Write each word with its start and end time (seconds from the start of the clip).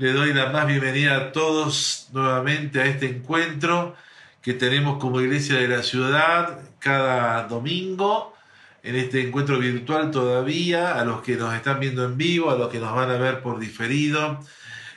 Le 0.00 0.14
doy 0.14 0.32
la 0.32 0.48
más 0.48 0.66
bienvenida 0.66 1.14
a 1.14 1.30
todos 1.30 2.08
nuevamente 2.14 2.80
a 2.80 2.86
este 2.86 3.04
encuentro 3.04 3.94
que 4.40 4.54
tenemos 4.54 4.98
como 4.98 5.20
iglesia 5.20 5.56
de 5.56 5.68
la 5.68 5.82
ciudad 5.82 6.58
cada 6.78 7.46
domingo, 7.48 8.34
en 8.82 8.96
este 8.96 9.20
encuentro 9.20 9.58
virtual 9.58 10.10
todavía, 10.10 10.98
a 10.98 11.04
los 11.04 11.20
que 11.20 11.36
nos 11.36 11.52
están 11.54 11.80
viendo 11.80 12.02
en 12.06 12.16
vivo, 12.16 12.50
a 12.50 12.56
los 12.56 12.70
que 12.70 12.78
nos 12.78 12.96
van 12.96 13.10
a 13.10 13.18
ver 13.18 13.42
por 13.42 13.58
diferido, 13.58 14.40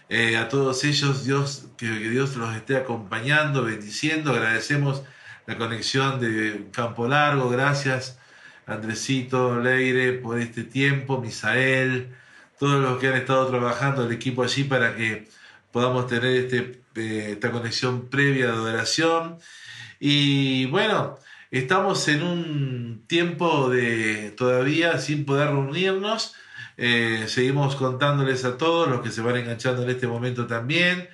eh, 0.08 0.38
a 0.38 0.48
todos 0.48 0.86
ellos, 0.86 1.26
Dios, 1.26 1.66
que, 1.76 1.86
que 1.88 2.10
Dios 2.10 2.38
los 2.38 2.56
esté 2.56 2.78
acompañando, 2.78 3.66
bendiciendo, 3.66 4.32
agradecemos 4.32 5.04
la 5.48 5.58
conexión 5.58 6.22
de 6.22 6.70
Campo 6.72 7.10
Largo, 7.10 7.50
gracias 7.50 8.20
Andresito, 8.66 9.60
Leire, 9.60 10.14
por 10.14 10.40
este 10.40 10.64
tiempo, 10.64 11.20
Misael, 11.20 12.16
todos 12.60 12.82
los 12.82 13.00
que 13.00 13.08
han 13.08 13.16
estado 13.16 13.48
trabajando, 13.48 14.06
el 14.06 14.12
equipo 14.12 14.44
allí 14.44 14.64
para 14.64 14.96
que 14.96 15.28
podamos 15.74 16.08
tener 16.08 16.36
este, 16.36 16.84
eh, 16.96 17.30
esta 17.32 17.52
conexión 17.52 18.08
previa 18.10 18.46
de 18.46 18.52
adoración. 18.52 19.40
Y 20.00 20.68
bueno, 20.68 21.18
estamos 21.52 22.08
en 22.08 22.24
un 22.24 23.04
tiempo 23.08 23.70
de 23.70 24.32
todavía 24.38 25.00
sin 25.00 25.26
poder 25.26 25.50
reunirnos. 25.50 26.36
Eh, 26.78 27.26
seguimos 27.28 27.76
contándoles 27.76 28.46
a 28.46 28.58
todos 28.58 28.88
los 28.88 29.02
que 29.02 29.12
se 29.12 29.22
van 29.22 29.38
enganchando 29.38 29.84
en 29.84 29.90
este 29.90 30.08
momento 30.08 30.48
también 30.48 31.08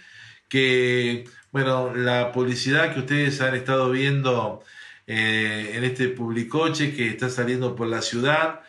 que 0.48 1.26
bueno 1.52 1.94
la 1.94 2.32
publicidad 2.32 2.94
que 2.94 3.02
ustedes 3.02 3.42
han 3.42 3.56
estado 3.56 3.92
viendo 3.92 4.64
eh, 5.06 5.74
en 5.74 5.84
este 5.84 6.08
publicoche 6.08 6.96
que 6.96 7.10
está 7.10 7.30
saliendo 7.30 7.76
por 7.76 7.88
la 7.88 8.02
ciudad 8.02 8.62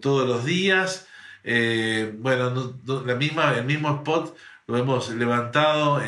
todos 0.00 0.26
los 0.26 0.44
días 0.46 1.05
eh, 1.46 2.12
bueno, 2.18 2.78
la 3.06 3.14
misma, 3.14 3.54
el 3.54 3.64
mismo 3.64 3.88
spot 3.96 4.36
lo 4.66 4.76
hemos 4.76 5.08
levantado 5.10 6.02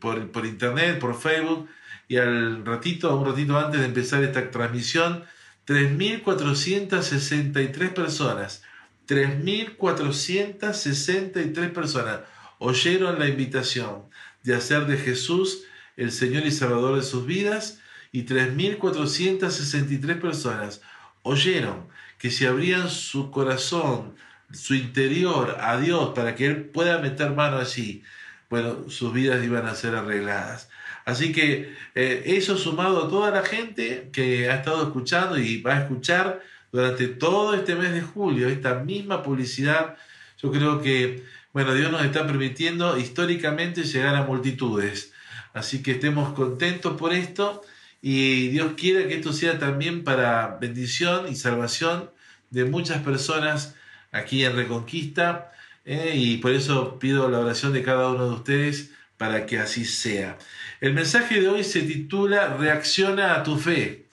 por, 0.00 0.30
por, 0.30 0.46
internet, 0.46 1.00
por 1.00 1.18
Facebook, 1.18 1.68
y 2.08 2.18
al 2.18 2.64
ratito, 2.64 3.16
un 3.16 3.26
ratito 3.26 3.58
antes 3.58 3.80
de 3.80 3.86
empezar 3.86 4.22
esta 4.22 4.48
transmisión, 4.50 5.24
3.463 5.66 7.92
personas, 7.92 8.62
3.463 9.08 11.72
personas 11.72 12.20
oyeron 12.58 13.18
la 13.18 13.28
invitación 13.28 14.04
de 14.42 14.54
hacer 14.54 14.86
de 14.86 14.96
Jesús 14.96 15.64
el 15.96 16.10
Señor 16.12 16.46
y 16.46 16.52
Salvador 16.52 16.96
de 16.96 17.02
sus 17.02 17.26
vidas 17.26 17.80
y 18.12 18.24
3.463 18.24 20.18
personas 20.20 20.80
oyeron 21.22 21.86
que 22.18 22.30
si 22.30 22.46
abrían 22.46 22.88
su 22.88 23.30
corazón 23.30 24.14
su 24.52 24.74
interior 24.74 25.56
a 25.60 25.78
Dios 25.78 26.12
para 26.14 26.34
que 26.34 26.46
Él 26.46 26.64
pueda 26.64 26.98
meter 26.98 27.30
mano 27.32 27.58
allí, 27.58 28.02
bueno, 28.48 28.88
sus 28.88 29.12
vidas 29.12 29.44
iban 29.44 29.66
a 29.66 29.74
ser 29.74 29.94
arregladas. 29.94 30.68
Así 31.04 31.32
que 31.32 31.74
eh, 31.94 32.22
eso 32.26 32.56
sumado 32.56 33.04
a 33.04 33.08
toda 33.08 33.30
la 33.30 33.42
gente 33.42 34.10
que 34.12 34.50
ha 34.50 34.56
estado 34.56 34.82
escuchando 34.82 35.38
y 35.38 35.62
va 35.62 35.76
a 35.76 35.80
escuchar 35.82 36.42
durante 36.72 37.06
todo 37.06 37.54
este 37.54 37.74
mes 37.74 37.92
de 37.92 38.02
julio, 38.02 38.48
esta 38.48 38.74
misma 38.74 39.22
publicidad, 39.22 39.96
yo 40.42 40.50
creo 40.50 40.82
que, 40.82 41.24
bueno, 41.52 41.74
Dios 41.74 41.90
nos 41.90 42.04
está 42.04 42.26
permitiendo 42.26 42.98
históricamente 42.98 43.84
llegar 43.84 44.14
a 44.16 44.24
multitudes. 44.24 45.12
Así 45.54 45.82
que 45.82 45.92
estemos 45.92 46.34
contentos 46.34 46.96
por 46.98 47.12
esto 47.12 47.62
y 48.02 48.48
Dios 48.48 48.72
quiere 48.76 49.08
que 49.08 49.14
esto 49.14 49.32
sea 49.32 49.58
también 49.58 50.04
para 50.04 50.58
bendición 50.60 51.28
y 51.28 51.34
salvación 51.34 52.10
de 52.50 52.64
muchas 52.64 53.02
personas 53.02 53.74
aquí 54.16 54.44
en 54.44 54.56
Reconquista 54.56 55.52
eh, 55.84 56.12
y 56.14 56.38
por 56.38 56.52
eso 56.52 56.98
pido 56.98 57.30
la 57.30 57.38
oración 57.38 57.72
de 57.72 57.82
cada 57.82 58.08
uno 58.08 58.28
de 58.28 58.34
ustedes 58.34 58.90
para 59.16 59.46
que 59.46 59.58
así 59.58 59.84
sea. 59.84 60.36
El 60.80 60.92
mensaje 60.92 61.40
de 61.40 61.48
hoy 61.48 61.64
se 61.64 61.82
titula 61.82 62.56
Reacciona 62.56 63.34
a 63.34 63.42
tu 63.42 63.56
fe. 63.58 64.06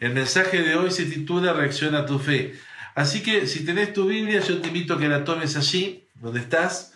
El 0.00 0.14
mensaje 0.14 0.62
de 0.62 0.74
hoy 0.74 0.90
se 0.90 1.04
titula 1.04 1.52
Reacciona 1.52 2.00
a 2.00 2.06
tu 2.06 2.18
fe. 2.18 2.58
Así 2.94 3.22
que 3.22 3.46
si 3.46 3.64
tenés 3.64 3.92
tu 3.92 4.06
Biblia, 4.06 4.40
yo 4.40 4.60
te 4.60 4.68
invito 4.68 4.94
a 4.94 4.98
que 4.98 5.08
la 5.08 5.24
tomes 5.24 5.56
allí, 5.56 6.04
donde 6.14 6.40
estás, 6.40 6.92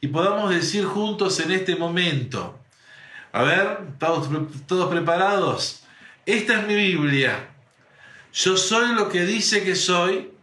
y 0.00 0.08
podamos 0.08 0.50
decir 0.50 0.84
juntos 0.84 1.40
en 1.40 1.50
este 1.50 1.76
momento. 1.76 2.58
A 3.32 3.42
ver, 3.42 3.78
¿estamos 3.92 4.28
todos 4.66 4.90
preparados? 4.90 5.82
Esta 6.26 6.60
es 6.60 6.66
mi 6.66 6.74
Biblia. 6.74 7.48
Yo 8.32 8.56
soy 8.56 8.94
lo 8.94 9.08
que 9.08 9.24
dice 9.24 9.64
que 9.64 9.74
soy 9.74 10.33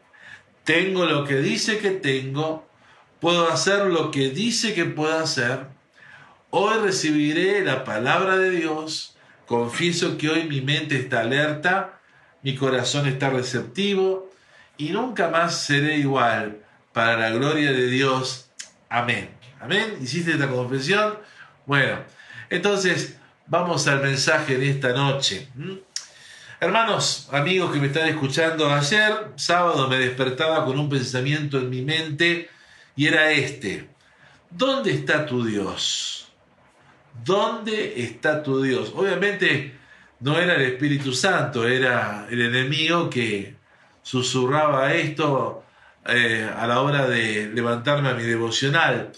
tengo 0.63 1.05
lo 1.05 1.25
que 1.25 1.38
dice 1.38 1.79
que 1.79 1.91
tengo, 1.91 2.67
puedo 3.19 3.49
hacer 3.49 3.88
lo 3.88 4.11
que 4.11 4.29
dice 4.29 4.73
que 4.73 4.85
puedo 4.85 5.17
hacer. 5.17 5.67
Hoy 6.49 6.79
recibiré 6.79 7.63
la 7.63 7.83
palabra 7.83 8.38
de 8.38 8.51
Dios. 8.51 9.16
Confieso 9.45 10.17
que 10.17 10.29
hoy 10.29 10.44
mi 10.44 10.61
mente 10.61 10.97
está 10.97 11.22
alerta, 11.22 11.99
mi 12.44 12.55
corazón 12.55 13.07
está 13.07 13.29
receptivo 13.29 14.31
y 14.77 14.89
nunca 14.89 15.29
más 15.29 15.63
seré 15.63 15.97
igual 15.97 16.59
para 16.93 17.17
la 17.17 17.31
gloria 17.31 17.72
de 17.72 17.88
Dios. 17.88 18.49
Amén. 18.89 19.29
Amén. 19.59 19.97
¿Hiciste 20.01 20.31
esta 20.31 20.47
confesión? 20.47 21.17
Bueno, 21.66 21.99
entonces 22.49 23.17
vamos 23.47 23.88
al 23.88 24.01
mensaje 24.01 24.57
de 24.57 24.69
esta 24.69 24.93
noche. 24.93 25.47
Hermanos, 26.63 27.27
amigos 27.31 27.72
que 27.72 27.79
me 27.79 27.88
están 27.88 28.07
escuchando, 28.07 28.72
ayer 28.72 29.31
sábado 29.35 29.88
me 29.88 29.97
despertaba 29.97 30.63
con 30.63 30.77
un 30.77 30.89
pensamiento 30.89 31.57
en 31.57 31.72
mi 31.72 31.81
mente 31.81 32.51
y 32.95 33.07
era 33.07 33.31
este. 33.31 33.89
¿Dónde 34.51 34.91
está 34.91 35.25
tu 35.25 35.44
Dios? 35.44 36.31
¿Dónde 37.25 38.03
está 38.03 38.44
tu 38.44 38.61
Dios? 38.61 38.94
Obviamente 38.95 39.73
no 40.19 40.38
era 40.38 40.53
el 40.53 40.61
Espíritu 40.61 41.13
Santo, 41.13 41.67
era 41.67 42.27
el 42.29 42.39
enemigo 42.39 43.09
que 43.09 43.55
susurraba 44.03 44.93
esto 44.93 45.63
eh, 46.05 46.47
a 46.55 46.67
la 46.67 46.81
hora 46.81 47.07
de 47.07 47.49
levantarme 47.55 48.09
a 48.09 48.13
mi 48.13 48.22
devocional. 48.22 49.11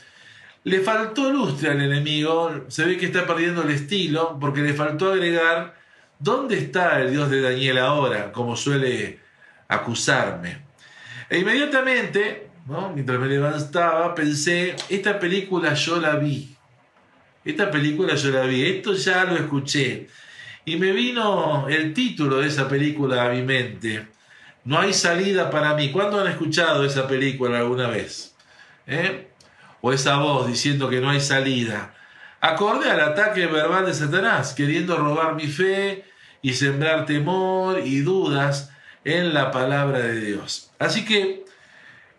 Le 0.63 0.79
faltó 0.79 1.29
lustre 1.29 1.71
al 1.71 1.81
enemigo, 1.81 2.63
se 2.69 2.85
ve 2.85 2.95
que 2.95 3.07
está 3.07 3.27
perdiendo 3.27 3.63
el 3.63 3.71
estilo 3.71 4.37
porque 4.39 4.61
le 4.61 4.73
faltó 4.73 5.11
agregar 5.11 5.82
¿Dónde 6.23 6.57
está 6.57 7.01
el 7.01 7.11
Dios 7.11 7.29
de 7.29 7.41
Daniel 7.41 7.79
ahora? 7.79 8.31
Como 8.31 8.55
suele 8.55 9.19
acusarme. 9.67 10.57
E 11.29 11.39
inmediatamente, 11.39 12.47
mientras 12.95 13.19
me 13.19 13.27
levantaba, 13.27 14.15
pensé, 14.15 14.73
esta 14.87 15.19
película 15.19 15.73
yo 15.73 15.99
la 15.99 16.15
vi. 16.15 16.55
Esta 17.43 17.69
película 17.69 18.15
yo 18.15 18.29
la 18.29 18.43
vi, 18.43 18.65
esto 18.65 18.93
ya 18.93 19.25
lo 19.25 19.35
escuché. 19.35 20.07
Y 20.63 20.77
me 20.77 20.93
vino 20.93 21.67
el 21.67 21.93
título 21.93 22.39
de 22.39 22.47
esa 22.47 22.69
película 22.69 23.25
a 23.25 23.29
mi 23.29 23.41
mente. 23.41 24.07
No 24.63 24.79
hay 24.79 24.93
salida 24.93 25.51
para 25.51 25.73
mí. 25.73 25.91
¿Cuándo 25.91 26.21
han 26.21 26.27
escuchado 26.27 26.85
esa 26.85 27.05
película 27.05 27.57
alguna 27.57 27.89
vez? 27.89 28.33
¿Eh? 28.87 29.27
O 29.81 29.91
esa 29.91 30.15
voz 30.19 30.47
diciendo 30.47 30.89
que 30.89 31.01
no 31.01 31.09
hay 31.09 31.19
salida. 31.19 31.93
Acorde 32.39 32.89
al 32.89 33.01
ataque 33.01 33.45
verbal 33.47 33.85
de 33.85 33.93
Satanás, 33.93 34.53
queriendo 34.53 34.95
robar 34.95 35.35
mi 35.35 35.47
fe, 35.47 36.12
y 36.43 36.53
sembrar 36.53 37.07
temor 37.07 37.79
y 37.83 38.01
dudas 38.01 38.71
en 39.03 39.33
la 39.33 39.49
palabra 39.49 39.99
de 39.99 40.21
Dios. 40.21 40.71
Así 40.77 41.05
que, 41.05 41.45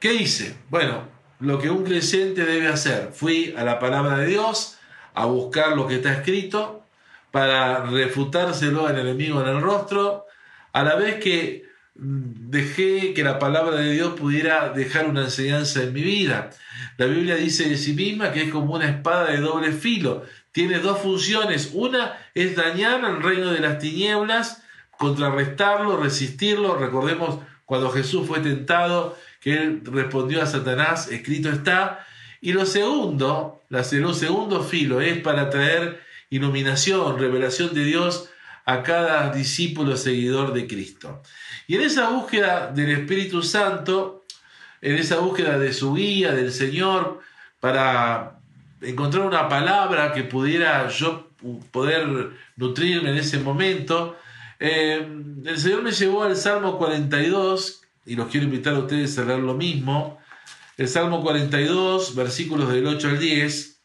¿qué 0.01 0.15
hice? 0.15 0.57
Bueno, 0.71 1.07
lo 1.39 1.61
que 1.61 1.71
un 1.71 1.85
creyente 1.85 2.45
debe 2.45 2.69
hacer. 2.69 3.11
Fui 3.13 3.55
a 3.57 3.63
la 3.63 3.79
palabra 3.79 4.19
de 4.19 4.27
Dios 4.27 4.79
a 5.15 5.27
buscar 5.27 5.77
lo 5.77 5.87
que 5.87 5.97
está 5.97 6.13
escrito 6.13 6.87
para 7.31 7.85
refutárselo 7.85 8.87
al 8.87 8.99
enemigo 8.99 9.43
en 9.43 9.49
el 9.49 9.61
rostro, 9.61 10.25
a 10.73 10.83
la 10.83 10.95
vez 10.95 11.17
que 11.17 11.65
dejé 11.95 13.13
que 13.13 13.23
la 13.23 13.39
palabra 13.39 13.77
de 13.77 13.93
Dios 13.93 14.15
pudiera 14.19 14.71
dejar 14.71 15.07
una 15.07 15.25
enseñanza 15.25 15.83
en 15.83 15.93
mi 15.93 16.03
vida. 16.03 16.51
La 16.97 17.07
Biblia 17.07 17.37
dice 17.37 17.69
de 17.69 17.77
sí 17.77 17.93
misma 17.93 18.33
que 18.33 18.45
es 18.45 18.51
como 18.51 18.75
una 18.75 18.89
espada 18.89 19.31
de 19.31 19.39
doble 19.39 19.73
filo, 19.73 20.25
tiene 20.55 20.79
dos 20.79 21.01
funciones. 21.01 21.71
Una 21.73 22.17
es 22.33 22.55
dañar 22.55 23.05
al 23.05 23.21
reino 23.21 23.51
de 23.51 23.59
las 23.59 23.81
tinieblas, 23.81 24.63
contrarrestarlo, 24.97 25.97
resistirlo. 25.97 26.77
Recordemos 26.77 27.41
cuando 27.65 27.91
Jesús 27.91 28.29
fue 28.29 28.39
tentado, 28.39 29.19
que 29.41 29.55
él 29.55 29.83
respondió 29.85 30.41
a 30.41 30.47
Satanás, 30.47 31.11
escrito 31.11 31.51
está. 31.51 32.07
Y 32.41 32.53
lo 32.53 32.67
segundo, 32.67 33.63
lo 33.69 34.15
segundo 34.15 34.63
filo 34.63 35.01
es 35.01 35.19
para 35.19 35.51
traer 35.51 36.01
iluminación, 36.31 37.19
revelación 37.19 37.75
de 37.75 37.85
Dios 37.85 38.31
a 38.65 38.85
cada 38.85 39.33
discípulo 39.33 39.97
seguidor 39.97 40.53
de 40.53 40.69
Cristo. 40.69 41.21
Y 41.67 41.75
en 41.75 41.81
esa 41.81 42.11
búsqueda 42.11 42.71
del 42.71 42.93
Espíritu 42.93 43.43
Santo, 43.43 44.25
en 44.81 44.95
esa 44.95 45.19
búsqueda 45.19 45.59
de 45.59 45.73
su 45.73 45.95
guía, 45.95 46.31
del 46.31 46.53
Señor, 46.53 47.19
para 47.59 48.39
encontrar 48.87 49.27
una 49.27 49.49
palabra 49.49 50.13
que 50.13 50.25
pudiera 50.25 50.89
yo 50.89 51.31
poder 51.71 52.31
nutrirme 52.57 53.11
en 53.11 53.17
ese 53.17 53.39
momento. 53.39 54.17
Eh, 54.59 55.07
el 55.45 55.59
Señor 55.59 55.83
me 55.83 55.93
llevó 55.93 56.23
al 56.23 56.37
Salmo 56.37 56.79
42, 56.79 57.83
y 58.07 58.17
los 58.17 58.29
quiero 58.29 58.47
invitar 58.47 58.75
a 58.75 58.81
ustedes 58.81 59.19
a 59.19 59.25
leer 59.25 59.41
lo 59.41 59.55
mismo. 59.55 60.19
El 60.77 60.89
Salmo 60.89 61.23
42, 61.23 62.15
versículos 62.15 62.71
del 62.71 62.87
8 62.87 63.09
al 63.09 63.19
10. 63.19 63.81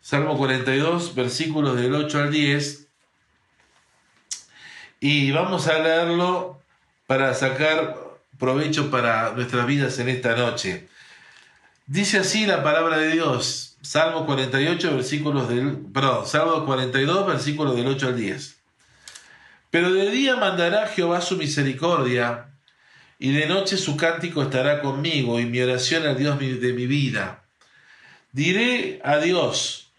Salmo 0.00 0.36
42, 0.36 1.14
versículos 1.14 1.76
del 1.76 1.94
8 1.94 2.18
al 2.18 2.30
10. 2.30 2.88
Y 5.00 5.30
vamos 5.30 5.66
a 5.68 5.78
leerlo 5.78 6.60
para 7.06 7.32
sacar 7.34 7.96
provecho 8.38 8.90
para 8.90 9.32
nuestras 9.32 9.66
vidas 9.66 9.98
en 9.98 10.08
esta 10.08 10.34
noche. 10.34 10.88
Dice 11.90 12.18
así 12.18 12.46
la 12.46 12.62
palabra 12.62 12.98
de 12.98 13.10
Dios, 13.10 13.76
Salmo 13.82 14.24
48, 14.24 14.94
versículos 14.94 15.48
del, 15.48 15.76
perdón, 15.92 16.24
Salmo 16.24 16.64
42, 16.64 17.26
versículos 17.26 17.74
del 17.74 17.88
8 17.88 18.06
al 18.06 18.16
10. 18.16 18.60
Pero 19.72 19.92
de 19.92 20.08
día 20.12 20.36
mandará 20.36 20.86
Jehová 20.86 21.20
su 21.20 21.36
misericordia, 21.36 22.46
y 23.18 23.32
de 23.32 23.46
noche 23.46 23.76
su 23.76 23.96
cántico 23.96 24.40
estará 24.40 24.82
conmigo, 24.82 25.40
y 25.40 25.46
mi 25.46 25.60
oración 25.60 26.06
al 26.06 26.16
Dios 26.16 26.38
de 26.38 26.72
mi 26.72 26.86
vida. 26.86 27.42
Diré 28.30 29.00
a 29.02 29.16
Dios, 29.16 29.90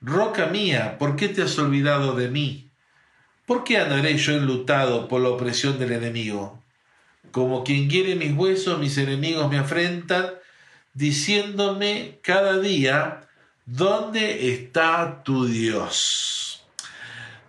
roca 0.00 0.46
mía, 0.46 0.96
¿por 0.98 1.14
qué 1.14 1.28
te 1.28 1.42
has 1.42 1.58
olvidado 1.58 2.16
de 2.16 2.30
mí? 2.30 2.70
¿Por 3.44 3.64
qué 3.64 3.76
andaré 3.76 4.16
yo 4.16 4.32
enlutado 4.32 5.08
por 5.08 5.20
la 5.20 5.28
opresión 5.28 5.78
del 5.78 5.92
enemigo? 5.92 6.62
Como 7.32 7.64
quien 7.64 7.90
quiere 7.90 8.14
mis 8.14 8.32
huesos, 8.32 8.78
mis 8.78 8.96
enemigos 8.96 9.50
me 9.50 9.58
afrentan, 9.58 10.30
diciéndome 10.94 12.20
cada 12.22 12.58
día, 12.58 13.28
¿dónde 13.66 14.54
está 14.54 15.22
tu 15.22 15.46
Dios? 15.46 16.64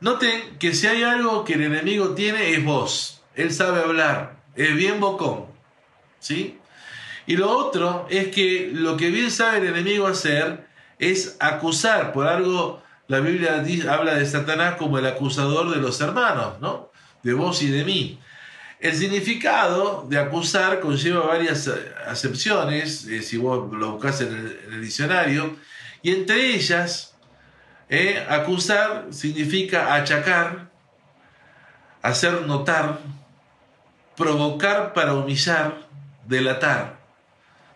Noten 0.01 0.57
que 0.59 0.73
si 0.73 0.87
hay 0.87 1.03
algo 1.03 1.45
que 1.45 1.53
el 1.53 1.63
enemigo 1.63 2.09
tiene 2.09 2.51
es 2.51 2.63
voz. 2.63 3.21
Él 3.35 3.51
sabe 3.53 3.81
hablar, 3.81 4.37
es 4.55 4.75
bien 4.75 4.99
bocón. 4.99 5.45
¿Sí? 6.19 6.59
Y 7.27 7.37
lo 7.37 7.49
otro 7.51 8.07
es 8.09 8.27
que 8.29 8.69
lo 8.73 8.97
que 8.97 9.09
bien 9.09 9.31
sabe 9.31 9.59
el 9.59 9.67
enemigo 9.67 10.07
hacer 10.07 10.67
es 10.99 11.37
acusar 11.39 12.13
por 12.13 12.27
algo. 12.27 12.83
La 13.07 13.19
Biblia 13.19 13.63
habla 13.89 14.15
de 14.15 14.25
Satanás 14.25 14.75
como 14.75 14.97
el 14.97 15.05
acusador 15.05 15.73
de 15.73 15.81
los 15.81 16.01
hermanos, 16.01 16.59
¿no? 16.61 16.91
De 17.23 17.33
vos 17.33 17.61
y 17.61 17.69
de 17.69 17.83
mí. 17.83 18.19
El 18.85 18.93
significado 18.93 20.05
de 20.07 20.19
acusar 20.19 20.79
conlleva 20.79 21.25
varias 21.25 21.67
acepciones, 22.05 23.07
eh, 23.07 23.23
si 23.23 23.35
vos 23.35 23.73
lo 23.73 23.93
buscas 23.93 24.21
en 24.21 24.59
el 24.71 24.79
diccionario, 24.79 25.55
y 26.03 26.11
entre 26.11 26.53
ellas 26.53 27.15
eh, 27.89 28.23
acusar 28.29 29.07
significa 29.09 29.95
achacar, 29.95 30.69
hacer 32.03 32.43
notar, 32.43 32.99
provocar 34.15 34.93
para 34.93 35.15
humillar, 35.15 35.87
delatar. 36.27 36.99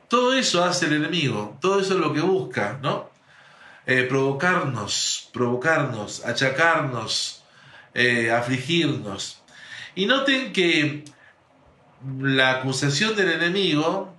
Todo 0.07 0.35
eso 0.35 0.63
hace 0.63 0.85
el 0.85 0.93
enemigo, 0.93 1.57
todo 1.59 1.79
eso 1.79 1.95
es 1.95 1.99
lo 1.99 2.13
que 2.13 2.21
busca, 2.21 2.77
¿no? 2.83 3.09
Eh, 3.87 4.03
provocarnos, 4.03 5.27
provocarnos, 5.33 6.23
achacarnos, 6.23 7.43
eh, 7.95 8.29
afligirnos. 8.29 9.38
Y 9.99 10.05
noten 10.05 10.53
que 10.53 11.03
la 12.21 12.51
acusación 12.51 13.17
del 13.17 13.31
enemigo, 13.31 14.15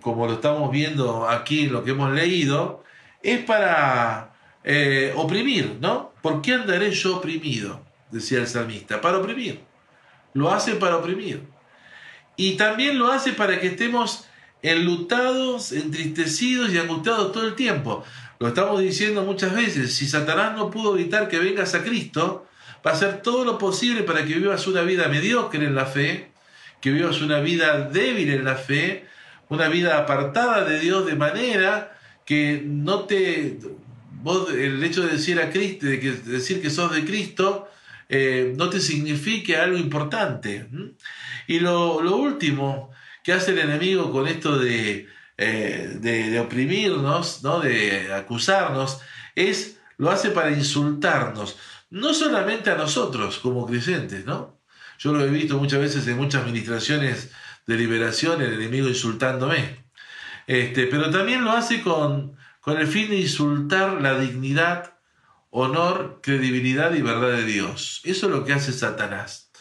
como 0.00 0.26
lo 0.26 0.32
estamos 0.32 0.72
viendo 0.72 1.28
aquí 1.28 1.66
en 1.66 1.72
lo 1.72 1.84
que 1.84 1.92
hemos 1.92 2.10
leído, 2.10 2.82
es 3.22 3.44
para 3.44 4.34
eh, 4.64 5.12
oprimir, 5.14 5.76
¿no? 5.80 6.12
¿Por 6.20 6.42
qué 6.42 6.54
andaré 6.54 6.90
yo 6.90 7.18
oprimido? 7.18 7.80
Decía 8.10 8.38
el 8.40 8.48
salmista, 8.48 9.00
para 9.00 9.18
oprimir. 9.18 9.60
Lo 10.32 10.50
hace 10.50 10.74
para 10.74 10.96
oprimir. 10.96 11.44
Y 12.34 12.56
también 12.56 12.98
lo 12.98 13.12
hace 13.12 13.34
para 13.34 13.60
que 13.60 13.68
estemos 13.68 14.26
enlutados, 14.62 15.70
entristecidos 15.70 16.72
y 16.72 16.78
angustiados 16.78 17.30
todo 17.30 17.46
el 17.46 17.54
tiempo. 17.54 18.02
Lo 18.40 18.48
estamos 18.48 18.80
diciendo 18.80 19.22
muchas 19.22 19.54
veces, 19.54 19.94
si 19.94 20.08
Satanás 20.08 20.56
no 20.56 20.72
pudo 20.72 20.98
evitar 20.98 21.28
que 21.28 21.38
vengas 21.38 21.76
a 21.76 21.84
Cristo, 21.84 22.48
va 22.84 22.90
a 22.90 22.94
hacer 22.94 23.22
todo 23.22 23.44
lo 23.44 23.58
posible 23.58 24.02
para 24.02 24.24
que 24.24 24.34
vivas 24.34 24.66
una 24.66 24.82
vida 24.82 25.08
mediocre 25.08 25.64
en 25.64 25.74
la 25.74 25.86
fe, 25.86 26.30
que 26.80 26.90
vivas 26.90 27.20
una 27.20 27.40
vida 27.40 27.88
débil 27.88 28.30
en 28.30 28.44
la 28.44 28.56
fe, 28.56 29.06
una 29.48 29.68
vida 29.68 29.98
apartada 29.98 30.64
de 30.64 30.80
Dios 30.80 31.06
de 31.06 31.14
manera 31.14 31.98
que 32.24 32.62
no 32.64 33.00
te 33.00 33.58
vos 34.24 34.50
el 34.50 34.82
hecho 34.82 35.02
de 35.02 35.12
decir 35.12 35.38
a 35.38 35.50
Cristo, 35.50 35.86
de 35.86 36.00
que, 36.00 36.12
decir 36.12 36.62
que 36.62 36.70
sos 36.70 36.92
de 36.92 37.04
Cristo, 37.04 37.68
eh, 38.08 38.54
no 38.56 38.70
te 38.70 38.80
signifique 38.80 39.56
algo 39.56 39.76
importante. 39.76 40.66
Y 41.46 41.60
lo, 41.60 41.98
último 41.98 42.90
que 43.22 43.32
hace 43.32 43.52
el 43.52 43.58
enemigo 43.58 44.10
con 44.10 44.26
esto 44.26 44.58
de, 44.58 45.08
eh, 45.36 45.98
de, 46.00 46.40
oprimirnos, 46.40 47.42
¿no? 47.42 47.60
de 47.60 48.12
acusarnos, 48.14 49.00
es 49.34 49.78
lo 49.96 50.10
hace 50.10 50.30
para 50.30 50.50
insultarnos, 50.50 51.56
no 51.94 52.12
solamente 52.12 52.70
a 52.70 52.76
nosotros 52.76 53.38
como 53.38 53.66
creyentes, 53.66 54.26
¿no? 54.26 54.60
Yo 54.98 55.12
lo 55.12 55.24
he 55.24 55.28
visto 55.28 55.58
muchas 55.58 55.78
veces 55.78 56.06
en 56.08 56.16
muchas 56.16 56.42
administraciones 56.42 57.30
de 57.68 57.76
liberación, 57.76 58.42
el 58.42 58.54
enemigo 58.54 58.88
insultándome. 58.88 59.84
Este, 60.48 60.88
pero 60.88 61.10
también 61.10 61.44
lo 61.44 61.52
hace 61.52 61.82
con, 61.82 62.36
con 62.60 62.78
el 62.78 62.88
fin 62.88 63.10
de 63.10 63.20
insultar 63.20 64.02
la 64.02 64.18
dignidad, 64.18 64.98
honor, 65.50 66.18
credibilidad 66.20 66.92
y 66.94 67.02
verdad 67.02 67.30
de 67.30 67.44
Dios. 67.44 68.00
Eso 68.02 68.26
es 68.26 68.32
lo 68.32 68.44
que 68.44 68.54
hace 68.54 68.72
Satanás. 68.72 69.52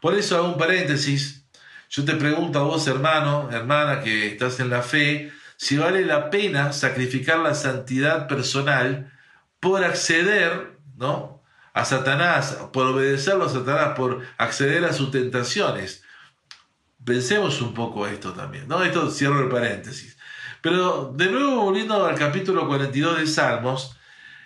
Por 0.00 0.14
eso 0.14 0.36
hago 0.36 0.46
un 0.46 0.58
paréntesis. 0.58 1.44
Yo 1.88 2.04
te 2.04 2.14
pregunto 2.14 2.60
a 2.60 2.62
vos, 2.62 2.86
hermano, 2.86 3.50
hermana, 3.50 4.00
que 4.00 4.28
estás 4.28 4.60
en 4.60 4.70
la 4.70 4.82
fe, 4.82 5.32
si 5.56 5.76
vale 5.76 6.06
la 6.06 6.30
pena 6.30 6.72
sacrificar 6.72 7.40
la 7.40 7.54
santidad 7.54 8.28
personal 8.28 9.12
por 9.58 9.82
acceder, 9.82 10.78
¿no? 10.96 11.39
A 11.72 11.84
Satanás, 11.84 12.58
por 12.72 12.86
obedecerlo 12.86 13.44
a 13.44 13.48
Satanás, 13.48 13.94
por 13.96 14.22
acceder 14.38 14.84
a 14.84 14.92
sus 14.92 15.10
tentaciones. 15.10 16.04
Pensemos 17.04 17.60
un 17.62 17.74
poco 17.74 18.06
esto 18.06 18.32
también, 18.32 18.68
¿no? 18.68 18.82
Esto 18.82 19.10
cierro 19.10 19.40
el 19.40 19.48
paréntesis. 19.48 20.18
Pero 20.60 21.12
de 21.14 21.30
nuevo 21.30 21.62
volviendo 21.62 22.04
al 22.04 22.16
capítulo 22.16 22.66
42 22.66 23.18
de 23.18 23.26
Salmos, 23.26 23.96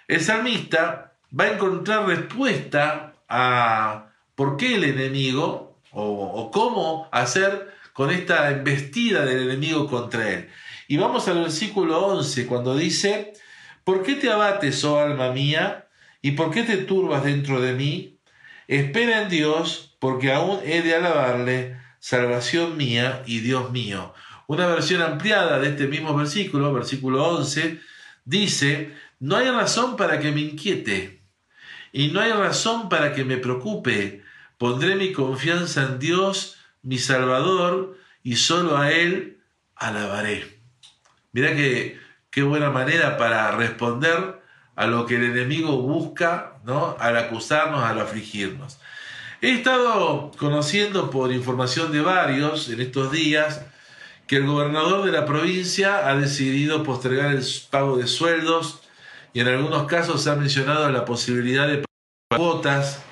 el 0.07 0.21
salmista 0.21 1.15
va 1.39 1.45
a 1.45 1.53
encontrar 1.53 2.07
respuesta 2.07 3.15
a 3.29 4.11
por 4.35 4.57
qué 4.57 4.77
el 4.77 4.85
enemigo 4.85 5.79
o, 5.93 6.51
cómo 6.53 7.09
hacer 7.13 7.73
con 7.93 8.11
esta 8.11 8.51
embestida 8.51 9.25
del 9.25 9.49
enemigo 9.49 9.89
contra 9.89 10.31
él. 10.31 10.51
Y 10.89 10.97
vamos 10.97 11.29
al 11.29 11.41
versículo 11.41 12.05
11 12.07 12.47
cuando 12.47 12.77
dice, 12.77 13.33
¿por 13.85 14.03
qué 14.03 14.15
te 14.15 14.31
abates, 14.31 14.85
oh 14.85 14.99
alma 14.99 15.31
mía? 15.31 15.84
¿Y 16.25 16.31
por 16.31 16.51
qué 16.51 16.63
te 16.63 16.79
turbas 16.79 17.23
dentro 17.23 17.61
de 17.61 17.75
mí? 17.75 18.19
Espera 18.67 19.21
en 19.21 19.29
Dios, 19.29 19.95
porque 19.99 20.33
aún 20.33 20.59
he 20.65 20.81
de 20.81 20.95
alabarle, 20.95 21.77
salvación 21.99 22.79
mía 22.79 23.23
y 23.27 23.41
Dios 23.41 23.71
mío. 23.73 24.15
Una 24.47 24.67
versión 24.67 25.03
ampliada 25.03 25.59
de 25.59 25.69
este 25.69 25.87
mismo 25.87 26.17
versículo, 26.17 26.73
versículo 26.73 27.29
11, 27.29 27.79
dice, 28.25 28.95
no 29.21 29.37
hay 29.37 29.51
razón 29.51 29.99
para 29.99 30.19
que 30.19 30.33
me 30.33 30.41
inquiete 30.41 31.21
y 31.93 32.09
no 32.09 32.21
hay 32.21 32.33
razón 32.33 32.89
para 32.89 33.13
que 33.13 33.27
me 33.27 33.37
preocupe. 33.37 34.23
Pondré 34.57 34.97
mi 34.97 35.13
confianza 35.13 35.83
en 35.83 35.99
Dios, 35.99 36.57
mi 36.81 36.97
Salvador, 36.97 37.99
y 38.23 38.37
solo 38.37 38.79
a 38.79 38.91
Él 38.93 39.43
alabaré. 39.77 40.59
Mira 41.33 41.55
qué 41.55 42.43
buena 42.43 42.71
manera 42.71 43.19
para 43.19 43.51
responder 43.51 44.43
a 44.77 44.87
lo 44.87 45.07
que 45.07 45.17
el 45.17 45.25
enemigo 45.25 45.79
busca, 45.79 46.55
¿no? 46.65 46.97
Al 46.99 47.17
acusarnos, 47.17 47.83
al 47.83 48.01
afligirnos. 48.01 48.79
He 49.41 49.53
estado 49.53 50.33
conociendo 50.39 51.11
por 51.11 51.33
información 51.33 51.93
de 51.93 52.01
varios 52.01 52.69
en 52.71 52.81
estos 52.81 53.13
días 53.13 53.63
que 54.27 54.37
el 54.37 54.47
gobernador 54.47 55.05
de 55.05 55.13
la 55.13 55.27
provincia 55.27 56.09
ha 56.09 56.17
decidido 56.17 56.83
postergar 56.83 57.31
el 57.33 57.45
pago 57.71 57.99
de 57.99 58.07
sueldos 58.07 58.81
y 59.33 59.41
en 59.41 59.49
algunos 59.49 59.87
casos 59.87 60.23
se 60.23 60.31
ha 60.31 60.37
mencionado 60.37 60.89
la 60.91 61.05
posibilidad 61.05 61.67
de 61.67 61.85
pagar 61.85 62.39
cuotas. 62.39 63.03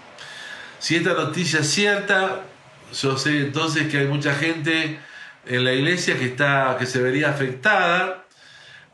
Si 0.78 0.96
esta 0.96 1.12
noticia 1.12 1.60
es 1.60 1.68
cierta, 1.68 2.44
yo 2.92 3.18
sé 3.18 3.40
entonces 3.40 3.88
que 3.88 3.98
hay 3.98 4.06
mucha 4.06 4.34
gente 4.34 4.98
en 5.46 5.64
la 5.64 5.72
iglesia 5.72 6.18
que, 6.18 6.26
está, 6.26 6.76
que 6.78 6.86
se 6.86 7.02
vería 7.02 7.30
afectada, 7.30 8.21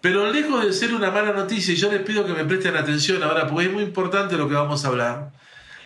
pero 0.01 0.31
lejos 0.33 0.65
de 0.65 0.73
ser 0.73 0.95
una 0.95 1.11
mala 1.11 1.33
noticia, 1.33 1.75
y 1.75 1.77
yo 1.77 1.91
les 1.91 2.03
pido 2.03 2.25
que 2.27 2.33
me 2.33 2.45
presten 2.45 2.77
atención 2.77 3.23
ahora, 3.23 3.47
porque 3.47 3.67
es 3.67 3.73
muy 3.73 3.83
importante 3.83 4.37
lo 4.37 4.49
que 4.49 4.55
vamos 4.55 4.85
a 4.85 4.89
hablar, 4.89 5.31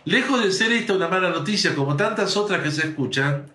lejos 0.04 0.42
de 0.42 0.52
ser 0.52 0.72
esta 0.72 0.92
una 0.94 1.08
mala 1.08 1.30
noticia, 1.30 1.74
como 1.74 1.96
tantas 1.96 2.36
otras 2.36 2.62
que 2.62 2.70
se 2.70 2.88
escuchan, 2.88 3.52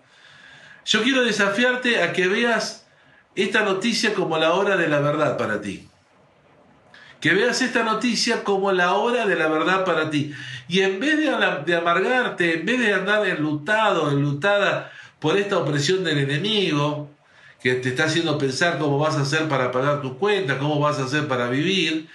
yo 0.84 1.02
quiero 1.02 1.22
desafiarte 1.22 2.02
a 2.02 2.12
que 2.14 2.28
veas 2.28 2.86
esta 3.34 3.62
noticia 3.62 4.14
como 4.14 4.38
la 4.38 4.54
hora 4.54 4.76
de 4.76 4.88
la 4.88 5.00
verdad 5.00 5.36
para 5.36 5.60
ti. 5.60 5.86
Que 7.20 7.34
veas 7.34 7.60
esta 7.62 7.82
noticia 7.82 8.42
como 8.42 8.72
la 8.72 8.94
hora 8.94 9.26
de 9.26 9.36
la 9.36 9.48
verdad 9.48 9.84
para 9.84 10.08
ti. 10.08 10.32
Y 10.66 10.80
en 10.80 10.98
vez 10.98 11.18
de, 11.18 11.76
amargarte, 11.76 12.60
en 12.60 12.66
vez 12.66 12.80
de 12.80 12.94
andar 12.94 13.26
enlutado, 13.26 14.10
enlutada 14.10 14.90
por 15.18 15.36
esta 15.36 15.58
opresión 15.58 16.04
del 16.04 16.18
enemigo, 16.18 17.10
que 17.62 17.74
te 17.74 17.90
está 17.90 18.04
haciendo 18.04 18.38
pensar 18.38 18.78
cómo 18.78 18.98
vas 18.98 19.16
a 19.16 19.22
hacer 19.22 19.48
para 19.48 19.72
pagar 19.72 20.00
tus 20.00 20.12
cuentas, 20.14 20.58
cómo 20.58 20.78
vas 20.78 20.98
a 20.98 21.04
hacer 21.04 21.26
para 21.26 21.48
vivir, 21.48 22.08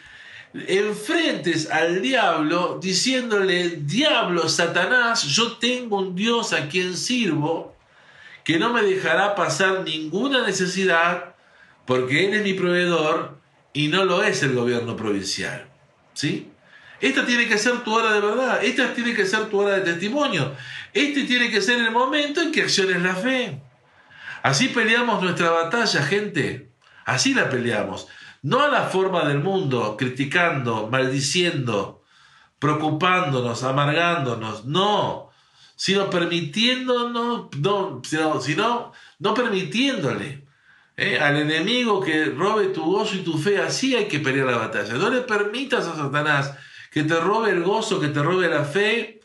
enfrentes 0.53 1.69
al 1.69 2.01
diablo 2.01 2.79
diciéndole, 2.81 3.69
diablo, 3.81 4.47
Satanás, 4.47 5.23
yo 5.23 5.53
tengo 5.57 5.99
un 5.99 6.15
Dios 6.15 6.53
a 6.53 6.69
quien 6.69 6.95
sirvo 6.95 7.75
que 8.43 8.59
no 8.59 8.71
me 8.71 8.83
dejará 8.83 9.35
pasar 9.35 9.83
ninguna 9.83 10.45
necesidad 10.45 11.35
porque 11.85 12.27
Él 12.27 12.33
es 12.35 12.43
mi 12.43 12.53
proveedor 12.53 13.37
y 13.73 13.87
no 13.87 14.05
lo 14.05 14.23
es 14.23 14.43
el 14.43 14.53
gobierno 14.53 14.95
provincial. 14.95 15.67
¿Sí? 16.13 16.49
Esta 17.01 17.25
tiene 17.25 17.47
que 17.47 17.57
ser 17.57 17.83
tu 17.83 17.93
hora 17.93 18.13
de 18.13 18.21
verdad, 18.21 18.63
esta 18.63 18.93
tiene 18.93 19.13
que 19.13 19.25
ser 19.25 19.49
tu 19.49 19.59
hora 19.59 19.75
de 19.75 19.81
testimonio, 19.81 20.53
este 20.93 21.23
tiene 21.23 21.49
que 21.49 21.61
ser 21.61 21.79
el 21.79 21.91
momento 21.91 22.41
en 22.41 22.51
que 22.51 22.61
acciones 22.61 23.01
la 23.01 23.15
fe. 23.15 23.59
Así 24.43 24.67
peleamos 24.67 25.23
nuestra 25.23 25.51
batalla, 25.51 26.03
gente. 26.03 26.69
Así 27.05 27.33
la 27.33 27.49
peleamos. 27.49 28.07
No 28.41 28.59
a 28.59 28.67
la 28.67 28.83
forma 28.83 29.25
del 29.25 29.39
mundo, 29.39 29.95
criticando, 29.97 30.89
maldiciendo, 30.91 32.03
preocupándonos, 32.59 33.63
amargándonos. 33.63 34.65
No, 34.65 35.29
sino 35.77 36.09
permitiéndonos, 36.09 37.55
no, 37.57 38.01
sino, 38.41 38.91
no 39.19 39.33
permitiéndole 39.33 40.45
eh, 40.97 41.19
al 41.19 41.37
enemigo 41.37 42.01
que 42.01 42.25
robe 42.25 42.65
tu 42.67 42.83
gozo 42.83 43.15
y 43.15 43.23
tu 43.23 43.37
fe. 43.37 43.59
Así 43.59 43.95
hay 43.95 44.09
que 44.09 44.19
pelear 44.19 44.47
la 44.47 44.57
batalla. 44.57 44.95
No 44.95 45.09
le 45.09 45.21
permitas 45.21 45.87
a 45.87 45.95
Satanás 45.95 46.53
que 46.91 47.03
te 47.03 47.17
robe 47.17 47.51
el 47.51 47.63
gozo, 47.63 48.01
que 48.01 48.09
te 48.09 48.21
robe 48.21 48.49
la 48.49 48.65
fe. 48.65 49.21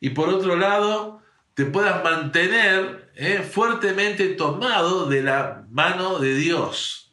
Y 0.00 0.10
por 0.10 0.28
otro 0.30 0.56
lado, 0.56 1.22
te 1.58 1.66
puedas 1.66 2.04
mantener 2.04 3.10
eh, 3.16 3.42
fuertemente 3.42 4.28
tomado 4.28 5.06
de 5.06 5.24
la 5.24 5.64
mano 5.68 6.20
de 6.20 6.36
Dios, 6.36 7.12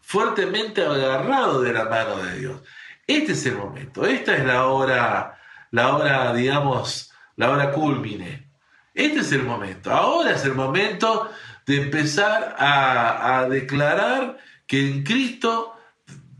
fuertemente 0.00 0.82
agarrado 0.82 1.60
de 1.60 1.74
la 1.74 1.84
mano 1.84 2.16
de 2.16 2.38
Dios. 2.38 2.62
Este 3.06 3.32
es 3.32 3.44
el 3.44 3.58
momento, 3.58 4.06
esta 4.06 4.34
es 4.34 4.46
la 4.46 4.68
hora, 4.68 5.38
la 5.70 5.94
hora, 5.94 6.32
digamos, 6.32 7.12
la 7.36 7.50
hora 7.50 7.70
culmine. 7.70 8.50
Este 8.94 9.20
es 9.20 9.32
el 9.32 9.42
momento, 9.42 9.90
ahora 9.90 10.30
es 10.30 10.46
el 10.46 10.54
momento 10.54 11.30
de 11.66 11.82
empezar 11.82 12.56
a, 12.58 13.40
a 13.40 13.48
declarar 13.50 14.38
que 14.66 14.80
en 14.80 15.04
Cristo 15.04 15.76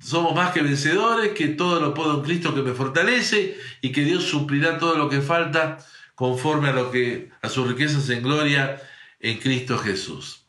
somos 0.00 0.34
más 0.34 0.52
que 0.52 0.62
vencedores, 0.62 1.32
que 1.32 1.48
todo 1.48 1.78
lo 1.78 1.92
puedo 1.92 2.14
en 2.14 2.22
Cristo 2.22 2.54
que 2.54 2.62
me 2.62 2.72
fortalece 2.72 3.58
y 3.82 3.92
que 3.92 4.04
Dios 4.04 4.24
suplirá 4.24 4.78
todo 4.78 4.96
lo 4.96 5.10
que 5.10 5.20
falta 5.20 5.76
conforme 6.18 6.70
a 6.70 6.72
lo 6.72 6.90
que 6.90 7.30
a 7.42 7.48
sus 7.48 7.68
riquezas 7.68 8.10
en 8.10 8.24
gloria 8.24 8.82
en 9.20 9.38
Cristo 9.38 9.78
Jesús. 9.78 10.46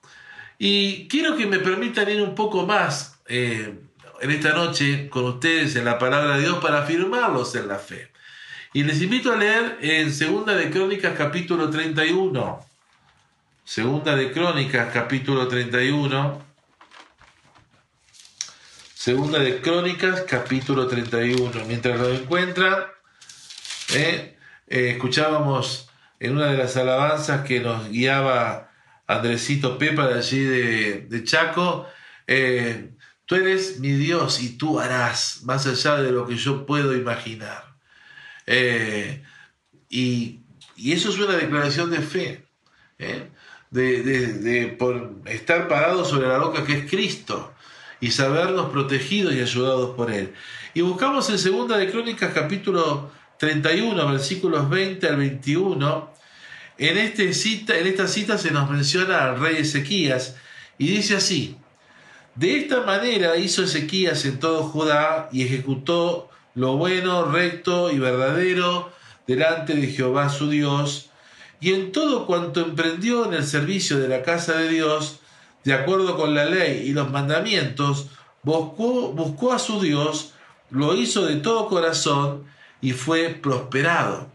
Y 0.58 1.08
quiero 1.08 1.38
que 1.38 1.46
me 1.46 1.60
permitan 1.60 2.10
ir 2.10 2.24
un 2.24 2.34
poco 2.34 2.66
más 2.66 3.20
eh, 3.28 3.78
en 4.20 4.32
esta 4.32 4.54
noche 4.54 5.10
con 5.10 5.26
ustedes 5.26 5.76
en 5.76 5.86
la 5.86 6.00
palabra 6.00 6.38
de 6.38 6.42
Dios 6.42 6.58
para 6.58 6.82
afirmarlos 6.82 7.54
en 7.54 7.68
la 7.68 7.78
fe. 7.78 8.12
Y 8.74 8.84
les 8.84 9.00
invito 9.00 9.32
a 9.32 9.36
leer 9.36 9.78
en 9.82 10.12
Segunda 10.12 10.56
de 10.56 10.72
Crónicas 10.72 11.14
capítulo 11.16 11.70
31. 11.70 12.66
Segunda 13.64 14.16
de 14.16 14.32
Crónicas 14.32 14.92
capítulo 14.92 15.48
31. 15.48 16.46
Segunda 18.96 19.38
de 19.38 19.62
Crónicas 19.62 20.24
capítulo 20.28 20.88
31. 20.88 21.52
Mientras 21.68 22.00
lo 22.00 22.12
encuentran, 22.12 22.86
eh, 23.94 24.39
eh, 24.70 24.92
escuchábamos 24.92 25.90
en 26.20 26.34
una 26.34 26.52
de 26.52 26.58
las 26.58 26.78
alabanzas 26.78 27.42
que 27.46 27.60
nos 27.60 27.90
guiaba 27.90 28.70
Andresito 29.08 29.80
Pepa 29.80 30.08
de 30.08 30.20
allí 30.20 30.44
de, 30.44 31.24
Chaco, 31.24 31.88
eh, 32.28 32.92
tú 33.26 33.36
eres 33.36 33.80
mi 33.80 33.94
Dios 33.94 34.40
y 34.40 34.58
tú 34.58 34.80
harás 34.80 35.42
más 35.44 35.66
allá 35.66 36.00
de 36.02 36.12
lo 36.12 36.28
que 36.28 36.36
yo 36.36 36.68
puedo 36.68 36.96
imaginar. 36.96 37.76
Eh, 38.46 39.24
y, 39.90 40.42
eso 40.78 41.10
es 41.10 41.18
una 41.18 41.36
declaración 41.36 41.90
de 41.90 42.00
fe, 42.00 42.46
de, 43.70 44.04
de, 44.04 44.68
por 44.68 45.16
estar 45.26 45.68
parado 45.68 46.06
sobre 46.06 46.28
la 46.28 46.38
roca 46.38 46.64
que 46.64 46.74
es 46.74 46.90
Cristo 46.90 47.54
y 48.00 48.12
sabernos 48.12 48.70
protegidos 48.70 49.34
y 49.34 49.42
ayudados 49.42 49.96
por 49.96 50.10
Él. 50.12 50.34
Y 50.74 50.82
buscamos 50.82 51.30
en 51.30 51.38
Segunda 51.40 51.78
de 51.78 51.92
Crónicas 51.92 52.32
capítulo 52.34 53.12
31, 53.40 54.06
versículos 54.12 54.70
20 54.70 55.08
al 55.08 55.16
21, 55.16 56.14
en, 56.78 56.98
este 56.98 57.34
cita, 57.34 57.78
en 57.78 57.88
esta 57.88 58.08
cita 58.08 58.38
se 58.38 58.52
nos 58.52 58.70
menciona 58.70 59.24
al 59.24 59.40
rey 59.40 59.58
Ezequías 59.58 60.36
y 60.78 60.88
dice 60.88 61.16
así, 61.16 61.56
de 62.36 62.58
esta 62.58 62.82
manera 62.82 63.38
hizo 63.38 63.64
Ezequías 63.64 64.26
en 64.26 64.40
todo 64.40 64.64
Judá 64.64 65.30
y 65.32 65.44
ejecutó 65.44 66.30
lo 66.54 66.76
bueno, 66.76 67.32
recto 67.32 67.90
y 67.92 67.98
verdadero 67.98 68.92
delante 69.26 69.74
de 69.74 69.88
Jehová 69.88 70.28
su 70.28 70.50
Dios, 70.50 71.10
y 71.62 71.74
en 71.74 71.94
todo 71.94 72.26
cuanto 72.26 72.60
emprendió 72.60 73.26
en 73.26 73.36
el 73.36 73.46
servicio 73.46 74.00
de 74.00 74.10
la 74.10 74.22
casa 74.22 74.58
de 74.58 74.68
Dios, 74.68 75.20
de 75.64 75.74
acuerdo 75.74 76.18
con 76.18 76.36
la 76.36 76.44
ley 76.44 76.88
y 76.88 76.92
los 76.92 77.10
mandamientos, 77.10 78.08
buscó, 78.44 79.14
buscó 79.14 79.54
a 79.54 79.60
su 79.60 79.80
Dios, 79.80 80.34
lo 80.72 80.94
hizo 80.94 81.26
de 81.26 81.38
todo 81.38 81.68
corazón, 81.68 82.50
y 82.82 82.94
fue 82.94 83.30
prosperado. 83.30 84.30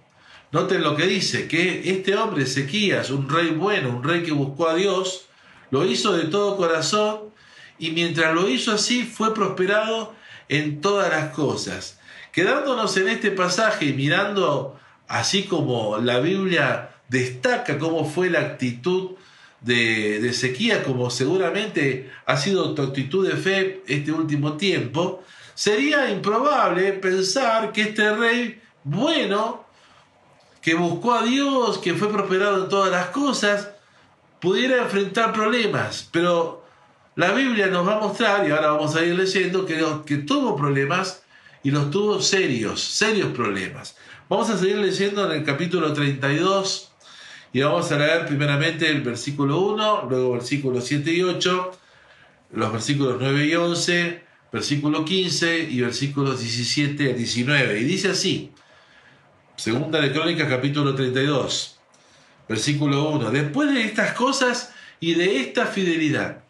Noten 0.53 0.83
lo 0.83 0.97
que 0.97 1.07
dice, 1.07 1.49
que 1.49 1.91
este 1.91 2.15
hombre, 2.17 2.45
Ezequías, 2.45 3.11
un 3.11 3.29
rey 3.29 3.49
bueno, 3.49 3.91
un 3.91 4.05
rey 4.05 4.23
que 4.23 4.33
buscó 4.33 4.69
a 4.69 4.75
Dios, 4.75 5.27
lo 5.71 5.85
hizo 5.85 6.13
de 6.13 6.25
todo 6.25 6.57
corazón 6.57 7.21
y 7.79 7.91
mientras 7.91 8.35
lo 8.35 8.49
hizo 8.49 8.73
así 8.73 9.03
fue 9.03 9.35
prosperado 9.35 10.15
en 10.49 10.81
todas 10.81 11.11
las 11.11 11.35
cosas. 11.35 11.99
Quedándonos 12.33 12.97
en 12.97 13.09
este 13.09 13.31
pasaje 13.31 13.87
y 13.87 13.93
mirando 13.93 14.79
así 15.09 15.45
como 15.45 15.99
la 15.99 16.21
Biblia 16.21 16.91
destaca 17.09 17.79
cómo 17.79 18.05
fue 18.05 18.31
la 18.31 18.41
actitud 18.41 19.13
de, 19.61 20.21
de 20.21 20.83
como 20.85 21.11
seguramente 21.11 22.11
ha 22.27 22.37
sido 22.37 22.75
tu 22.75 22.83
actitud 22.83 23.27
de 23.27 23.37
fe 23.37 23.83
este 23.87 24.13
último 24.13 24.57
tiempo, 24.57 25.25
Sería 25.55 26.11
improbable 26.11 26.93
pensar 26.95 27.73
que 27.73 27.83
este 27.83 28.15
rey 28.15 28.61
bueno, 28.85 29.65
que 30.61 30.75
buscó 30.75 31.15
a 31.15 31.23
Dios, 31.23 31.79
que 31.79 31.95
fue 31.95 32.11
prosperado 32.11 32.65
en 32.65 32.69
todas 32.69 32.91
las 32.91 33.09
cosas, 33.09 33.71
pudiera 34.41 34.83
enfrentar 34.83 35.33
problemas. 35.33 36.09
Pero 36.13 36.65
la 37.17 37.33
Biblia 37.33 37.69
nos 37.69 37.87
va 37.87 37.97
a 37.97 38.01
mostrar, 38.01 38.47
y 38.47 38.51
ahora 38.51 38.73
vamos 38.73 38.95
a 38.97 39.05
ir 39.05 39.15
leyendo, 39.15 39.65
que, 39.65 39.83
que 40.05 40.19
tuvo 40.19 40.57
problemas 40.57 41.23
y 41.63 41.71
los 41.71 41.91
tuvo 41.91 42.21
serios, 42.21 42.81
serios 42.83 43.33
problemas. 43.33 43.97
Vamos 44.29 44.51
a 44.51 44.59
seguir 44.59 44.77
leyendo 44.77 45.31
en 45.31 45.39
el 45.39 45.45
capítulo 45.45 45.93
32 45.93 46.93
y 47.53 47.61
vamos 47.63 47.91
a 47.93 47.99
leer 47.99 48.27
primeramente 48.27 48.91
el 48.91 49.01
versículo 49.01 49.61
1, 49.61 50.07
luego 50.11 50.33
versículos 50.33 50.85
7 50.85 51.13
y 51.13 51.23
8, 51.23 51.71
los 52.53 52.73
versículos 52.73 53.17
9 53.21 53.47
y 53.47 53.55
11, 53.55 54.24
versículo 54.55 55.05
15 55.05 55.59
y 55.69 55.81
versículos 55.81 56.39
17 56.39 57.11
a 57.11 57.15
19. 57.15 57.81
Y 57.81 57.83
dice 57.83 58.11
así, 58.11 58.53
Segunda 59.57 60.01
de 60.01 60.13
Crónicas 60.13 60.49
capítulo 60.49 60.95
32, 60.95 61.81
versículo 62.49 63.09
1, 63.09 63.33
después 63.33 63.75
de 63.75 63.83
estas 63.83 64.13
cosas 64.13 64.73
y 65.01 65.15
de 65.15 65.41
esta 65.41 65.67
fidelidad, 65.67 66.45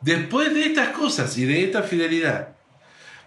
después 0.00 0.52
de 0.52 0.66
estas 0.66 0.88
cosas 0.88 1.38
y 1.38 1.44
de 1.44 1.62
esta 1.62 1.84
fidelidad, 1.84 2.56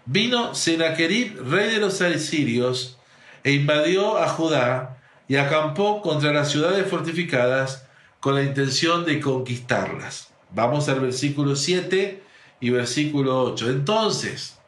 vino 0.04 0.54
Sennacherib, 0.54 1.40
rey 1.50 1.70
de 1.70 1.78
los 1.78 2.02
asirios, 2.02 2.98
e 3.44 3.52
invadió 3.52 4.18
a 4.18 4.28
Judá 4.28 4.98
y 5.26 5.36
acampó 5.36 6.02
contra 6.02 6.34
las 6.34 6.50
ciudades 6.50 6.86
fortificadas 6.86 7.86
con 8.20 8.34
la 8.34 8.42
intención 8.42 9.06
de 9.06 9.20
conquistarlas. 9.20 10.34
Vamos 10.50 10.90
al 10.90 11.00
versículo 11.00 11.56
7 11.56 12.28
y 12.60 12.70
versículo 12.70 13.42
8. 13.44 13.70
Entonces, 13.70 14.58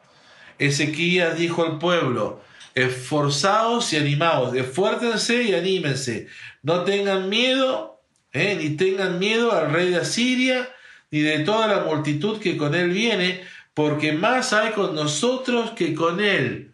Ezequías 0.57 1.37
dijo 1.37 1.65
al 1.65 1.77
pueblo, 1.79 2.41
esforzaos 2.75 3.93
y 3.93 3.97
animaos, 3.97 4.55
esfuércense 4.55 5.43
y 5.43 5.53
anímense, 5.53 6.27
no 6.63 6.83
tengan 6.83 7.29
miedo, 7.29 8.01
eh, 8.31 8.55
ni 8.59 8.71
tengan 8.71 9.19
miedo 9.19 9.51
al 9.51 9.71
rey 9.71 9.91
de 9.91 9.97
Asiria, 9.97 10.69
ni 11.11 11.21
de 11.21 11.39
toda 11.39 11.67
la 11.67 11.83
multitud 11.83 12.39
que 12.39 12.57
con 12.57 12.73
él 12.73 12.89
viene, 12.89 13.43
porque 13.73 14.13
más 14.13 14.53
hay 14.53 14.71
con 14.71 14.95
nosotros 14.95 15.71
que 15.71 15.93
con 15.93 16.19
él. 16.19 16.73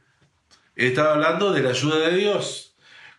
Estaba 0.75 1.13
hablando 1.13 1.51
de 1.51 1.61
la 1.61 1.71
ayuda 1.71 2.09
de 2.09 2.15
Dios. 2.15 2.75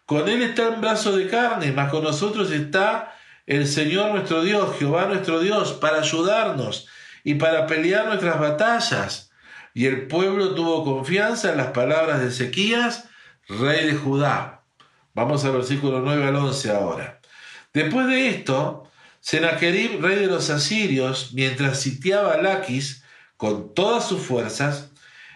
Con 0.06 0.28
él 0.28 0.42
está 0.42 0.68
el 0.68 0.80
brazo 0.80 1.16
de 1.16 1.28
carne, 1.28 1.72
más 1.72 1.90
con 1.90 2.02
nosotros 2.02 2.50
está 2.50 3.14
el 3.46 3.66
Señor 3.66 4.12
nuestro 4.12 4.42
Dios, 4.42 4.76
Jehová 4.78 5.06
nuestro 5.06 5.40
Dios, 5.40 5.72
para 5.74 5.98
ayudarnos 5.98 6.88
y 7.24 7.34
para 7.34 7.66
pelear 7.66 8.06
nuestras 8.06 8.38
batallas. 8.38 9.30
Y 9.74 9.86
el 9.86 10.06
pueblo 10.06 10.54
tuvo 10.54 10.84
confianza 10.84 11.50
en 11.50 11.58
las 11.58 11.68
palabras 11.68 12.20
de 12.20 12.28
Ezequías, 12.28 13.08
rey 13.48 13.86
de 13.86 13.94
Judá. 13.94 14.64
Vamos 15.14 15.44
al 15.44 15.52
versículo 15.52 16.00
9 16.00 16.24
al 16.26 16.36
11 16.36 16.70
ahora. 16.70 17.20
Después 17.72 18.06
de 18.06 18.28
esto, 18.28 18.90
Sennacherib, 19.20 20.00
rey 20.00 20.16
de 20.16 20.26
los 20.26 20.50
asirios, 20.50 21.32
mientras 21.34 21.80
sitiaba 21.80 22.34
a 22.34 22.42
Laquis 22.42 23.04
con 23.36 23.74
todas 23.74 24.08
sus 24.08 24.22
fuerzas, 24.22 24.90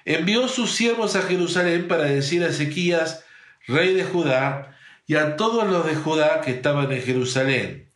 envió 0.04 0.48
sus 0.48 0.72
siervos 0.72 1.16
a 1.16 1.22
Jerusalén 1.22 1.88
para 1.88 2.04
decir 2.04 2.42
a 2.42 2.48
Ezequías, 2.48 3.24
rey 3.66 3.94
de 3.94 4.04
Judá, 4.04 4.76
y 5.06 5.16
a 5.16 5.36
todos 5.36 5.68
los 5.68 5.86
de 5.86 5.94
Judá 5.94 6.40
que 6.40 6.50
estaban 6.50 6.90
en 6.92 7.02
Jerusalén. 7.02 7.92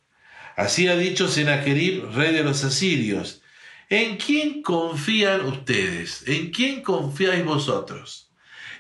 Así 0.57 0.88
ha 0.88 0.97
dicho 0.97 1.28
Sennacherib, 1.28 2.11
rey 2.14 2.35
de 2.35 2.42
los 2.42 2.64
asirios. 2.64 3.42
¿En 3.90 4.18
quién 4.18 4.62
confían 4.62 5.47
ustedes? 5.47 6.23
¿En 6.26 6.50
quién 6.50 6.83
confiáis 6.83 7.42
vosotros? 7.42 8.30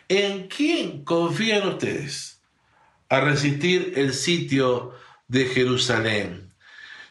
¿En 0.06 0.48
quién 0.48 1.02
confían 1.02 1.66
ustedes? 1.66 2.42
A 3.08 3.20
resistir 3.20 3.94
el 3.96 4.12
sitio 4.12 4.92
de 5.26 5.46
Jerusalén. 5.46 6.52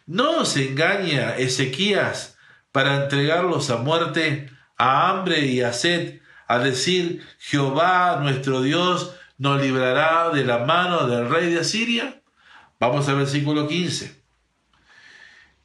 ¿No 0.06 0.42
os 0.42 0.56
engaña 0.58 1.38
Ezequías 1.38 2.38
para 2.72 3.04
entregarlos 3.04 3.72
a 3.72 3.78
muerte, 3.78 4.52
a 4.78 5.10
hambre 5.10 5.48
y 5.48 5.62
a 5.62 5.74
sed, 5.74 6.22
a 6.48 6.60
decir, 6.60 7.26
Jehová 7.40 8.20
nuestro 8.22 8.62
Dios 8.62 9.16
nos 9.40 9.60
librará 9.60 10.30
de 10.30 10.46
la 10.46 10.60
mano 10.60 11.08
del 11.08 11.30
rey 11.30 11.52
de 11.52 11.62
Asiria? 11.62 12.22
Vamos 12.80 13.10
al 13.10 13.16
versículo 13.16 13.68
15. 13.68 14.22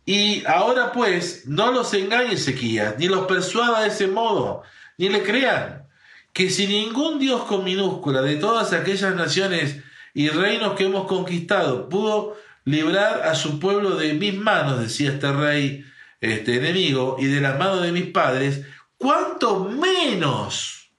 Y 0.05 0.45
ahora 0.47 0.93
pues, 0.93 1.47
no 1.47 1.71
los 1.71 1.95
engañe 1.95 2.35
Ezequías, 2.35 2.99
ni 2.99 3.07
los 3.07 3.27
persuada 3.27 3.83
de 3.83 3.89
ese 3.89 4.09
modo, 4.09 4.63
ni 4.99 5.09
le 5.09 5.23
crean, 5.23 5.87
que 6.33 6.51
si 6.51 6.67
ningún 6.67 7.19
Dios 7.19 7.43
con 7.43 7.65
minúscula 7.65 8.23
de 8.23 8.37
todas 8.37 8.73
aquellas 8.73 9.15
naciones 9.15 9.83
y 10.15 10.29
reinos 10.29 10.75
que 10.75 10.85
hemos 10.87 11.07
conquistado 11.07 11.89
pudo 11.89 12.37
librar 12.65 13.23
a 13.23 13.35
su 13.35 13.61
pueblo 13.61 13.97
de 13.97 14.15
mis 14.15 14.35
manos, 14.35 14.81
decía 14.81 15.11
este 15.11 15.33
rey 15.33 15.85
este 16.23 16.57
enemigo, 16.57 17.17
y 17.19 17.27
de 17.27 17.41
las 17.41 17.59
manos 17.59 17.83
de 17.83 17.91
mis 17.91 18.07
padres, 18.07 18.65
cuánto 18.97 19.65
menos 19.65 20.93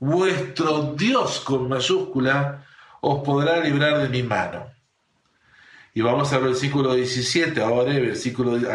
vuestro 0.00 0.94
Dios 0.94 1.40
con 1.40 1.68
mayúscula 1.68 2.66
os 3.00 3.22
podrá 3.22 3.60
librar 3.60 4.02
de 4.02 4.08
mi 4.08 4.24
mano. 4.24 4.75
Y 5.96 6.02
vamos 6.02 6.30
al 6.34 6.42
versículo 6.42 6.94
17, 6.94 7.58
ahora 7.62 7.92
al 7.92 8.02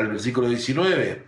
versículo 0.08 0.48
19. 0.50 1.24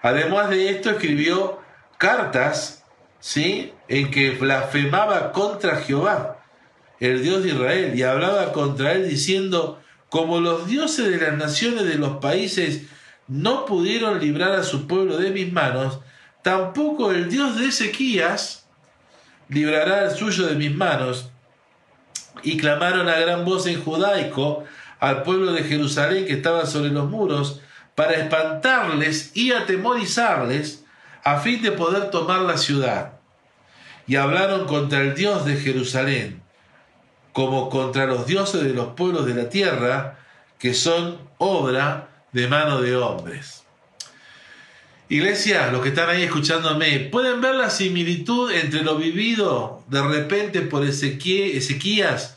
Además 0.00 0.50
de 0.50 0.70
esto 0.70 0.90
escribió 0.90 1.58
cartas, 1.98 2.84
¿sí? 3.18 3.72
En 3.88 4.12
que 4.12 4.30
blasfemaba 4.30 5.32
contra 5.32 5.78
Jehová, 5.78 6.38
el 7.00 7.24
Dios 7.24 7.42
de 7.42 7.48
Israel, 7.48 7.92
y 7.98 8.04
hablaba 8.04 8.52
contra 8.52 8.92
él 8.92 9.08
diciendo, 9.08 9.82
como 10.10 10.38
los 10.38 10.68
dioses 10.68 11.10
de 11.10 11.26
las 11.26 11.36
naciones 11.36 11.86
de 11.86 11.96
los 11.96 12.18
países 12.18 12.82
no 13.26 13.66
pudieron 13.66 14.20
librar 14.20 14.52
a 14.52 14.62
su 14.62 14.86
pueblo 14.86 15.16
de 15.16 15.30
mis 15.30 15.52
manos, 15.52 15.98
tampoco 16.42 17.10
el 17.10 17.28
Dios 17.28 17.58
de 17.58 17.66
Ezequías 17.66 18.68
librará 19.48 20.04
el 20.04 20.12
suyo 20.12 20.46
de 20.46 20.54
mis 20.54 20.72
manos. 20.72 21.30
Y 22.44 22.58
clamaron 22.58 23.08
a 23.08 23.18
gran 23.18 23.44
voz 23.44 23.66
en 23.66 23.82
judaico, 23.82 24.64
al 25.02 25.24
pueblo 25.24 25.52
de 25.52 25.64
Jerusalén 25.64 26.26
que 26.26 26.34
estaba 26.34 26.64
sobre 26.64 26.90
los 26.90 27.10
muros 27.10 27.60
para 27.96 28.12
espantarles 28.12 29.32
y 29.34 29.50
atemorizarles 29.50 30.84
a 31.24 31.40
fin 31.40 31.60
de 31.60 31.72
poder 31.72 32.10
tomar 32.10 32.42
la 32.42 32.56
ciudad. 32.56 33.14
Y 34.06 34.14
hablaron 34.14 34.64
contra 34.68 35.00
el 35.00 35.16
Dios 35.16 35.44
de 35.44 35.56
Jerusalén, 35.56 36.40
como 37.32 37.68
contra 37.68 38.06
los 38.06 38.28
dioses 38.28 38.62
de 38.62 38.74
los 38.74 38.94
pueblos 38.94 39.26
de 39.26 39.34
la 39.34 39.48
tierra, 39.48 40.20
que 40.60 40.72
son 40.72 41.18
obra 41.38 42.08
de 42.30 42.46
mano 42.46 42.80
de 42.80 42.94
hombres. 42.94 43.64
Iglesia, 45.08 45.72
los 45.72 45.82
que 45.82 45.88
están 45.88 46.10
ahí 46.10 46.22
escuchándome, 46.22 47.00
¿pueden 47.10 47.40
ver 47.40 47.56
la 47.56 47.70
similitud 47.70 48.52
entre 48.52 48.84
lo 48.84 48.98
vivido 48.98 49.82
de 49.88 50.00
repente 50.00 50.60
por 50.60 50.84
Ezequías 50.84 52.36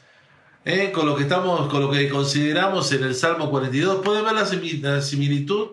¿eh? 0.65 0.91
con 0.91 1.06
lo 1.06 1.15
que 1.15 1.23
estamos, 1.23 1.69
con 1.69 1.82
lo 1.82 1.91
que 1.91 2.10
consideramos 2.10 2.91
en 2.91 3.04
el 3.04 3.15
Salmo 3.15 3.49
42, 3.49 4.04
¿pueden 4.04 4.25
ver 4.25 4.34
la 4.34 5.01
similitud? 5.01 5.69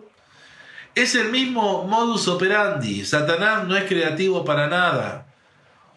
Es 0.94 1.14
el 1.14 1.30
mismo 1.30 1.84
modus 1.84 2.28
operandi. 2.28 3.04
Satanás 3.04 3.66
no 3.66 3.76
es 3.76 3.84
creativo 3.84 4.44
para 4.44 4.68
nada. 4.68 5.26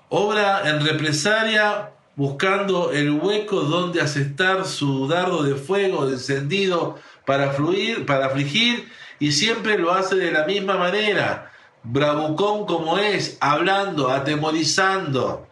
Obra 0.08 0.70
en 0.70 0.86
represalia 0.86 1.92
buscando 2.16 2.92
el 2.92 3.12
hueco 3.12 3.62
donde 3.62 4.02
asestar 4.02 4.66
su 4.66 5.08
dardo 5.08 5.44
de 5.44 5.56
fuego 5.56 6.08
encendido 6.08 6.98
para 7.26 7.52
fluir, 7.52 8.06
para 8.06 8.28
afligir, 8.28 8.90
y 9.20 9.34
siempre 9.34 9.78
lo 9.78 9.94
hace 9.94 10.16
de 10.16 10.32
la 10.32 10.46
misma 10.46 10.78
manera, 10.78 11.52
bravucón 11.84 12.66
como 12.66 12.98
es, 12.98 13.38
hablando, 13.42 14.10
atemorizando, 14.10 15.48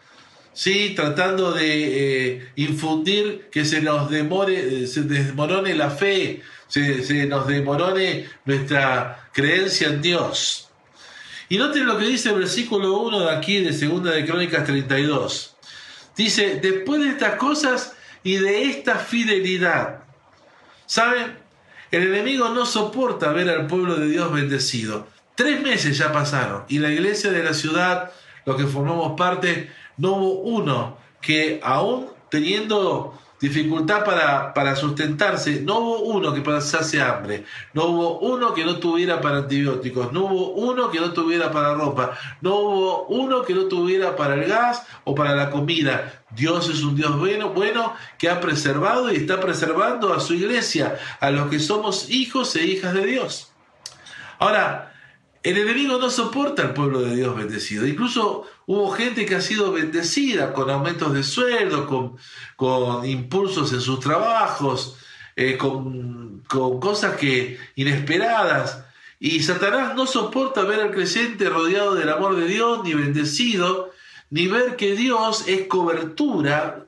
¿sí? 0.54 0.94
tratando 0.96 1.52
de 1.52 2.36
eh, 2.36 2.52
infundir 2.56 3.50
que 3.52 3.66
se 3.66 3.82
nos 3.82 4.10
demore, 4.10 4.88
se 4.88 5.02
desmorone 5.02 5.74
la 5.76 5.89
fe, 5.89 6.42
se, 6.68 7.04
se, 7.04 7.26
nos 7.26 7.48
demorone 7.48 8.28
nuestra 8.46 9.30
creencia 9.34 9.88
en 9.88 10.02
Dios. 10.02 10.70
Y 11.50 11.58
noten 11.58 11.86
lo 11.86 11.98
que 11.98 12.06
dice 12.06 12.30
el 12.30 12.39
versículo 12.39 13.00
1 13.00 13.20
de 13.20 13.32
aquí 13.32 13.60
de 13.60 13.74
Segunda 13.74 14.12
de 14.12 14.26
Crónicas 14.26 14.66
32. 14.66 15.56
Dice, 16.16 16.60
después 16.62 17.02
de 17.02 17.10
estas 17.10 17.36
cosas 17.36 17.94
y 18.24 18.36
de 18.36 18.70
esta 18.70 18.96
fidelidad, 18.96 20.04
¿saben? 20.86 21.38
El 21.92 22.08
enemigo 22.08 22.50
no 22.50 22.66
soporta 22.66 23.32
ver 23.32 23.50
al 23.50 23.68
pueblo 23.68 23.96
de 23.96 24.08
Dios 24.08 24.32
bendecido. 24.34 25.08
Tres 25.36 25.62
meses 25.62 25.98
ya 25.98 26.12
pasaron 26.12 26.66
y 26.68 26.80
la 26.80 26.89
iglesia 26.89 27.32
de 27.32 27.44
la 27.44 27.54
ciudad, 27.54 28.12
los 28.46 28.56
que 28.56 28.66
formamos 28.66 29.13
parte, 29.16 29.72
no 29.97 30.13
hubo 30.13 30.34
uno 30.41 30.97
que 31.21 31.60
aún 31.63 32.08
teniendo 32.29 33.13
dificultad 33.43 34.06
para, 34.06 34.53
para, 34.53 34.73
sustentarse, 34.73 35.62
no 35.62 35.79
hubo 35.79 35.99
uno 35.99 36.34
que 36.34 36.39
pasase 36.39 37.01
hambre, 37.01 37.43
no 37.73 37.88
hubo 37.88 38.19
uno 38.19 38.53
que 38.53 38.63
no 38.63 38.77
tuviera 38.77 39.19
para 39.19 39.39
antibióticos, 39.39 40.13
no 40.13 40.25
hubo 40.25 40.51
uno 40.51 40.89
que 40.89 41.01
no 41.01 41.12
tuviera 41.12 41.51
para 41.51 41.73
ropa, 41.73 42.17
no 42.39 42.56
hubo 42.56 43.06
uno 43.08 43.41
que 43.41 43.53
no 43.53 43.65
tuviera 43.65 44.15
para 44.15 44.36
el 44.36 44.45
gas 44.45 44.86
o 45.03 45.13
para 45.13 45.36
la 45.36 45.49
comida. 45.49 46.23
Dios 46.32 46.69
es 46.69 46.84
un 46.84 46.95
Dios 46.95 47.19
bueno, 47.19 47.49
bueno 47.49 47.93
que 48.17 48.29
ha 48.29 48.39
preservado 48.39 49.12
y 49.12 49.17
está 49.17 49.41
preservando 49.41 50.13
a 50.13 50.21
su 50.21 50.36
iglesia, 50.36 50.97
a 51.19 51.29
los 51.29 51.49
que 51.49 51.60
somos 51.60 52.10
hijos 52.10 52.56
e 52.56 52.63
hijas 52.65 52.93
de 52.93 53.06
Dios. 53.06 53.51
Ahora, 54.39 54.92
el 55.43 55.58
enemigo 55.58 55.97
no 55.97 56.10
soporta 56.10 56.62
al 56.62 56.73
pueblo 56.73 57.01
de 57.01 57.15
Dios 57.15 57.36
bendecido. 57.36 57.86
Incluso 57.86 58.47
hubo 58.65 58.91
gente 58.91 59.25
que 59.25 59.36
ha 59.36 59.41
sido 59.41 59.73
bendecida 59.73 60.53
con 60.53 60.69
aumentos 60.69 61.13
de 61.13 61.23
sueldo, 61.23 62.17
con, 62.58 63.06
impulsos 63.06 63.73
en 63.73 63.82
sus 63.82 63.99
trabajos, 63.99 64.95
eh, 65.36 65.58
con, 65.58 66.43
con 66.47 66.79
cosas 66.79 67.17
que 67.17 67.60
inesperadas. 67.75 68.86
Y 69.19 69.43
Satanás 69.43 69.95
no 69.95 70.08
soporta 70.08 70.63
ver 70.63 70.79
al 70.79 70.91
creyente 70.91 71.49
rodeado 71.49 71.95
del 71.95 72.10
amor 72.10 72.38
de 72.38 72.47
Dios, 72.47 72.82
ni 72.86 72.93
bendecido, 72.93 73.91
ni 74.29 74.47
ver 74.47 74.77
que 74.77 74.95
Dios 74.95 75.45
es 75.47 75.67
cobertura 75.67 76.88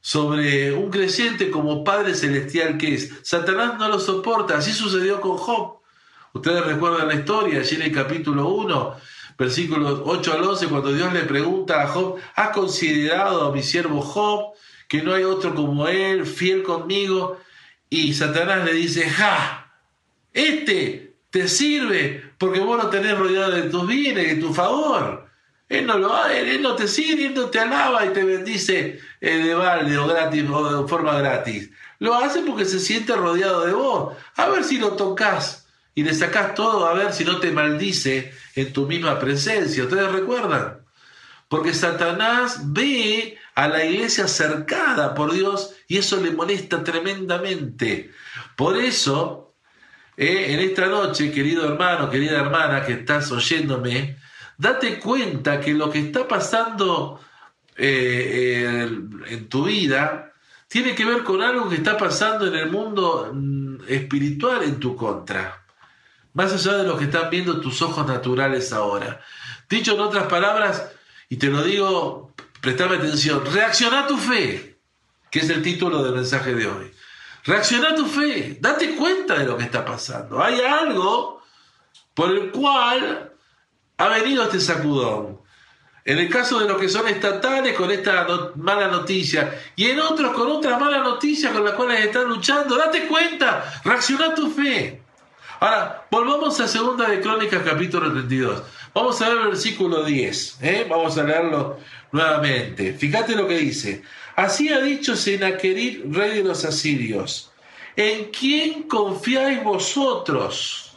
sobre 0.00 0.72
un 0.72 0.90
creyente 0.90 1.50
como 1.50 1.84
Padre 1.84 2.14
Celestial 2.14 2.78
que 2.78 2.94
es. 2.94 3.10
Satanás 3.22 3.78
no 3.78 3.88
lo 3.88 3.98
soporta. 3.98 4.58
Así 4.58 4.72
sucedió 4.72 5.20
con 5.20 5.36
Job. 5.36 5.79
Ustedes 6.32 6.64
recuerdan 6.64 7.08
la 7.08 7.14
historia, 7.14 7.60
allí 7.60 7.76
en 7.76 7.82
el 7.82 7.92
capítulo 7.92 8.48
1, 8.48 8.96
versículos 9.36 10.02
8 10.04 10.32
al 10.32 10.44
11, 10.44 10.66
cuando 10.68 10.92
Dios 10.92 11.12
le 11.12 11.24
pregunta 11.24 11.82
a 11.82 11.88
Job, 11.88 12.18
¿has 12.36 12.50
considerado 12.50 13.46
a 13.46 13.52
mi 13.52 13.62
siervo 13.62 14.00
Job, 14.00 14.54
que 14.88 15.02
no 15.02 15.12
hay 15.12 15.24
otro 15.24 15.54
como 15.54 15.88
él, 15.88 16.26
fiel 16.26 16.62
conmigo? 16.62 17.38
Y 17.88 18.14
Satanás 18.14 18.64
le 18.64 18.74
dice, 18.74 19.10
ja, 19.10 19.72
este 20.32 21.14
te 21.30 21.48
sirve 21.48 22.32
porque 22.38 22.60
vos 22.60 22.82
lo 22.82 22.90
tenés 22.90 23.18
rodeado 23.18 23.52
de 23.52 23.62
tus 23.64 23.86
bienes, 23.86 24.28
de 24.28 24.36
tu 24.36 24.54
favor. 24.54 25.28
Él 25.68 25.86
no 25.86 25.98
lo 25.98 26.26
él 26.26 26.62
no 26.62 26.74
te 26.74 26.88
sirve, 26.88 27.26
él 27.26 27.34
no 27.34 27.46
te 27.46 27.60
alaba 27.60 28.04
y 28.04 28.10
te 28.10 28.24
bendice 28.24 29.00
eh, 29.20 29.36
de 29.36 29.54
balde 29.54 29.96
o 29.98 30.06
gratis 30.06 30.44
o 30.50 30.82
de 30.82 30.88
forma 30.88 31.18
gratis. 31.20 31.70
Lo 32.00 32.14
hace 32.14 32.40
porque 32.40 32.64
se 32.64 32.80
siente 32.80 33.14
rodeado 33.14 33.64
de 33.64 33.72
vos. 33.72 34.16
A 34.36 34.48
ver 34.48 34.64
si 34.64 34.78
lo 34.78 34.92
tocas 34.94 35.59
y 35.94 36.02
le 36.02 36.14
sacás 36.14 36.54
todo 36.54 36.86
a 36.86 36.94
ver 36.94 37.12
si 37.12 37.24
no 37.24 37.38
te 37.38 37.50
maldice 37.50 38.32
en 38.54 38.72
tu 38.72 38.86
misma 38.86 39.18
presencia. 39.18 39.84
¿Ustedes 39.84 40.12
recuerdan? 40.12 40.80
Porque 41.48 41.74
Satanás 41.74 42.60
ve 42.72 43.36
a 43.54 43.68
la 43.68 43.84
iglesia 43.84 44.28
cercada 44.28 45.14
por 45.14 45.32
Dios 45.32 45.74
y 45.88 45.98
eso 45.98 46.20
le 46.20 46.30
molesta 46.30 46.84
tremendamente. 46.84 48.12
Por 48.56 48.76
eso, 48.76 49.54
eh, 50.16 50.46
en 50.54 50.60
esta 50.60 50.86
noche, 50.86 51.32
querido 51.32 51.66
hermano, 51.66 52.08
querida 52.08 52.38
hermana 52.38 52.84
que 52.86 52.92
estás 52.92 53.32
oyéndome, 53.32 54.16
date 54.56 55.00
cuenta 55.00 55.60
que 55.60 55.74
lo 55.74 55.90
que 55.90 55.98
está 55.98 56.28
pasando 56.28 57.20
eh, 57.76 58.88
en 59.26 59.48
tu 59.48 59.64
vida 59.64 60.32
tiene 60.68 60.94
que 60.94 61.04
ver 61.04 61.24
con 61.24 61.42
algo 61.42 61.68
que 61.68 61.76
está 61.76 61.98
pasando 61.98 62.46
en 62.46 62.54
el 62.54 62.70
mundo 62.70 63.32
mm, 63.34 63.78
espiritual 63.88 64.62
en 64.62 64.78
tu 64.78 64.94
contra 64.94 65.59
más 66.32 66.52
allá 66.52 66.78
de 66.78 66.84
lo 66.84 66.96
que 66.96 67.04
están 67.04 67.30
viendo 67.30 67.60
tus 67.60 67.82
ojos 67.82 68.06
naturales 68.06 68.72
ahora. 68.72 69.20
Dicho 69.68 69.94
en 69.94 70.00
otras 70.00 70.26
palabras, 70.26 70.90
y 71.28 71.36
te 71.36 71.46
lo 71.46 71.62
digo, 71.62 72.32
prestame 72.60 72.96
atención, 72.96 73.42
reacciona 73.52 74.00
a 74.00 74.06
tu 74.06 74.16
fe, 74.16 74.78
que 75.30 75.40
es 75.40 75.50
el 75.50 75.62
título 75.62 76.02
del 76.02 76.14
mensaje 76.14 76.54
de 76.54 76.66
hoy. 76.66 76.92
Reacciona 77.44 77.90
a 77.90 77.94
tu 77.94 78.06
fe, 78.06 78.58
date 78.60 78.94
cuenta 78.96 79.38
de 79.38 79.46
lo 79.46 79.56
que 79.56 79.64
está 79.64 79.84
pasando. 79.84 80.42
Hay 80.42 80.60
algo 80.60 81.42
por 82.14 82.30
el 82.30 82.50
cual 82.50 83.32
ha 83.96 84.08
venido 84.08 84.42
este 84.42 84.60
sacudón. 84.60 85.40
En 86.04 86.18
el 86.18 86.30
caso 86.30 86.58
de 86.58 86.66
los 86.66 86.80
que 86.80 86.88
son 86.88 87.06
estatales 87.08 87.76
con 87.76 87.90
esta 87.90 88.26
mala 88.56 88.88
noticia 88.88 89.58
y 89.76 89.86
en 89.86 90.00
otros 90.00 90.32
con 90.32 90.50
otra 90.50 90.78
mala 90.78 90.98
noticia 90.98 91.52
con 91.52 91.64
la 91.64 91.74
cual 91.74 91.92
están 91.92 92.24
luchando, 92.24 92.76
date 92.76 93.06
cuenta, 93.06 93.80
reacciona 93.84 94.26
a 94.26 94.34
tu 94.34 94.50
fe. 94.50 94.99
Ahora, 95.60 96.06
volvamos 96.10 96.58
a 96.58 96.66
segunda 96.66 97.06
de 97.06 97.20
Crónicas 97.20 97.62
capítulo 97.62 98.10
32. 98.10 98.62
Vamos 98.94 99.20
a 99.20 99.28
ver 99.28 99.40
el 99.40 99.48
versículo 99.48 100.02
10. 100.04 100.58
¿eh? 100.62 100.86
Vamos 100.88 101.18
a 101.18 101.22
leerlo 101.22 101.78
nuevamente. 102.12 102.94
Fíjate 102.94 103.36
lo 103.36 103.46
que 103.46 103.58
dice. 103.58 104.02
Así 104.36 104.70
ha 104.70 104.80
dicho 104.80 105.14
Senaquerib, 105.14 106.16
rey 106.16 106.38
de 106.38 106.44
los 106.44 106.64
asirios. 106.64 107.50
¿En 107.94 108.30
quién 108.30 108.84
confiáis 108.84 109.62
vosotros? 109.62 110.92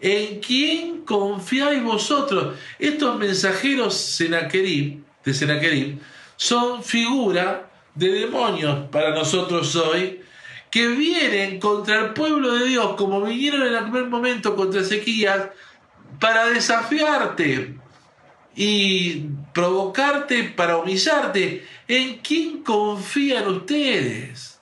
¿En 0.00 0.40
quién 0.40 1.02
confiáis 1.02 1.80
vosotros? 1.80 2.58
Estos 2.76 3.16
mensajeros 3.20 3.94
Senaquerib, 3.94 5.04
de 5.24 5.32
Senaquerib 5.32 6.00
son 6.34 6.82
figura 6.82 7.70
de 7.94 8.08
demonios 8.08 8.88
para 8.90 9.14
nosotros 9.14 9.76
hoy 9.76 10.22
que 10.70 10.88
vienen 10.88 11.58
contra 11.58 12.00
el 12.00 12.14
pueblo 12.14 12.54
de 12.54 12.66
Dios, 12.68 12.94
como 12.96 13.22
vinieron 13.22 13.66
en 13.66 13.74
aquel 13.74 14.08
momento 14.08 14.54
contra 14.54 14.82
Ezequías, 14.82 15.48
para 16.20 16.46
desafiarte 16.46 17.74
y 18.54 19.26
provocarte 19.52 20.44
para 20.44 20.76
humillarte. 20.76 21.66
¿En 21.88 22.18
quién 22.18 22.62
confían 22.62 23.48
ustedes? 23.48 24.60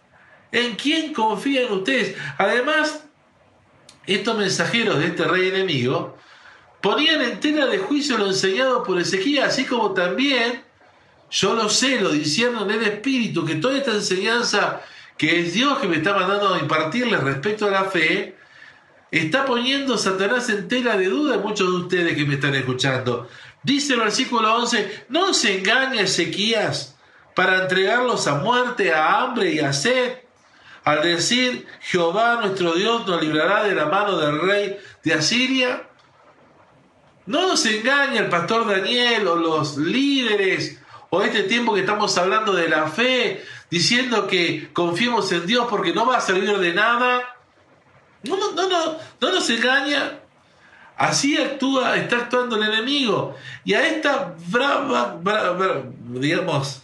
¿En 0.51 0.77
quién 0.77 1.12
confían 1.12 1.71
ustedes? 1.73 2.16
Además, 2.38 3.05
estos 4.07 4.38
mensajeros 4.38 4.99
de 4.99 5.09
este 5.09 5.25
rey 5.25 5.49
enemigo 5.49 6.16
ponían 6.81 7.21
en 7.21 7.40
tela 7.40 7.66
de 7.66 7.79
juicio 7.79 8.16
lo 8.16 8.29
enseñado 8.29 8.83
por 8.83 8.99
Ezequías, 8.99 9.49
así 9.49 9.66
como 9.66 9.92
también, 9.92 10.62
yo 11.31 11.55
lo 11.55 11.68
sé, 11.68 12.01
lo 12.01 12.11
diciendo 12.11 12.64
en 12.64 12.71
el 12.71 12.83
Espíritu, 12.85 13.44
que 13.44 13.57
toda 13.57 13.77
esta 13.77 13.92
enseñanza 13.92 14.81
que 15.18 15.40
es 15.40 15.52
Dios 15.52 15.78
que 15.78 15.88
me 15.88 15.96
está 15.96 16.14
mandando 16.14 16.54
a 16.54 16.59
impartirles 16.61 17.20
respecto 17.20 17.66
a 17.66 17.70
la 17.70 17.85
fe, 17.85 18.37
está 19.11 19.44
poniendo 19.44 19.98
Satanás 19.98 20.48
en 20.48 20.68
tela 20.68 20.96
de 20.96 21.07
duda 21.07 21.38
muchos 21.38 21.68
de 21.68 21.76
ustedes 21.78 22.16
que 22.16 22.24
me 22.24 22.35
están 22.35 22.54
escuchando. 22.54 23.28
Dice 23.62 23.94
el 23.94 24.00
versículo 24.00 24.54
11, 24.57 25.07
no 25.09 25.35
se 25.35 25.59
engaña 25.59 26.02
Ezequías 26.02 26.96
para 27.35 27.62
entregarlos 27.62 28.26
a 28.28 28.37
muerte, 28.37 28.92
a 28.92 29.20
hambre 29.20 29.52
y 29.52 29.59
a 29.59 29.72
sed, 29.72 30.18
al 30.85 31.02
decir, 31.02 31.66
Jehová 31.81 32.38
nuestro 32.40 32.72
Dios 32.72 33.07
nos 33.07 33.20
librará 33.20 33.64
de 33.64 33.74
la 33.74 33.87
mano 33.87 34.16
del 34.16 34.40
rey 34.40 34.78
de 35.04 35.14
Asiria. 35.14 35.88
No 37.26 37.46
nos 37.46 37.66
engaña 37.66 38.20
el 38.20 38.28
pastor 38.28 38.66
Daniel 38.66 39.26
o 39.28 39.37
los 39.37 39.76
líderes 39.76 40.81
o 41.11 41.22
este 41.22 41.42
tiempo 41.42 41.74
que 41.74 41.81
estamos 41.81 42.16
hablando 42.16 42.52
de 42.52 42.68
la 42.68 42.88
fe, 42.88 43.44
diciendo 43.70 44.26
que 44.26 44.70
confiemos 44.72 45.31
en 45.33 45.46
Dios 45.46 45.66
porque 45.68 45.92
no 45.92 46.07
va 46.07 46.16
a 46.16 46.20
servir 46.20 46.57
de 46.59 46.72
nada. 46.72 47.37
No, 48.24 48.37
no, 48.37 48.52
no, 48.52 48.68
no, 48.68 48.96
no 49.20 49.33
nos 49.33 49.50
engaña. 49.50 50.20
Así 50.96 51.38
actúa, 51.38 51.96
está 51.96 52.16
actuando 52.16 52.57
el 52.57 52.64
enemigo. 52.64 53.37
Y 53.64 53.74
a 53.74 53.87
esta 53.87 54.35
brava, 54.48 55.20
digamos, 56.09 56.83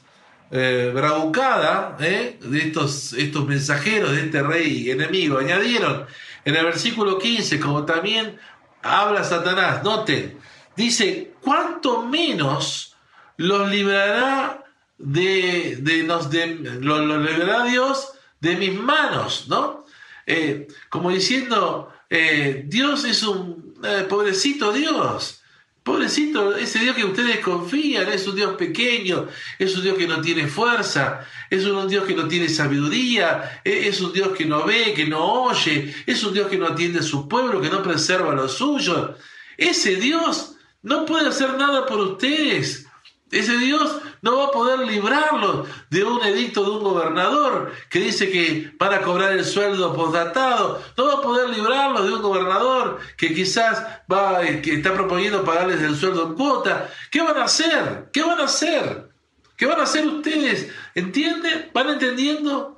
eh, 0.53 0.93
bravucada 0.95 1.97
eh, 1.99 2.39
de 2.41 2.59
estos, 2.59 3.13
estos 3.15 3.45
mensajeros 3.45 4.13
de 4.13 4.27
este 4.27 4.43
rey 4.43 4.91
enemigo, 4.91 5.39
añadieron 5.39 6.07
en 6.45 6.55
el 6.55 6.65
versículo 6.65 7.19
15, 7.19 7.59
como 7.59 7.85
también 7.85 8.39
habla 8.83 9.25
Satanás, 9.25 9.83
noten, 9.83 10.39
dice, 10.77 11.33
¿cuánto 11.41 12.03
menos 12.03 12.95
los 13.37 13.69
librará 13.69 14.64
de, 15.05 15.79
de, 15.81 16.03
nos, 16.03 16.31
de 16.31 16.47
lo, 16.81 17.19
liberará 17.19 17.65
Dios 17.65 18.13
de 18.41 18.57
mis 18.57 18.75
manos, 18.75 19.47
¿no? 19.49 19.85
Eh, 20.27 20.69
como 20.89 21.11
diciendo, 21.11 21.93
eh, 22.09 22.65
Dios 22.67 23.05
es 23.05 23.23
un 23.23 23.75
eh, 23.83 24.07
pobrecito 24.09 24.73
Dios. 24.73 25.41
Pobrecito, 25.83 26.57
ese 26.57 26.79
Dios 26.79 26.97
que 26.97 27.05
ustedes 27.05 27.41
confían 27.41 28.11
es 28.11 28.27
un 28.27 28.37
Dios 28.37 28.57
pequeño, 28.57 29.29
es 29.59 29.77
un 29.77 29.83
Dios 29.83 29.99
que 29.99 30.09
no 30.09 30.23
tiene 30.23 30.47
fuerza, 30.47 31.27
es 31.51 31.67
un 31.67 31.87
Dios 31.87 32.07
que 32.07 32.15
no 32.15 32.27
tiene 32.27 32.49
sabiduría, 32.49 33.61
e, 33.63 33.89
es 33.89 34.01
un 34.01 34.15
Dios 34.15 34.29
que 34.29 34.47
no 34.47 34.65
ve, 34.65 34.95
que 34.95 35.05
no 35.07 35.43
oye, 35.43 35.95
es 36.07 36.25
un 36.25 36.33
Dios 36.33 36.49
que 36.49 36.57
no 36.57 36.69
atiende 36.69 37.01
a 37.01 37.03
su 37.03 37.29
pueblo, 37.29 37.61
que 37.61 37.69
no 37.69 37.83
preserva 37.83 38.33
a 38.33 38.35
los 38.35 38.53
suyos. 38.55 39.11
Ese 39.59 39.97
Dios 39.97 40.55
no 40.83 41.05
puede 41.05 41.29
hacer 41.29 41.53
nada 41.59 41.85
por 41.85 42.01
ustedes. 42.01 42.84
Ese 43.31 43.57
Dios 43.59 43.97
no 44.23 44.39
va 44.39 44.45
a 44.45 44.51
poder 44.51 44.81
librarlos 44.81 45.67
de 45.91 46.05
un 46.05 46.23
edicto 46.23 46.63
de 46.63 46.71
un 46.71 46.85
gobernador 46.85 47.73
que 47.91 47.99
dice 47.99 48.31
que 48.31 48.73
van 48.79 48.93
a 48.93 49.01
cobrar 49.01 49.33
el 49.33 49.45
sueldo 49.45 49.95
postdatado. 49.95 50.83
No 50.97 51.07
va 51.07 51.15
a 51.15 51.23
poder 51.23 51.49
librarlos 51.49 52.07
de 52.07 52.15
un 52.15 52.23
gobernador 52.23 52.99
que 53.17 53.35
quizás 53.35 53.83
va, 54.11 54.41
que 54.41 54.75
está 54.75 54.95
proponiendo 54.95 55.45
pagarles 55.45 55.81
el 55.83 55.97
sueldo 55.97 56.29
en 56.29 56.35
cuota. 56.35 56.91
¿Qué 57.11 57.23
van 57.23 57.37
a 57.39 57.45
hacer? 57.45 58.11
¿Qué 58.13 58.23
van 58.23 58.41
a 58.41 58.45
hacer? 58.45 59.11
¿Qué 59.57 59.67
van 59.67 59.81
a 59.81 59.85
hacer 59.85 60.07
ustedes? 60.07 60.71
¿Entienden? 60.95 61.71
¿Van 61.73 61.89
entendiendo? 61.89 62.74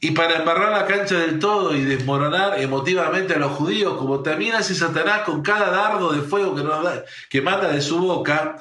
Y 0.00 0.12
para 0.12 0.36
embarrar 0.36 0.70
la 0.70 0.86
cancha 0.86 1.18
del 1.18 1.40
todo 1.40 1.74
y 1.74 1.84
desmoronar 1.84 2.60
emotivamente 2.60 3.34
a 3.34 3.38
los 3.38 3.52
judíos, 3.52 3.96
como 3.98 4.20
también 4.20 4.54
hace 4.54 4.74
Satanás 4.74 5.22
con 5.22 5.42
cada 5.42 5.70
dardo 5.70 6.12
de 6.12 6.22
fuego 6.22 6.54
que, 6.54 6.62
nos 6.62 6.84
da, 6.84 7.04
que 7.28 7.42
manda 7.42 7.72
de 7.72 7.80
su 7.80 7.98
boca, 7.98 8.56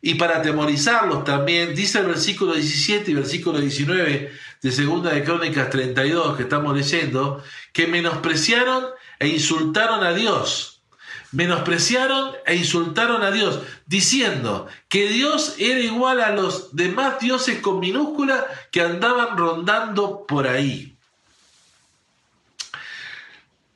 y 0.00 0.14
para 0.14 0.38
atemorizarlos 0.38 1.24
también, 1.24 1.74
dice 1.74 1.98
el 1.98 2.06
versículo 2.06 2.54
17 2.54 3.10
y 3.10 3.14
versículo 3.14 3.58
19 3.58 4.32
de 4.62 4.72
Segunda 4.72 5.10
de 5.10 5.24
Crónicas 5.24 5.70
32 5.70 6.36
que 6.36 6.44
estamos 6.44 6.76
leyendo, 6.76 7.42
que 7.72 7.88
menospreciaron 7.88 8.86
e 9.18 9.26
insultaron 9.26 10.04
a 10.04 10.12
Dios 10.12 10.77
menospreciaron 11.32 12.32
e 12.46 12.56
insultaron 12.56 13.22
a 13.22 13.30
Dios, 13.30 13.60
diciendo 13.86 14.66
que 14.88 15.08
Dios 15.08 15.56
era 15.58 15.80
igual 15.80 16.20
a 16.20 16.30
los 16.30 16.74
demás 16.74 17.18
dioses 17.20 17.60
con 17.60 17.80
minúscula 17.80 18.46
que 18.70 18.80
andaban 18.80 19.36
rondando 19.36 20.24
por 20.26 20.46
ahí. 20.46 20.94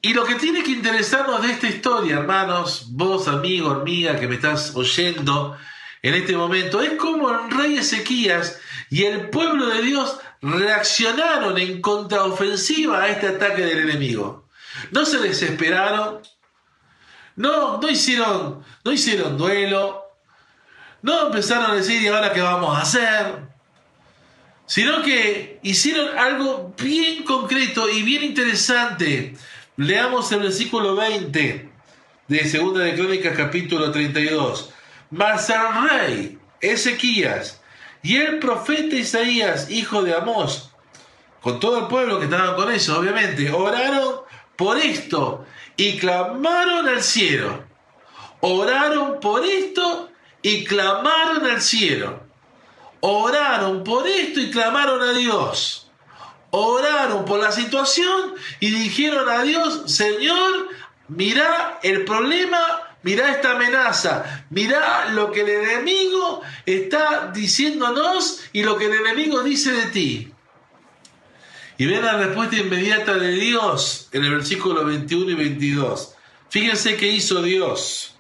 Y 0.05 0.15
lo 0.15 0.25
que 0.25 0.35
tiene 0.35 0.65
que 0.65 0.73
interesarnos 0.73 1.43
de 1.43 1.53
esta 1.53 1.69
historia, 1.69 2.17
hermanos, 2.17 2.87
vos, 2.91 3.29
amigo, 3.29 3.71
amiga, 3.71 4.19
que 4.19 4.27
me 4.27 4.35
estás 4.35 4.75
oyendo 4.75 5.57
en 6.03 6.15
este 6.15 6.37
momento, 6.37 6.83
es 6.83 6.95
cómo 6.95 7.31
el 7.31 7.51
rey 7.51 7.77
Ezequías 7.77 8.59
y 8.91 9.05
el 9.05 9.31
pueblo 9.31 9.67
de 9.67 9.83
Dios 9.83 10.19
reaccionaron 10.41 11.57
en 11.57 11.81
contraofensiva 11.81 13.03
a 13.03 13.09
este 13.09 13.29
ataque 13.29 13.63
del 13.63 13.89
enemigo. 13.89 14.45
No 14.91 15.07
se 15.07 15.19
desesperaron, 15.19 16.19
no, 17.37 17.81
no 17.81 17.89
hicieron, 17.89 18.63
no 18.85 18.93
hicieron 18.93 19.39
duelo. 19.39 20.03
No 21.03 21.27
empezaron 21.27 21.73
a 21.73 21.75
decir, 21.75 22.01
¿y 22.01 22.09
ahora 22.09 22.33
qué 22.33 22.41
vamos 22.41 22.77
a 22.77 22.83
hacer? 22.83 23.53
Sino 24.67 25.03
que 25.03 25.59
hicieron 25.63 26.17
algo 26.17 26.75
bien 26.81 27.25
concreto 27.25 27.89
y 27.89 28.03
bien 28.03 28.23
interesante. 28.23 29.35
Leamos 29.77 30.31
el 30.33 30.41
versículo 30.41 30.95
20 30.95 31.71
de 32.29 32.49
Segunda 32.49 32.85
de 32.85 32.95
Crónicas 32.95 33.37
capítulo 33.37 33.91
32. 33.91 34.71
Mas 35.11 35.51
el 35.51 35.91
rey 35.91 36.39
Ezequías 36.61 37.61
y 38.03 38.17
el 38.17 38.39
profeta 38.39 38.95
Isaías, 38.95 39.71
hijo 39.71 40.03
de 40.03 40.15
Amós, 40.15 40.71
con 41.41 41.59
todo 41.59 41.81
el 41.81 41.87
pueblo 41.89 42.19
que 42.19 42.27
estaban 42.27 42.55
con 42.55 42.71
ellos, 42.71 42.89
obviamente, 42.91 43.51
oraron 43.51 44.21
por 44.57 44.79
esto 44.79 45.45
y 45.77 45.99
clamaron 45.99 46.89
al 46.89 47.03
cielo. 47.03 47.65
Oraron 48.41 49.21
por 49.21 49.45
esto 49.45 50.11
y 50.43 50.65
clamaron 50.65 51.47
al 51.47 51.63
cielo. 51.63 52.21
Oraron 53.01 53.85
por 53.85 54.07
esto 54.07 54.41
y 54.41 54.51
clamaron 54.51 55.03
a 55.03 55.13
Dios. 55.13 55.91
Oraron 56.51 57.25
por 57.25 57.41
la 57.41 57.51
situación 57.51 58.35
y 58.61 58.71
dijeron 58.71 59.29
a 59.29 59.43
Dios, 59.43 59.85
Señor, 59.87 60.69
mira 61.09 61.79
el 61.83 62.05
problema, 62.05 62.59
mira 63.03 63.31
esta 63.31 63.53
amenaza, 63.53 64.45
mira 64.51 65.09
lo 65.13 65.33
que 65.33 65.41
el 65.41 65.49
enemigo 65.49 66.43
está 66.67 67.31
diciéndonos 67.33 68.43
y 68.53 68.65
lo 68.65 68.77
que 68.77 68.87
el 68.87 68.95
enemigo 68.95 69.43
dice 69.43 69.73
de 69.73 69.87
ti. 69.87 70.32
Y 71.83 71.87
ven 71.87 72.05
la 72.05 72.17
respuesta 72.17 72.55
inmediata 72.55 73.19
de 73.19 73.33
Dios 73.33 74.09
en 74.13 74.23
el 74.25 74.31
versículo 74.31 74.85
21 74.85 75.33
y 75.33 75.35
22. 75.35 76.15
Fíjense 76.49 76.97
qué 76.97 77.09
hizo 77.09 77.43
Dios. 77.43 78.15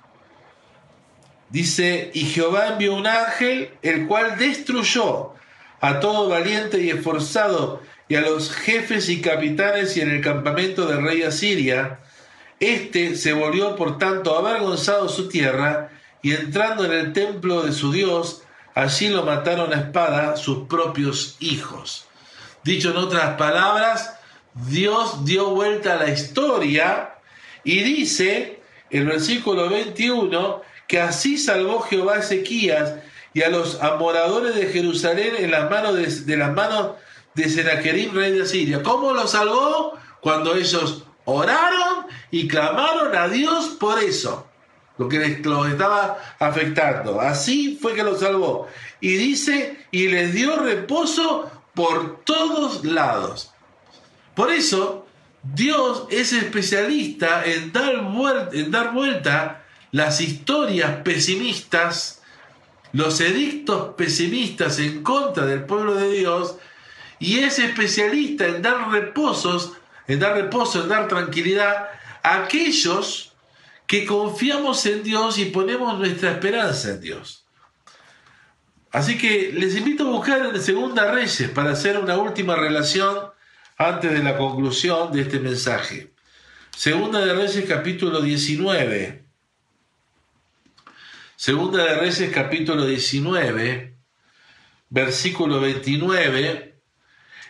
Dice, 1.49 2.11
y 2.13 2.25
Jehová 2.25 2.71
envió 2.73 2.93
un 2.93 3.07
ángel, 3.07 3.71
el 3.83 4.09
cual 4.09 4.37
destruyó 4.37 5.35
a 5.81 6.01
todo 6.01 6.29
valiente 6.29 6.83
y 6.83 6.91
esforzado, 6.91 7.81
y 8.09 8.17
a 8.17 8.23
los 8.23 8.51
jefes 8.51 9.09
y 9.09 9.21
capitanes 9.21 9.97
y 9.97 10.01
en 10.01 10.11
el 10.11 10.23
campamento 10.23 10.87
del 10.87 11.05
rey 11.05 11.23
Asiria. 11.23 12.01
Este 12.59 13.15
se 13.15 13.33
volvió 13.33 13.77
por 13.77 13.97
tanto 13.97 14.37
avergonzado 14.37 15.09
su 15.09 15.29
tierra, 15.29 15.93
y 16.21 16.33
entrando 16.33 16.85
en 16.85 16.95
el 16.95 17.13
templo 17.13 17.63
de 17.63 17.71
su 17.71 17.93
Dios, 17.93 18.43
allí 18.75 19.09
lo 19.09 19.23
mataron 19.25 19.73
a 19.73 19.83
espada 19.83 20.37
sus 20.37 20.67
propios 20.67 21.37
hijos. 21.39 22.09
Dicho 22.65 22.91
en 22.91 22.97
otras 22.97 23.37
palabras, 23.37 24.19
Dios 24.55 25.25
dio 25.25 25.51
vuelta 25.51 25.95
a 25.95 25.97
la 25.97 26.11
historia 26.11 27.15
y 27.65 27.83
dice, 27.83 28.61
el 28.91 29.07
versículo 29.07 29.69
21, 29.69 30.63
que 30.87 31.01
así 31.01 31.39
salvó 31.39 31.81
Jehová 31.81 32.17
a 32.17 32.19
Ezequías 32.19 32.95
y 33.35 33.43
a 33.43 33.49
los 33.49 33.83
amoradores 33.83 34.55
de 34.55 34.67
Jerusalén 34.67 35.35
en 35.39 35.51
las 35.51 35.71
manos 35.71 36.27
de, 36.27 36.37
las 36.37 36.53
manos 36.53 36.93
de 37.35 37.49
Sennacherib, 37.49 38.13
rey 38.15 38.33
de 38.33 38.43
Asiria. 38.43 38.83
¿Cómo 38.83 39.13
los 39.13 39.31
salvó? 39.31 39.99
Cuando 40.21 40.55
ellos 40.55 41.05
oraron 41.25 42.07
y 42.31 42.47
clamaron 42.47 43.17
a 43.17 43.29
Dios 43.29 43.77
por 43.81 43.99
eso, 43.99 44.47
lo 44.99 45.09
que 45.09 45.19
les 45.19 45.45
los 45.45 45.69
estaba 45.69 46.19
afectando. 46.39 47.21
Así 47.21 47.79
fue 47.81 47.95
que 47.95 48.05
los 48.05 48.21
salvó. 48.21 48.69
Y 49.01 49.17
dice, 49.17 49.79
y 49.91 50.09
les 50.09 50.35
dio 50.35 50.57
reposo 50.57 51.51
por 51.75 52.23
todos 52.25 52.85
lados. 52.85 53.53
Por 54.35 54.53
eso, 54.53 55.07
Dios 55.43 56.05
es 56.11 56.33
especialista 56.33 57.45
en 57.45 57.73
dar, 57.73 57.95
en 58.53 58.71
dar 58.71 58.93
vuelta 58.93 59.65
las 59.91 60.21
historias 60.21 61.03
pesimistas, 61.03 62.23
los 62.93 63.21
edictos 63.21 63.95
pesimistas 63.97 64.79
en 64.79 65.03
contra 65.03 65.47
del 65.47 65.65
pueblo 65.65 65.95
de 65.95 66.13
Dios, 66.13 66.57
y 67.19 67.39
es 67.41 67.59
especialista 67.59 68.47
en 68.47 68.63
dar 68.63 68.91
reposos, 68.91 69.73
en 70.09 70.19
dar 70.19 70.35
reposo, 70.35 70.83
en 70.83 70.89
dar 70.89 71.09
tranquilidad 71.09 71.89
a 72.23 72.45
aquellos 72.45 73.33
que 73.87 74.07
confiamos 74.07 74.87
en 74.87 75.03
Dios 75.03 75.39
y 75.39 75.47
ponemos 75.47 75.99
nuestra 75.99 76.33
esperanza 76.33 76.91
en 76.91 77.01
Dios. 77.01 77.42
Así 78.93 79.17
que 79.17 79.53
les 79.55 79.75
invito 79.75 80.07
a 80.07 80.11
buscar 80.11 80.55
en 80.55 80.63
Segunda 80.63 81.11
Reyes 81.11 81.49
para 81.49 81.73
hacer 81.73 81.97
una 81.97 82.19
última 82.19 82.57
relación 82.57 83.17
antes 83.79 84.13
de 84.13 84.23
la 84.23 84.37
conclusión 84.37 85.11
de 85.13 85.23
este 85.23 85.41
mensaje. 85.41 86.13
Segunda 86.77 87.25
de 87.25 87.33
Reyes 87.33 87.65
capítulo 87.67 88.21
19. 88.21 89.25
Segunda 91.37 91.85
de 91.85 91.95
Reyes 91.95 92.31
capítulo 92.35 92.85
19, 92.85 93.97
versículo 94.91 95.59
29. 95.61 96.79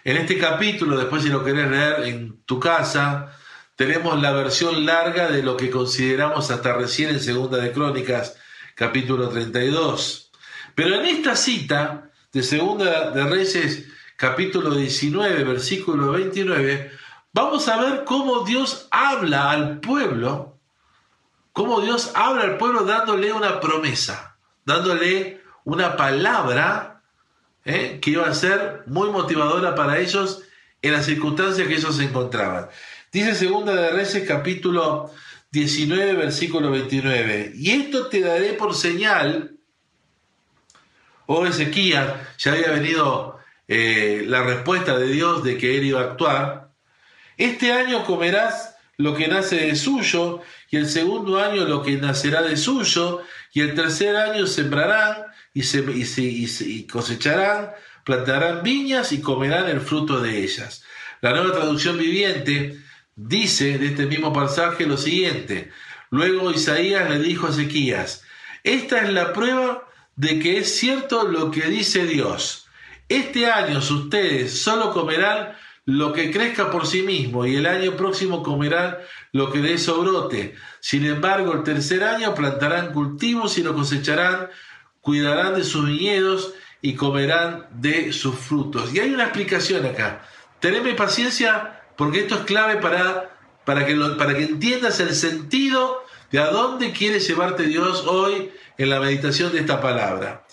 En 0.05 0.16
este 0.16 0.38
capítulo, 0.38 0.96
después 0.96 1.24
si 1.24 1.28
lo 1.28 1.44
querés 1.44 1.68
leer 1.68 2.05
en 2.05 2.40
tu 2.44 2.61
casa, 2.61 3.37
tenemos 3.74 4.22
la 4.22 4.31
versión 4.31 4.87
larga 4.87 5.28
de 5.28 5.42
lo 5.42 5.57
que 5.57 5.70
consideramos 5.70 6.52
hasta 6.52 6.74
recién 6.74 7.11
en 7.11 7.20
Segunda 7.20 7.59
de 7.59 7.72
Crónicas, 7.72 8.37
capítulo 8.76 9.28
32. 9.28 10.32
Pero 10.74 10.96
en 10.96 11.06
esta 11.06 11.37
cita 11.37 12.11
de 12.32 12.42
Segunda 12.42 13.11
de 13.11 13.24
Reyes, 13.24 13.87
capítulo 14.16 14.74
19, 14.74 15.44
versículo 15.44 16.12
29, 16.12 16.90
vamos 17.32 17.68
a 17.68 17.80
ver 17.80 18.04
cómo 18.04 18.44
Dios 18.44 18.88
habla 18.90 19.50
al 19.50 19.80
pueblo 19.80 20.52
cómo 21.52 21.80
Dios 21.80 22.12
habla 22.14 22.42
al 22.42 22.58
pueblo 22.58 22.85
dándole 22.85 23.32
una 23.32 23.61
promesa, 23.61 24.37
dándole 24.64 25.40
una 25.64 25.96
palabra 25.96 27.02
¿eh? 27.64 27.98
que 28.00 28.11
iba 28.11 28.26
a 28.26 28.35
ser 28.35 28.82
muy 28.87 29.11
motivadora 29.11 29.74
para 29.74 29.98
ellos 29.98 30.42
en 30.80 30.92
las 30.92 31.06
circunstancias 31.06 31.68
que 31.68 31.74
ellos 31.74 31.96
se 31.96 32.04
encontraban. 32.04 32.68
Dice 33.12 33.35
Segunda 33.35 33.74
de 33.74 33.90
Reyes 33.90 34.24
capítulo 34.26 35.11
19 35.50 36.14
versículo 36.14 36.70
29, 36.70 37.52
y 37.54 37.70
esto 37.70 38.06
te 38.06 38.20
daré 38.20 38.54
por 38.54 38.74
señal, 38.74 39.51
oh 41.26 41.46
Ezequías, 41.46 42.12
ya 42.38 42.52
había 42.52 42.70
venido 42.70 43.38
eh, 43.68 44.24
la 44.26 44.42
respuesta 44.42 44.98
de 44.98 45.08
Dios 45.08 45.42
de 45.42 45.56
que 45.58 45.78
él 45.78 45.85
iba 45.85 46.00
a 46.00 46.04
actuar, 46.04 46.70
este 47.37 47.72
año 47.72 48.04
comerás 48.04 48.76
lo 48.98 49.14
que 49.14 49.28
nace 49.28 49.56
de 49.56 49.76
suyo 49.76 50.40
y 50.70 50.76
el 50.76 50.88
segundo 50.88 51.42
año 51.42 51.64
lo 51.64 51.82
que 51.82 51.96
nacerá 51.96 52.42
de 52.42 52.56
suyo, 52.56 53.22
y 53.52 53.61
el 53.61 53.74
tercer 53.74 54.16
año 54.16 54.46
sembrarán 54.46 55.26
y, 55.52 55.62
se, 55.62 55.85
y, 55.87 56.87
cosecharán, 56.87 57.70
plantarán 58.04 58.62
viñas 58.62 59.12
y 59.12 59.20
comerán 59.20 59.68
el 59.68 59.80
fruto 59.80 60.20
de 60.20 60.42
ellas. 60.42 60.85
La 61.20 61.32
nueva 61.32 61.52
traducción 61.52 61.98
viviente 61.98 62.78
dice 63.14 63.78
de 63.78 63.88
este 63.88 64.06
mismo 64.06 64.32
pasaje 64.32 64.87
lo 64.87 64.96
siguiente. 64.96 65.70
Luego 66.11 66.50
Isaías 66.50 67.08
le 67.11 67.18
dijo 67.18 67.46
a 67.46 67.50
Ezequías, 67.50 68.24
esta 68.64 69.02
es 69.02 69.12
la 69.12 69.32
prueba 69.32 69.87
de 70.16 70.38
que 70.38 70.59
es 70.59 70.77
cierto 70.77 71.27
lo 71.27 71.51
que 71.51 71.62
dice 71.62 72.07
Dios. 72.07 72.66
Este 73.09 73.51
año 73.51 73.79
ustedes 73.79 74.62
solo 74.62 74.92
comerán 74.92 75.57
lo 75.85 76.12
que 76.12 76.31
crezca 76.31 76.70
por 76.70 76.87
sí 76.87 77.03
mismo, 77.03 77.44
y 77.44 77.57
el 77.57 77.66
año 77.66 77.96
próximo 77.96 78.42
comerán 78.42 78.98
lo 79.33 79.51
que 79.51 79.59
de 79.59 79.75
eso 79.75 80.01
brote. 80.01 80.55
Sin 80.81 81.05
embargo, 81.05 81.53
el 81.53 81.64
tercer 81.64 82.05
año 82.05 82.35
plantarán 82.35 82.92
cultivos 82.92 83.59
y 83.59 83.62
lo 83.62 83.75
cosecharán, 83.75 84.48
cuidarán 85.01 85.55
de 85.55 85.64
sus 85.64 85.87
viñedos 85.87 86.55
y 86.81 86.94
comerán 86.94 87.66
de 87.72 88.12
sus 88.12 88.37
frutos. 88.37 88.94
Y 88.94 89.01
hay 89.01 89.12
una 89.12 89.25
explicación 89.25 89.85
acá. 89.85 90.25
Teneme 90.61 90.94
paciencia 90.94 91.83
porque 91.96 92.20
esto 92.20 92.37
es 92.37 92.40
clave 92.42 92.77
para, 92.77 93.37
para, 93.64 93.85
que, 93.85 93.96
para 94.16 94.35
que 94.35 94.44
entiendas 94.44 95.01
el 95.01 95.14
sentido 95.14 96.05
de 96.33 96.40
a 96.40 96.51
dónde 96.51 96.92
quiere 96.92 97.21
llevarte 97.21 97.64
Dios 97.64 98.05
hoy 98.07 98.51
en 98.79 98.90
la 98.90 98.99
meditación 98.99 99.53
de 99.53 99.61
esta 99.61 99.81
palabra. 99.81 100.45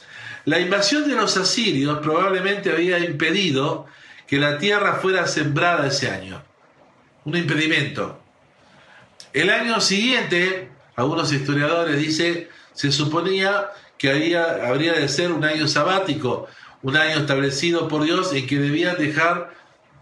La 0.45 0.59
invasión 0.59 1.07
de 1.07 1.15
los 1.15 1.37
asirios 1.37 1.99
probablemente 1.99 2.71
había 2.71 2.99
impedido 2.99 3.87
que 4.27 4.37
la 4.37 4.57
tierra 4.57 4.95
fuera 4.95 5.25
sembrada 5.25 5.87
ese 5.87 6.09
año. 6.09 6.43
Un 7.23 7.37
impedimento. 7.37 8.21
El 9.31 9.49
año 9.49 9.79
siguiente, 9.79 10.69
algunos 10.95 11.31
historiadores 11.31 11.97
dicen, 11.97 12.47
se 12.73 12.91
suponía 12.91 13.69
que 13.97 14.09
había, 14.09 14.67
habría 14.67 14.93
de 14.93 15.07
ser 15.07 15.31
un 15.31 15.43
año 15.45 15.67
sabático, 15.67 16.47
un 16.81 16.97
año 16.97 17.19
establecido 17.19 17.87
por 17.87 18.03
Dios 18.03 18.33
en 18.33 18.47
que 18.47 18.57
debían 18.57 18.97
dejar 18.97 19.53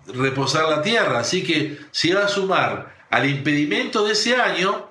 reposar 0.07 0.69
la 0.69 0.81
tierra. 0.81 1.19
Así 1.19 1.43
que 1.43 1.77
se 1.91 2.09
iba 2.09 2.23
a 2.23 2.27
sumar 2.27 2.95
al 3.09 3.29
impedimento 3.29 4.05
de 4.05 4.13
ese 4.13 4.35
año 4.35 4.87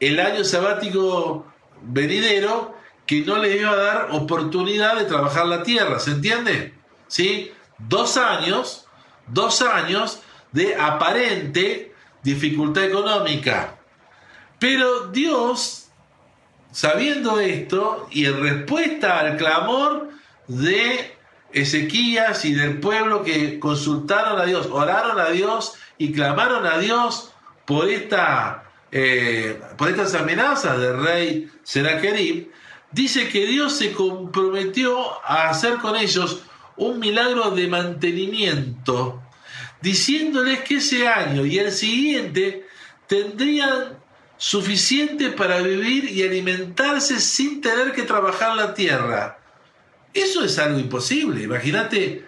el 0.00 0.20
año 0.20 0.44
sabático 0.44 1.46
venidero 1.82 2.76
que 3.06 3.22
no 3.22 3.38
le 3.38 3.56
iba 3.56 3.70
a 3.70 3.76
dar 3.76 4.08
oportunidad 4.12 4.96
de 4.96 5.04
trabajar 5.04 5.46
la 5.46 5.62
tierra. 5.62 5.98
¿Se 5.98 6.10
entiende? 6.10 6.74
¿Sí? 7.06 7.52
Dos 7.78 8.16
años, 8.16 8.86
dos 9.28 9.62
años 9.62 10.20
de 10.52 10.76
aparente 10.76 11.94
dificultad 12.22 12.84
económica. 12.84 13.78
Pero 14.58 15.06
Dios, 15.08 15.88
sabiendo 16.72 17.40
esto 17.40 18.08
y 18.10 18.26
en 18.26 18.40
respuesta 18.40 19.20
al 19.20 19.36
clamor 19.36 20.10
de 20.48 21.16
Ezequías 21.52 22.44
y 22.44 22.52
del 22.54 22.80
pueblo 22.80 23.22
que 23.22 23.58
consultaron 23.58 24.38
a 24.40 24.44
Dios, 24.44 24.68
oraron 24.70 25.18
a 25.18 25.30
Dios 25.30 25.74
y 25.96 26.12
clamaron 26.12 26.66
a 26.66 26.78
Dios 26.78 27.32
por, 27.64 27.88
esta, 27.88 28.67
eh, 28.90 29.60
por 29.76 29.88
estas 29.88 30.14
amenazas 30.14 30.80
del 30.80 31.02
rey 31.02 31.50
Sennacherib, 31.62 32.50
dice 32.90 33.28
que 33.28 33.46
Dios 33.46 33.76
se 33.76 33.92
comprometió 33.92 35.24
a 35.24 35.50
hacer 35.50 35.74
con 35.78 35.96
ellos 35.96 36.42
un 36.76 36.98
milagro 36.98 37.50
de 37.50 37.68
mantenimiento, 37.68 39.22
diciéndoles 39.82 40.60
que 40.60 40.76
ese 40.76 41.06
año 41.06 41.44
y 41.44 41.58
el 41.58 41.72
siguiente 41.72 42.66
tendrían 43.06 43.98
suficiente 44.36 45.30
para 45.30 45.60
vivir 45.60 46.04
y 46.04 46.22
alimentarse 46.22 47.18
sin 47.18 47.60
tener 47.60 47.92
que 47.92 48.04
trabajar 48.04 48.56
la 48.56 48.72
tierra. 48.72 49.38
Eso 50.14 50.44
es 50.44 50.58
algo 50.58 50.78
imposible. 50.78 51.42
Imagínate, 51.42 52.24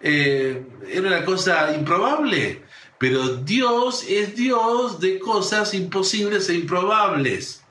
eh, 0.00 0.62
era 0.88 1.08
una 1.08 1.24
cosa 1.24 1.74
improbable, 1.74 2.62
pero 3.04 3.36
Dios 3.36 4.02
es 4.08 4.34
Dios 4.34 4.98
de 4.98 5.18
cosas 5.18 5.74
imposibles 5.74 6.48
e 6.48 6.54
improbables. 6.54 7.62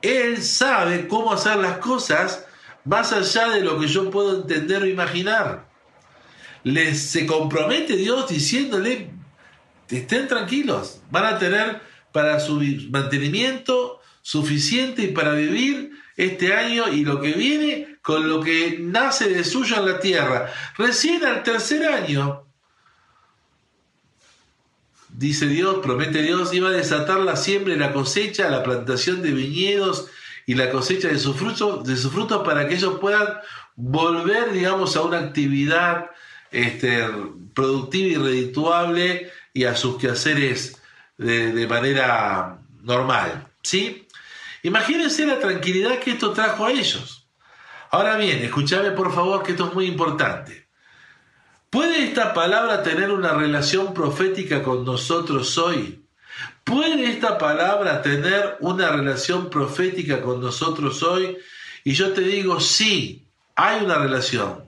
Él 0.00 0.42
sabe 0.42 1.08
cómo 1.08 1.30
hacer 1.30 1.58
las 1.58 1.76
cosas 1.76 2.46
más 2.86 3.12
allá 3.12 3.50
de 3.50 3.60
lo 3.60 3.78
que 3.78 3.86
yo 3.86 4.10
puedo 4.10 4.34
entender 4.34 4.82
o 4.82 4.86
imaginar. 4.86 5.68
Les 6.64 6.98
se 7.02 7.26
compromete 7.26 7.96
Dios 7.96 8.30
diciéndole, 8.30 9.10
estén 9.90 10.26
tranquilos, 10.26 11.02
van 11.10 11.26
a 11.26 11.38
tener 11.38 11.82
para 12.10 12.40
su 12.40 12.58
mantenimiento 12.88 14.00
suficiente 14.22 15.08
para 15.08 15.34
vivir 15.34 15.90
este 16.16 16.54
año 16.54 16.88
y 16.88 17.04
lo 17.04 17.20
que 17.20 17.32
viene 17.32 17.98
con 18.00 18.26
lo 18.26 18.40
que 18.40 18.78
nace 18.80 19.28
de 19.28 19.44
suyo 19.44 19.76
en 19.76 19.92
la 19.92 20.00
tierra. 20.00 20.50
Recién 20.78 21.22
al 21.26 21.42
tercer 21.42 21.86
año, 21.86 22.46
dice 25.12 25.46
Dios, 25.46 25.78
promete 25.82 26.22
Dios, 26.22 26.52
iba 26.52 26.68
a 26.68 26.72
desatar 26.72 27.20
la 27.20 27.36
siembra 27.36 27.74
y 27.74 27.78
la 27.78 27.92
cosecha, 27.92 28.48
la 28.48 28.62
plantación 28.62 29.22
de 29.22 29.32
viñedos 29.32 30.08
y 30.46 30.54
la 30.54 30.70
cosecha 30.70 31.08
de 31.08 31.18
sus 31.18 31.36
frutos, 31.36 31.84
de 31.84 31.96
sus 31.96 32.12
frutos 32.12 32.42
para 32.44 32.66
que 32.66 32.74
ellos 32.74 32.98
puedan 33.00 33.28
volver, 33.76 34.52
digamos, 34.52 34.96
a 34.96 35.02
una 35.02 35.18
actividad 35.18 36.10
este, 36.50 37.06
productiva 37.54 38.08
y 38.08 38.16
redituable 38.16 39.30
y 39.52 39.64
a 39.64 39.76
sus 39.76 39.98
quehaceres 39.98 40.80
de, 41.18 41.52
de 41.52 41.66
manera 41.66 42.58
normal. 42.82 43.48
¿Sí? 43.62 44.08
Imagínense 44.62 45.26
la 45.26 45.38
tranquilidad 45.38 45.98
que 45.98 46.12
esto 46.12 46.32
trajo 46.32 46.66
a 46.66 46.72
ellos. 46.72 47.26
Ahora 47.90 48.16
bien, 48.16 48.38
escúchame 48.38 48.92
por 48.92 49.12
favor 49.14 49.42
que 49.42 49.52
esto 49.52 49.68
es 49.68 49.74
muy 49.74 49.86
importante. 49.86 50.61
¿Puede 51.72 52.04
esta 52.04 52.34
palabra 52.34 52.82
tener 52.82 53.10
una 53.10 53.32
relación 53.32 53.94
profética 53.94 54.62
con 54.62 54.84
nosotros 54.84 55.56
hoy? 55.56 56.04
¿Puede 56.64 57.06
esta 57.06 57.38
palabra 57.38 58.02
tener 58.02 58.58
una 58.60 58.90
relación 58.90 59.48
profética 59.48 60.20
con 60.20 60.42
nosotros 60.42 61.02
hoy? 61.02 61.38
Y 61.82 61.94
yo 61.94 62.12
te 62.12 62.20
digo, 62.20 62.60
sí, 62.60 63.24
hay 63.54 63.82
una 63.82 63.94
relación. 63.94 64.66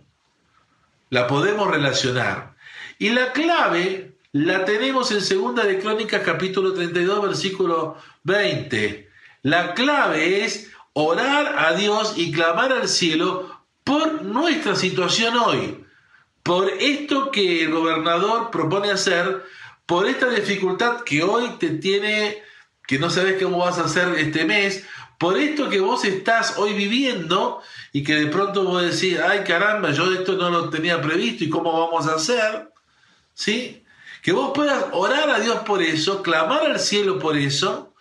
La 1.10 1.26
podemos 1.26 1.70
relacionar. 1.70 2.54
Y 2.98 3.10
la 3.10 3.32
clave 3.32 4.14
la 4.32 4.64
tenemos 4.64 5.12
en 5.12 5.20
Segunda 5.20 5.64
de 5.64 5.80
Crónicas 5.80 6.22
capítulo 6.24 6.72
32 6.72 7.20
versículo 7.20 7.98
20. 8.22 9.10
La 9.42 9.74
clave 9.74 10.42
es 10.42 10.70
orar 10.94 11.54
a 11.58 11.74
Dios 11.74 12.14
y 12.16 12.32
clamar 12.32 12.72
al 12.72 12.88
cielo 12.88 13.60
por 13.84 14.22
nuestra 14.22 14.74
situación 14.74 15.36
hoy, 15.36 15.83
por 16.44 16.68
esto 16.78 17.30
que 17.30 17.64
el 17.64 17.72
gobernador 17.72 18.50
propone 18.50 18.90
hacer, 18.90 19.42
por 19.86 20.06
esta 20.06 20.28
dificultad 20.28 21.00
que 21.00 21.22
hoy 21.22 21.56
te 21.58 21.70
tiene, 21.70 22.42
que 22.86 22.98
no 22.98 23.08
sabes 23.08 23.42
cómo 23.42 23.58
vas 23.58 23.78
a 23.78 23.84
hacer 23.84 24.08
este 24.18 24.44
mes, 24.44 24.84
por 25.18 25.38
esto 25.38 25.70
que 25.70 25.80
vos 25.80 26.04
estás 26.04 26.58
hoy 26.58 26.74
viviendo 26.74 27.62
y 27.92 28.04
que 28.04 28.14
de 28.16 28.26
pronto 28.26 28.64
vos 28.64 28.82
decís, 28.82 29.18
ay 29.18 29.42
caramba, 29.42 29.90
yo 29.92 30.12
esto 30.12 30.34
no 30.34 30.50
lo 30.50 30.68
tenía 30.68 31.00
previsto 31.00 31.44
y 31.44 31.48
cómo 31.48 31.72
vamos 31.72 32.06
a 32.06 32.16
hacer, 32.16 32.70
¿sí? 33.32 33.82
Que 34.22 34.32
vos 34.32 34.52
puedas 34.54 34.84
orar 34.92 35.30
a 35.30 35.40
Dios 35.40 35.60
por 35.60 35.82
eso, 35.82 36.22
clamar 36.22 36.66
al 36.66 36.78
cielo 36.78 37.18
por 37.18 37.38
eso. 37.38 37.94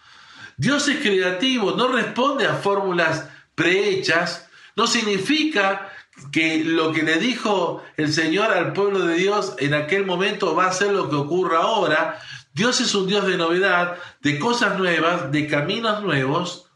Dios 0.57 0.89
es 0.89 0.97
creativo, 0.97 1.71
no 1.71 1.87
responde 1.87 2.45
a 2.45 2.55
fórmulas 2.55 3.29
prehechas, 3.55 4.49
no 4.75 4.85
significa 4.85 5.92
que 6.31 6.63
lo 6.63 6.91
que 6.91 7.03
le 7.03 7.17
dijo 7.17 7.83
el 7.97 8.11
Señor 8.11 8.51
al 8.51 8.73
pueblo 8.73 9.05
de 9.05 9.15
Dios 9.15 9.55
en 9.59 9.73
aquel 9.73 10.05
momento 10.05 10.55
va 10.55 10.67
a 10.67 10.73
ser 10.73 10.91
lo 10.91 11.09
que 11.09 11.15
ocurra 11.15 11.59
ahora. 11.59 12.19
Dios 12.53 12.81
es 12.81 12.93
un 12.93 13.07
Dios 13.07 13.25
de 13.25 13.37
novedad, 13.37 13.97
de 14.21 14.39
cosas 14.39 14.77
nuevas, 14.77 15.31
de 15.31 15.47
caminos 15.47 16.03
nuevos. 16.03 16.67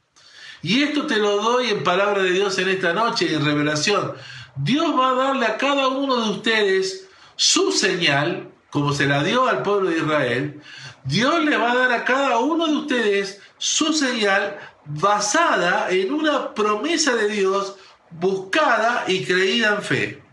Y 0.61 0.83
esto 0.83 1.05
te 1.05 1.17
lo 1.17 1.41
doy 1.41 1.69
en 1.69 1.83
palabra 1.83 2.23
de 2.23 2.31
Dios 2.31 2.57
en 2.57 2.69
esta 2.69 2.93
noche, 2.93 3.33
en 3.33 3.45
revelación. 3.45 4.13
Dios 4.55 4.97
va 4.97 5.09
a 5.09 5.13
darle 5.13 5.45
a 5.45 5.57
cada 5.57 5.87
uno 5.87 6.15
de 6.17 6.31
ustedes 6.31 7.07
su 7.35 7.71
señal, 7.71 8.49
como 8.71 8.91
se 8.93 9.05
la 9.05 9.23
dio 9.23 9.47
al 9.47 9.61
pueblo 9.61 9.89
de 9.89 9.97
Israel. 9.97 10.61
Dios 11.03 11.43
le 11.45 11.57
va 11.57 11.71
a 11.71 11.75
dar 11.75 11.91
a 11.91 12.05
cada 12.05 12.39
uno 12.39 12.65
de 12.65 12.75
ustedes 12.75 13.39
su 13.59 13.93
señal 13.93 14.59
basada 14.85 15.89
en 15.89 16.11
una 16.11 16.53
promesa 16.53 17.15
de 17.15 17.29
Dios 17.29 17.75
buscada 18.11 19.05
y 19.07 19.25
creída 19.25 19.75
en 19.75 19.81
fe. 19.81 20.23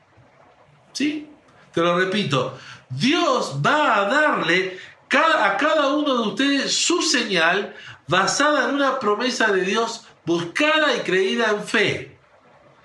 ¿Sí? 0.92 1.28
Te 1.72 1.80
lo 1.80 1.98
repito, 1.98 2.56
Dios 2.88 3.60
va 3.64 3.96
a 3.96 4.04
darle 4.04 4.78
a 5.22 5.56
cada 5.56 5.94
uno 5.94 6.22
de 6.22 6.28
ustedes 6.28 6.74
su 6.74 7.02
señal 7.02 7.74
basada 8.06 8.68
en 8.68 8.74
una 8.74 8.98
promesa 8.98 9.52
de 9.52 9.62
Dios 9.62 10.06
buscada 10.24 10.96
y 10.96 11.00
creída 11.00 11.50
en 11.50 11.64
fe. 11.64 12.18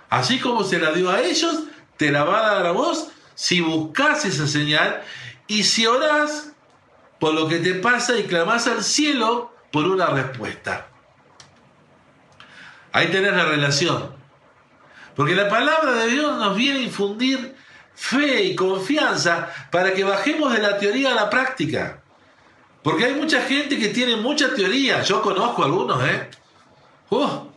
Así 0.09 0.39
como 0.39 0.63
se 0.63 0.79
la 0.79 0.91
dio 0.91 1.09
a 1.09 1.21
ellos, 1.21 1.63
te 1.97 2.11
la 2.11 2.23
va 2.23 2.39
a 2.39 2.55
dar 2.55 2.65
a 2.67 2.71
vos 2.71 3.09
si 3.35 3.61
buscas 3.61 4.25
esa 4.25 4.47
señal 4.47 5.01
y 5.47 5.63
si 5.63 5.85
orás 5.85 6.51
por 7.19 7.33
lo 7.33 7.47
que 7.47 7.59
te 7.59 7.75
pasa 7.75 8.17
y 8.17 8.23
clamás 8.23 8.67
al 8.67 8.83
cielo 8.83 9.53
por 9.71 9.85
una 9.85 10.07
respuesta. 10.07 10.87
Ahí 12.91 13.07
tenés 13.07 13.33
la 13.33 13.45
relación. 13.45 14.18
Porque 15.19 15.35
la 15.35 15.49
palabra 15.49 15.95
de 15.95 16.11
Dios 16.11 16.37
nos 16.37 16.55
viene 16.55 16.79
a 16.79 16.83
infundir 16.83 17.53
fe 17.93 18.41
y 18.41 18.55
confianza 18.55 19.49
para 19.69 19.93
que 19.93 20.05
bajemos 20.05 20.53
de 20.53 20.59
la 20.59 20.77
teoría 20.77 21.11
a 21.11 21.13
la 21.13 21.29
práctica. 21.29 22.01
Porque 22.81 23.03
hay 23.03 23.15
mucha 23.15 23.41
gente 23.41 23.77
que 23.77 23.89
tiene 23.89 24.15
mucha 24.15 24.55
teoría. 24.55 25.03
Yo 25.03 25.21
conozco 25.21 25.65
algunos, 25.65 26.01
¿eh? 26.05 26.29
Uh, 27.09 27.49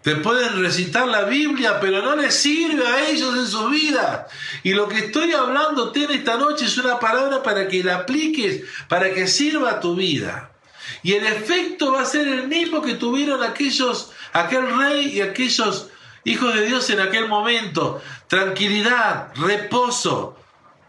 te 0.00 0.14
pueden 0.14 0.62
recitar 0.62 1.08
la 1.08 1.22
Biblia, 1.24 1.80
pero 1.80 2.02
no 2.02 2.14
les 2.14 2.36
sirve 2.36 2.86
a 2.86 3.08
ellos 3.08 3.36
en 3.36 3.48
su 3.48 3.68
vida. 3.68 4.28
Y 4.62 4.74
lo 4.74 4.86
que 4.86 4.98
estoy 4.98 5.32
hablando 5.32 5.92
en 5.92 6.10
esta 6.12 6.36
noche 6.36 6.66
es 6.66 6.78
una 6.78 7.00
palabra 7.00 7.42
para 7.42 7.66
que 7.66 7.82
la 7.82 7.96
apliques, 7.96 8.62
para 8.88 9.12
que 9.12 9.26
sirva 9.26 9.70
a 9.70 9.80
tu 9.80 9.96
vida. 9.96 10.52
Y 11.02 11.14
el 11.14 11.26
efecto 11.26 11.90
va 11.90 12.02
a 12.02 12.06
ser 12.06 12.28
el 12.28 12.46
mismo 12.46 12.80
que 12.80 12.94
tuvieron 12.94 13.42
aquellos, 13.42 14.12
aquel 14.32 14.72
rey 14.78 15.16
y 15.16 15.20
aquellos 15.20 15.88
hijos 16.28 16.54
de 16.54 16.66
Dios 16.66 16.88
en 16.90 17.00
aquel 17.00 17.28
momento. 17.28 18.00
Tranquilidad, 18.28 19.34
reposo, 19.36 20.36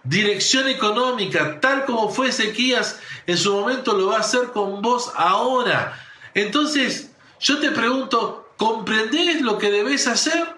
dirección 0.04 0.67
económica, 0.67 1.60
tal 1.60 1.86
como 1.86 2.10
fue 2.10 2.30
Ezequías 2.30 2.99
en 3.28 3.38
su 3.38 3.54
momento, 3.54 3.93
lo 3.93 4.08
va 4.08 4.17
a 4.17 4.21
hacer 4.21 4.52
con 4.52 4.82
vos 4.82 5.12
ahora. 5.15 5.99
Entonces, 6.34 7.12
yo 7.39 7.60
te 7.60 7.71
pregunto, 7.71 8.52
¿comprendés 8.58 9.41
lo 9.41 9.58
que 9.58 9.71
debes 9.71 10.08
hacer? 10.08 10.56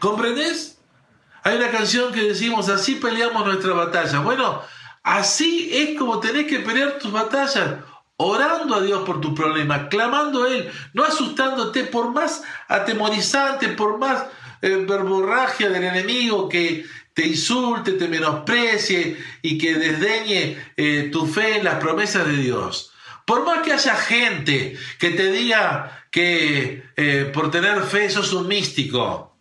¿Comprendés? 0.00 0.78
Hay 1.42 1.56
una 1.56 1.70
canción 1.70 2.12
que 2.12 2.22
decimos, 2.22 2.68
así 2.68 2.96
peleamos 2.96 3.44
nuestra 3.44 3.72
batalla. 3.72 4.20
Bueno, 4.20 4.62
así 5.02 5.70
es 5.72 5.98
como 5.98 6.20
tenés 6.20 6.46
que 6.46 6.60
pelear 6.60 6.98
tus 6.98 7.10
batallas, 7.10 7.78
orando 8.18 8.74
a 8.74 8.80
Dios 8.82 9.04
por 9.04 9.20
tu 9.20 9.34
problema, 9.34 9.88
clamando 9.88 10.44
a 10.44 10.52
Él, 10.52 10.70
no 10.92 11.04
asustándote 11.04 11.84
por 11.84 12.12
más 12.12 12.42
atemorizante, 12.68 13.68
por 13.68 13.98
más 13.98 14.26
eh, 14.60 14.84
verborragia 14.86 15.70
del 15.70 15.84
enemigo 15.84 16.48
que 16.48 16.84
te 17.14 17.26
insulte, 17.26 17.92
te 17.92 18.08
menosprecie 18.08 19.16
y 19.40 19.56
que 19.56 19.74
desdeñe 19.74 20.58
eh, 20.76 21.08
tu 21.12 21.26
fe 21.26 21.58
en 21.58 21.64
las 21.64 21.76
promesas 21.76 22.26
de 22.26 22.36
Dios. 22.36 22.92
Por 23.24 23.44
más 23.44 23.62
que 23.62 23.72
haya 23.72 23.94
gente 23.94 24.76
que 24.98 25.10
te 25.10 25.30
diga 25.30 26.06
que 26.10 26.84
eh, 26.96 27.30
por 27.32 27.50
tener 27.50 27.82
fe 27.82 28.10
sos 28.10 28.32
un 28.32 28.48
místico, 28.48 29.36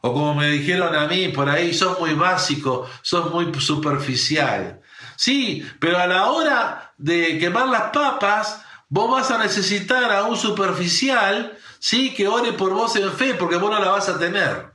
o 0.00 0.12
como 0.12 0.34
me 0.34 0.50
dijeron 0.50 0.94
a 0.96 1.06
mí 1.06 1.28
por 1.28 1.48
ahí, 1.48 1.72
sos 1.72 2.00
muy 2.00 2.14
básico, 2.14 2.88
sos 3.02 3.30
muy 3.32 3.52
superficial. 3.60 4.81
Sí, 5.22 5.64
pero 5.78 5.98
a 5.98 6.08
la 6.08 6.32
hora 6.32 6.94
de 6.98 7.38
quemar 7.38 7.68
las 7.68 7.92
papas, 7.92 8.60
vos 8.88 9.08
vas 9.08 9.30
a 9.30 9.38
necesitar 9.38 10.10
a 10.10 10.24
un 10.24 10.36
superficial, 10.36 11.56
sí, 11.78 12.12
que 12.12 12.26
ore 12.26 12.54
por 12.54 12.72
vos 12.74 12.96
en 12.96 13.12
fe, 13.12 13.34
porque 13.34 13.54
vos 13.54 13.70
no 13.70 13.78
la 13.78 13.92
vas 13.92 14.08
a 14.08 14.18
tener. 14.18 14.72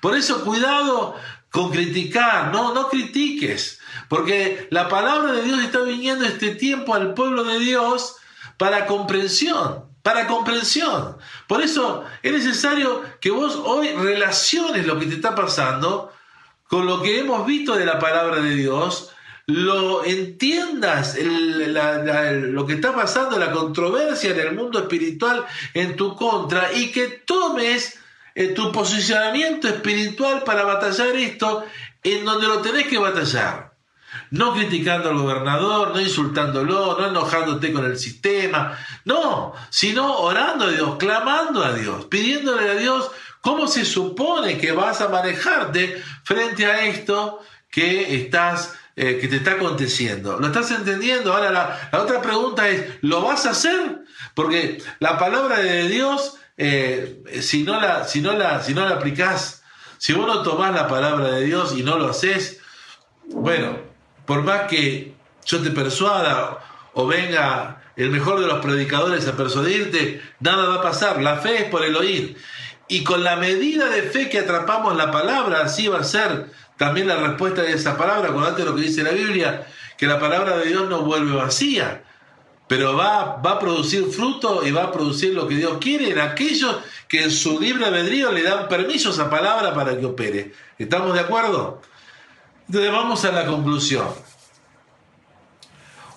Por 0.00 0.16
eso 0.16 0.42
cuidado 0.42 1.14
con 1.52 1.70
criticar, 1.70 2.50
no, 2.50 2.74
no 2.74 2.88
critiques. 2.88 3.78
Porque 4.08 4.66
la 4.72 4.88
palabra 4.88 5.30
de 5.30 5.42
Dios 5.42 5.60
está 5.60 5.78
viniendo 5.82 6.24
este 6.24 6.56
tiempo 6.56 6.92
al 6.92 7.14
pueblo 7.14 7.44
de 7.44 7.60
Dios 7.60 8.16
para 8.56 8.86
comprensión, 8.86 9.84
para 10.02 10.26
comprensión. 10.26 11.16
Por 11.46 11.62
eso 11.62 12.04
es 12.24 12.32
necesario 12.32 13.04
que 13.20 13.30
vos 13.30 13.54
hoy 13.64 13.90
relaciones 13.90 14.84
lo 14.84 14.98
que 14.98 15.06
te 15.06 15.14
está 15.14 15.36
pasando 15.36 16.12
con 16.66 16.86
lo 16.86 17.02
que 17.02 17.20
hemos 17.20 17.46
visto 17.46 17.76
de 17.76 17.86
la 17.86 18.00
palabra 18.00 18.40
de 18.40 18.56
Dios, 18.56 19.12
lo 19.46 20.04
entiendas, 20.04 21.16
lo 21.16 22.66
que 22.66 22.74
está 22.74 22.92
pasando, 22.92 23.38
la 23.38 23.52
controversia 23.52 24.30
en 24.30 24.40
el 24.40 24.54
mundo 24.54 24.80
espiritual 24.80 25.46
en 25.72 25.94
tu 25.94 26.16
contra 26.16 26.72
y 26.72 26.90
que 26.90 27.06
tomes 27.24 27.98
eh, 28.34 28.48
tu 28.48 28.72
posicionamiento 28.72 29.68
espiritual 29.68 30.42
para 30.42 30.64
batallar 30.64 31.14
esto 31.14 31.64
en 32.02 32.24
donde 32.24 32.48
lo 32.48 32.60
tenés 32.60 32.88
que 32.88 32.98
batallar. 32.98 33.74
No 34.30 34.52
criticando 34.52 35.10
al 35.10 35.18
gobernador, 35.18 35.92
no 35.94 36.00
insultándolo, 36.00 36.98
no 36.98 37.06
enojándote 37.06 37.72
con 37.72 37.84
el 37.84 37.98
sistema, 37.98 38.76
no, 39.04 39.52
sino 39.70 40.18
orando 40.18 40.64
a 40.64 40.70
Dios, 40.70 40.96
clamando 40.96 41.64
a 41.64 41.72
Dios, 41.72 42.06
pidiéndole 42.06 42.68
a 42.68 42.74
Dios 42.74 43.10
cómo 43.40 43.68
se 43.68 43.84
supone 43.84 44.58
que 44.58 44.72
vas 44.72 45.00
a 45.00 45.08
manejarte 45.08 46.02
frente 46.24 46.66
a 46.66 46.86
esto 46.86 47.40
que 47.70 48.16
estás 48.16 48.74
eh, 48.98 49.18
que 49.20 49.28
te 49.28 49.36
está 49.36 49.52
aconteciendo. 49.52 50.38
¿Lo 50.38 50.46
estás 50.46 50.70
entendiendo? 50.70 51.34
Ahora 51.34 51.50
la, 51.50 51.90
otra 52.00 52.22
pregunta 52.22 52.66
es, 52.68 52.94
¿lo 53.02 53.20
vas 53.20 53.44
a 53.44 53.50
hacer? 53.50 53.98
Porque 54.34 54.82
la 55.00 55.18
palabra 55.18 55.58
de 55.60 55.86
Dios, 55.88 56.38
eh, 56.56 57.22
si, 57.42 57.62
no 57.62 57.78
la, 57.78 58.04
si, 58.08 58.22
no 58.22 58.32
la, 58.32 58.62
si 58.62 58.72
no 58.72 58.88
la 58.88 58.94
aplicás, 58.94 59.62
si 59.98 60.14
vos 60.14 60.26
no 60.26 60.42
tomás 60.42 60.74
la 60.74 60.88
palabra 60.88 61.30
de 61.30 61.44
Dios 61.44 61.74
y 61.76 61.82
no 61.82 61.98
lo 61.98 62.08
haces, 62.08 62.60
bueno, 63.26 63.78
por 64.24 64.42
más 64.42 64.62
que 64.62 65.14
yo 65.44 65.62
te 65.62 65.70
persuada 65.70 66.58
o 66.94 67.06
venga 67.06 67.82
el 67.96 68.08
mejor 68.08 68.40
de 68.40 68.46
los 68.46 68.64
predicadores 68.64 69.28
a 69.28 69.36
persuadirte, 69.36 70.22
nada 70.40 70.68
va 70.68 70.76
a 70.76 70.82
pasar. 70.82 71.20
La 71.20 71.36
fe 71.36 71.64
es 71.64 71.64
por 71.64 71.84
el 71.84 71.96
oír. 71.96 72.36
Y 72.88 73.04
con 73.04 73.24
la 73.24 73.36
medida 73.36 73.90
de 73.90 74.02
fe 74.02 74.30
que 74.30 74.38
atrapamos 74.38 74.96
la 74.96 75.10
palabra, 75.10 75.62
así 75.62 75.88
va 75.88 76.00
a 76.00 76.04
ser 76.04 76.46
también 76.76 77.08
la 77.08 77.16
respuesta 77.16 77.62
de 77.62 77.72
esa 77.72 77.96
palabra. 77.96 78.30
Acordate 78.30 78.64
lo 78.64 78.74
que 78.74 78.82
dice 78.82 79.02
la 79.02 79.10
Biblia, 79.10 79.66
que 79.96 80.06
la 80.06 80.18
palabra 80.18 80.58
de 80.58 80.66
Dios 80.66 80.88
no 80.88 81.02
vuelve 81.02 81.34
vacía, 81.34 82.04
pero 82.68 82.96
va, 82.96 83.36
va 83.36 83.52
a 83.52 83.58
producir 83.58 84.06
fruto 84.06 84.66
y 84.66 84.70
va 84.70 84.84
a 84.84 84.92
producir 84.92 85.34
lo 85.34 85.46
que 85.46 85.54
Dios 85.54 85.78
quiere 85.80 86.10
en 86.10 86.18
aquellos 86.18 86.76
que 87.08 87.24
en 87.24 87.30
su 87.30 87.60
libre 87.60 87.86
albedrío 87.86 88.32
le 88.32 88.42
dan 88.42 88.68
permiso 88.68 89.10
a 89.10 89.12
esa 89.12 89.30
palabra 89.30 89.74
para 89.74 89.98
que 89.98 90.04
opere. 90.04 90.52
¿Estamos 90.78 91.14
de 91.14 91.20
acuerdo? 91.20 91.80
Entonces 92.66 92.90
vamos 92.90 93.24
a 93.24 93.32
la 93.32 93.46
conclusión. 93.46 94.08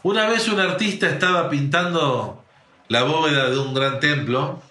Una 0.01 0.28
vez 0.28 0.47
un 0.47 0.60
artista 0.60 1.10
estaba 1.10 1.49
pintando 1.49 2.43
la 2.88 3.03
bóveda 3.03 3.49
de 3.49 3.60
un 3.60 3.74
gran 3.74 3.99
templo 3.99 4.62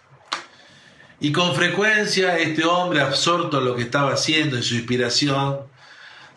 y 1.21 1.33
con 1.33 1.55
frecuencia 1.55 2.39
este 2.39 2.65
hombre 2.65 3.01
absorto 3.01 3.59
en 3.59 3.67
lo 3.67 3.77
que 3.77 3.83
estaba 3.83 4.13
haciendo, 4.13 4.57
en 4.57 4.63
su 4.63 4.75
inspiración, 4.75 5.68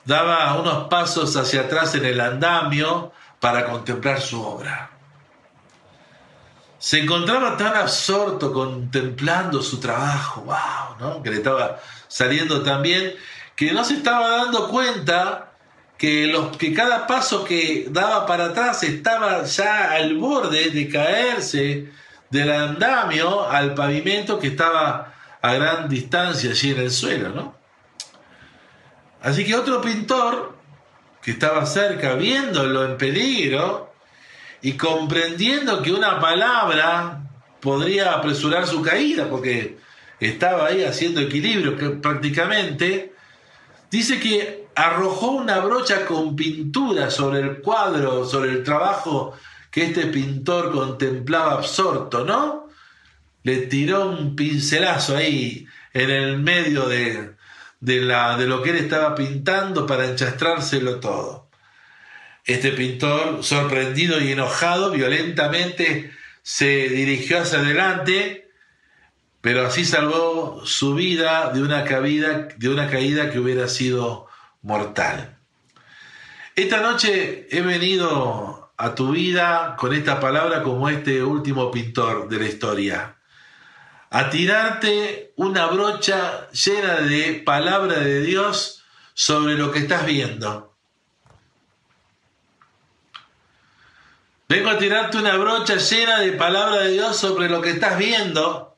daba 0.05 0.53
unos 0.55 0.87
pasos 0.87 1.35
hacia 1.35 1.61
atrás 1.61 1.95
en 1.95 2.05
el 2.05 2.19
andamio 2.19 3.11
para 3.39 3.65
contemplar 3.65 4.21
su 4.21 4.41
obra. 4.41 4.91
Se 6.77 6.99
encontraba 6.99 7.57
tan 7.57 7.75
absorto 7.75 8.51
contemplando 8.51 9.61
su 9.61 9.79
trabajo, 9.79 10.41
wow, 10.41 10.97
¿no? 10.99 11.23
que 11.23 11.29
le 11.29 11.37
estaba 11.37 11.79
saliendo 12.07 12.63
tan 12.63 12.81
bien, 12.81 13.13
que 13.55 13.71
no 13.71 13.83
se 13.83 13.95
estaba 13.95 14.29
dando 14.29 14.67
cuenta 14.67 15.51
que, 15.97 16.25
los, 16.25 16.57
que 16.57 16.73
cada 16.73 17.05
paso 17.05 17.43
que 17.43 17.85
daba 17.91 18.25
para 18.25 18.45
atrás 18.45 18.81
estaba 18.81 19.43
ya 19.43 19.91
al 19.91 20.15
borde 20.15 20.71
de 20.71 20.89
caerse 20.89 21.91
del 22.31 22.51
andamio 22.51 23.47
al 23.47 23.75
pavimento 23.75 24.39
que 24.39 24.47
estaba 24.47 25.13
a 25.41 25.53
gran 25.53 25.87
distancia 25.87 26.49
allí 26.49 26.71
en 26.71 26.79
el 26.79 26.91
suelo, 26.91 27.29
¿no? 27.29 27.60
Así 29.21 29.45
que 29.45 29.55
otro 29.55 29.81
pintor 29.81 30.57
que 31.21 31.31
estaba 31.31 31.65
cerca, 31.65 32.15
viéndolo 32.15 32.85
en 32.85 32.97
peligro 32.97 33.93
y 34.61 34.73
comprendiendo 34.73 35.81
que 35.81 35.91
una 35.91 36.19
palabra 36.19 37.21
podría 37.59 38.13
apresurar 38.13 38.65
su 38.65 38.81
caída, 38.81 39.29
porque 39.29 39.77
estaba 40.19 40.67
ahí 40.67 40.83
haciendo 40.83 41.21
equilibrio 41.21 42.01
prácticamente, 42.01 43.13
dice 43.91 44.19
que 44.19 44.67
arrojó 44.75 45.31
una 45.31 45.59
brocha 45.59 46.05
con 46.05 46.35
pintura 46.35 47.11
sobre 47.11 47.41
el 47.41 47.61
cuadro, 47.61 48.25
sobre 48.25 48.51
el 48.51 48.63
trabajo 48.63 49.35
que 49.69 49.85
este 49.85 50.07
pintor 50.07 50.71
contemplaba 50.71 51.53
absorto, 51.53 52.25
¿no? 52.25 52.67
Le 53.43 53.57
tiró 53.67 54.09
un 54.09 54.35
pincelazo 54.35 55.15
ahí 55.15 55.65
en 55.93 56.09
el 56.09 56.39
medio 56.39 56.87
de, 56.87 57.35
de, 57.81 57.99
la, 57.99 58.37
de 58.37 58.47
lo 58.47 58.61
que 58.61 58.69
él 58.69 58.77
estaba 58.77 59.15
pintando 59.15 59.85
para 59.85 60.05
enchastrárselo 60.05 60.99
todo. 60.99 61.49
Este 62.45 62.71
pintor, 62.71 63.43
sorprendido 63.43 64.21
y 64.21 64.31
enojado, 64.31 64.91
violentamente 64.91 66.11
se 66.43 66.89
dirigió 66.89 67.41
hacia 67.41 67.59
adelante, 67.59 68.49
pero 69.41 69.65
así 69.65 69.85
salvó 69.85 70.61
su 70.65 70.95
vida 70.95 71.51
de 71.51 71.61
una 71.61 71.83
caída, 71.83 72.47
de 72.55 72.69
una 72.69 72.89
caída 72.89 73.29
que 73.31 73.39
hubiera 73.39 73.67
sido 73.67 74.27
mortal. 74.61 75.37
Esta 76.55 76.81
noche 76.81 77.47
he 77.49 77.61
venido 77.61 78.71
a 78.77 78.95
tu 78.95 79.11
vida 79.11 79.75
con 79.77 79.93
esta 79.93 80.19
palabra 80.19 80.63
como 80.63 80.89
este 80.89 81.23
último 81.23 81.71
pintor 81.71 82.27
de 82.27 82.37
la 82.37 82.45
historia, 82.45 83.15
a 84.11 84.29
tirarte 84.29 85.31
una 85.37 85.67
brocha 85.67 86.49
llena 86.51 86.95
de 86.97 87.41
palabra 87.45 87.97
de 87.99 88.19
Dios 88.19 88.83
sobre 89.13 89.55
lo 89.55 89.71
que 89.71 89.79
estás 89.79 90.05
viendo. 90.05 90.75
Vengo 94.49 94.69
a 94.69 94.77
tirarte 94.77 95.17
una 95.17 95.37
brocha 95.37 95.77
llena 95.77 96.19
de 96.19 96.33
palabra 96.33 96.81
de 96.81 96.91
Dios 96.91 97.15
sobre 97.15 97.47
lo 97.47 97.61
que 97.61 97.69
estás 97.69 97.97
viendo 97.97 98.77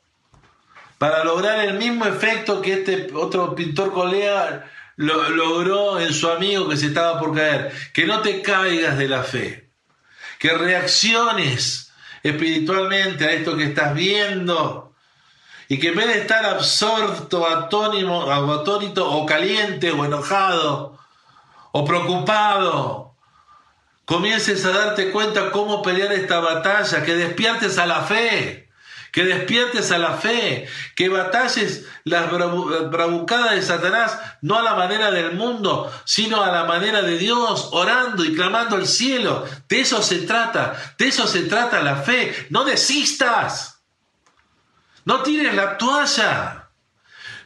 para 1.00 1.24
lograr 1.24 1.66
el 1.66 1.80
mismo 1.80 2.06
efecto 2.06 2.62
que 2.62 2.74
este 2.74 3.10
otro 3.16 3.56
pintor 3.56 3.92
colega 3.92 4.70
lo, 4.98 5.30
logró 5.32 6.00
en 6.00 6.14
su 6.14 6.30
amigo 6.30 6.70
que 6.70 6.78
se 6.78 6.86
estaba 6.86 7.20
por 7.20 7.36
caer. 7.36 7.74
Que 7.92 8.06
no 8.06 8.22
te 8.22 8.44
caigas 8.44 9.00
de 9.00 9.10
la 9.10 9.24
fe. 9.24 9.72
Que 10.38 10.54
reacciones 10.54 11.92
espiritualmente 12.22 13.26
a 13.26 13.32
esto 13.32 13.58
que 13.58 13.64
estás 13.64 13.96
viendo. 13.96 14.93
Y 15.74 15.80
que 15.80 15.88
en 15.88 15.96
vez 15.96 16.06
de 16.06 16.20
estar 16.20 16.46
absorto, 16.46 17.48
atónimo, 17.48 18.32
atónito 18.32 19.10
o 19.10 19.26
caliente 19.26 19.90
o 19.92 20.06
enojado 20.06 21.00
o 21.72 21.84
preocupado, 21.84 23.16
comiences 24.06 24.64
a 24.66 24.70
darte 24.70 25.10
cuenta 25.10 25.50
cómo 25.50 25.82
pelear 25.82 26.14
esta 26.14 26.40
batalla, 26.42 27.04
que 27.04 27.16
despiertes 27.16 27.80
a 27.80 27.88
la 27.88 28.02
fe 28.02 28.70
que 29.12 29.26
despiertes 29.26 29.92
a 29.92 30.00
la 30.00 30.18
fe, 30.18 30.68
que 30.96 31.08
batalles 31.08 31.86
las 32.04 32.32
bravucadas 32.32 33.52
de 33.52 33.62
Satanás, 33.62 34.20
no 34.42 34.58
a 34.58 34.64
la 34.64 34.74
manera 34.74 35.12
del 35.12 35.34
mundo, 35.34 35.94
sino 36.04 36.42
a 36.44 36.52
la 36.52 36.64
manera 36.64 37.04
de 37.04 37.20
Dios, 37.20 37.70
orando 37.74 38.26
y 38.26 38.34
clamando 38.34 38.76
al 38.76 38.88
cielo. 38.88 39.46
De 39.70 39.82
eso 39.82 40.02
se 40.02 40.20
trata, 40.20 40.96
de 40.98 41.10
eso 41.10 41.28
se 41.28 41.44
trata 41.44 41.84
la 41.84 41.98
fe. 41.98 42.48
No 42.50 42.64
desistas, 42.64 43.73
no 45.06 45.24
tires 45.24 45.54
la 45.54 45.78
toalla, 45.78 46.70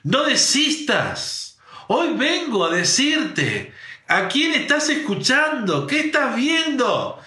no 0.03 0.23
desistas. 0.23 1.59
Hoy 1.87 2.13
vengo 2.13 2.65
a 2.65 2.69
decirte, 2.69 3.73
¿a 4.07 4.27
quién 4.27 4.53
estás 4.53 4.89
escuchando? 4.89 5.87
¿Qué 5.87 6.01
estás 6.01 6.35
viendo? 6.35 7.19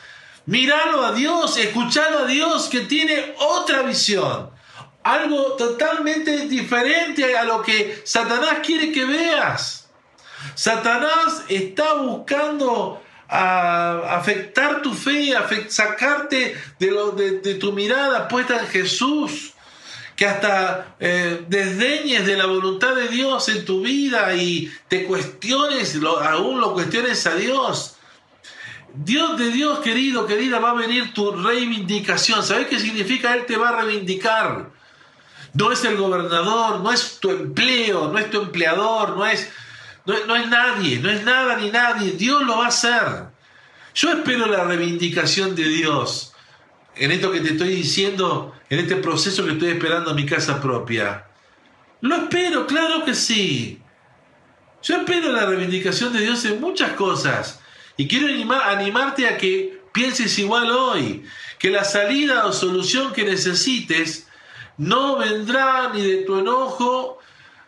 Míralo 0.47 1.05
a 1.05 1.13
Dios, 1.13 1.57
escuchalo 1.57 2.21
a 2.21 2.27
Dios 2.27 2.69
que 2.69 2.81
tiene 2.81 3.35
otra 3.39 3.83
visión. 3.83 4.51
Algo 5.03 5.55
totalmente 5.57 6.47
diferente 6.47 7.37
a 7.37 7.45
lo 7.45 7.63
que 7.63 8.03
Satanás 8.05 8.59
quiere 8.63 8.93
que 8.93 9.05
veas. 9.05 9.89
Satanás 10.55 11.45
está 11.49 11.95
buscando 11.95 13.03
afectar 13.29 14.83
tu 14.83 14.93
fe, 14.93 15.33
sacarte 15.69 16.57
de, 16.79 17.41
de, 17.43 17.55
tu 17.55 17.73
mirada 17.73 18.27
puesta 18.27 18.59
en 18.59 18.67
Jesús, 18.67 19.50
que 20.21 20.27
hasta 20.27 20.97
eh, 21.01 21.47
desdeñes 21.49 22.27
de 22.27 22.37
la 22.37 22.45
voluntad 22.45 22.95
de 22.95 23.09
Dios 23.09 23.49
en 23.49 23.65
tu 23.65 23.81
vida 23.81 24.37
y 24.37 24.71
te 24.87 25.07
cuestiones, 25.07 25.99
aún 26.23 26.61
lo 26.61 26.75
cuestiones 26.75 27.27
a 27.27 27.37
Dios. 27.37 27.97
Dios 28.93 29.39
de 29.39 29.51
Dios, 29.51 29.79
querido, 29.79 30.27
querida, 30.27 30.59
va 30.59 30.73
a 30.73 30.75
venir 30.75 31.15
tu 31.15 31.33
reivindicación. 31.33 32.43
¿Sabes 32.43 32.67
qué 32.67 32.79
significa? 32.79 33.33
Él 33.33 33.47
te 33.47 33.57
va 33.57 33.71
a 33.71 33.81
reivindicar. 33.81 34.69
No 35.55 35.73
es 35.73 35.83
el 35.87 35.97
gobernador, 35.97 36.81
no 36.81 36.93
es 36.93 37.19
tu 37.19 37.31
empleo, 37.31 38.13
no 38.13 38.19
es 38.19 38.29
tu 38.29 38.43
empleador, 38.43 39.17
no 39.17 39.25
es, 39.25 39.51
no, 40.05 40.37
es 40.37 40.49
nadie, 40.49 40.99
no 40.99 41.09
es 41.09 41.25
nada 41.25 41.57
ni 41.57 41.71
nadie. 41.71 42.11
Dios 42.11 42.43
lo 42.43 42.59
va 42.59 42.67
a 42.67 42.69
hacer. 42.69 43.29
Yo 43.95 44.13
espero 44.13 44.45
la 44.45 44.65
reivindicación 44.65 45.55
de 45.57 45.65
Dios 45.65 46.30
en 46.97 47.11
esto 47.13 47.31
que 47.31 47.41
te 47.41 47.53
estoy 47.53 47.69
diciendo, 47.69 48.55
en 48.69 48.81
este 48.81 48.97
proceso 48.97 49.45
que 49.45 49.53
estoy 49.53 49.71
esperando 49.71 50.11
en 50.11 50.17
mi 50.17 50.27
casa 50.27 50.61
propia. 50.61 51.27
Lo 52.01 52.17
espero, 52.17 52.67
claro 52.67 53.05
que 53.05 53.15
sí. 53.15 53.81
Yo 54.83 54.97
espero 54.97 55.33
la 55.33 55.47
reivindicación 55.47 56.13
de 56.13 56.21
Dios 56.21 56.45
en 56.45 56.61
muchas 56.61 56.93
cosas. 56.93 57.61
Y 57.97 58.09
quiero 58.09 58.27
animarte 58.27 59.29
a 59.29 59.37
que 59.37 59.81
pienses 59.93 60.39
igual 60.39 60.71
hoy, 60.71 61.25
que 61.59 61.71
la 61.71 61.85
salida 61.85 62.47
o 62.47 62.53
solución 62.53 63.13
que 63.13 63.25
necesites 63.25 64.27
no 64.79 65.19
vendrá 65.19 65.91
ni 65.93 66.01
de 66.01 66.17
tu 66.23 66.39
enojo, 66.39 67.19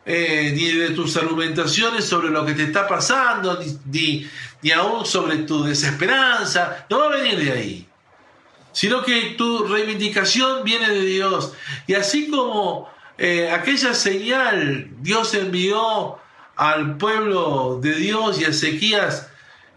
eh, 0.07 0.53
ni 0.57 0.73
de 0.73 0.91
tus 0.91 1.17
argumentaciones 1.17 2.07
sobre 2.07 2.31
lo 2.31 2.47
que 2.47 2.55
te 2.55 2.65
está 2.65 2.89
pasando, 2.89 3.61
ni, 3.87 4.27
ni, 4.63 4.71
aún 4.71 5.05
sobre 5.05 5.39
tu 5.39 5.63
desesperanza, 5.65 6.87
no 6.89 7.01
va 7.01 7.07
a 7.07 7.17
venir 7.19 7.39
de 7.39 7.53
ahí, 7.53 7.89
sino 8.73 9.03
que 9.03 9.35
tu 9.37 9.67
reivindicación 9.67 10.65
viene 10.65 10.89
de 10.91 11.03
Dios. 11.03 11.55
Y 11.87 11.95
así 11.95 12.29
como 12.29 12.91
eh, 13.19 13.51
aquella 13.51 13.95
señal 13.95 14.89
Dios 15.01 15.35
envió 15.35 16.19
al 16.57 16.97
pueblo 16.97 17.79
de 17.81 17.95
Dios 17.95 18.41
y 18.41 18.45
a 18.45 18.49
Ezequías, 18.49 19.29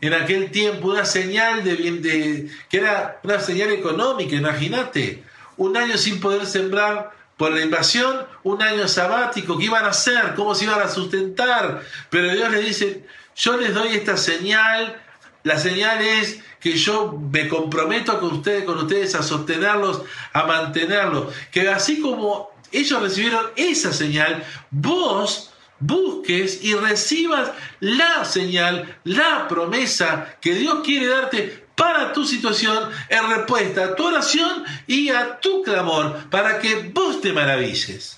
en 0.02 0.14
aquel 0.14 0.52
tiempo 0.52 0.90
una 0.90 1.06
señal 1.06 1.64
de, 1.64 1.76
de 1.76 2.50
que 2.70 2.78
era 2.78 3.20
una 3.24 3.40
señal 3.40 3.72
económica, 3.72 4.36
imagínate, 4.36 5.24
un 5.58 5.76
año 5.78 5.98
sin 5.98 6.20
poder 6.20 6.46
sembrar 6.46 7.12
por 7.38 7.52
la 7.52 7.62
invasión, 7.62 8.26
un 8.44 8.62
año 8.62 8.88
sabático, 8.88 9.58
¿qué 9.58 9.66
iban 9.66 9.86
a 9.86 9.90
hacer? 9.90 10.36
¿Cómo 10.36 10.56
se 10.56 10.66
iban 10.66 10.82
a 10.82 10.88
sustentar? 10.88 11.82
Pero 12.10 12.34
Dios 12.34 12.52
les 12.52 12.66
dice, 12.66 13.06
yo 13.36 13.58
les 13.58 13.74
doy 13.74 13.90
esta 13.96 14.16
señal, 14.16 15.02
la 15.46 15.60
señal 15.60 16.02
es 16.02 16.40
que 16.60 16.76
yo 16.76 17.20
me 17.32 17.48
comprometo 17.48 18.20
con 18.20 18.34
ustedes, 18.34 18.64
con 18.64 18.80
ustedes 18.80 19.14
a 19.14 19.22
sostenerlos, 19.22 20.02
a 20.34 20.44
mantenerlos, 20.44 21.34
que 21.52 21.70
así 21.70 22.02
como 22.02 22.50
ellos 22.72 23.00
recibieron 23.00 23.46
esa 23.56 23.94
señal, 23.94 24.44
vos 24.72 25.54
busques 25.80 26.64
y 26.64 26.74
recibas 26.74 27.52
la 27.80 28.26
señal, 28.26 28.98
la 29.04 29.48
promesa 29.48 30.36
que 30.42 30.56
Dios 30.56 30.80
quiere 30.84 31.08
darte 31.08 31.68
para 31.76 32.12
tu 32.12 32.26
situación 32.26 32.90
en 33.10 33.30
respuesta 33.30 33.84
a 33.84 33.96
tu 33.96 34.08
oración 34.08 34.64
y 34.88 35.10
a 35.10 35.40
tu 35.40 35.62
clamor, 35.62 36.28
para 36.32 36.58
que 36.58 36.90
vos 36.92 37.22
te 37.22 37.32
maravilles, 37.34 38.18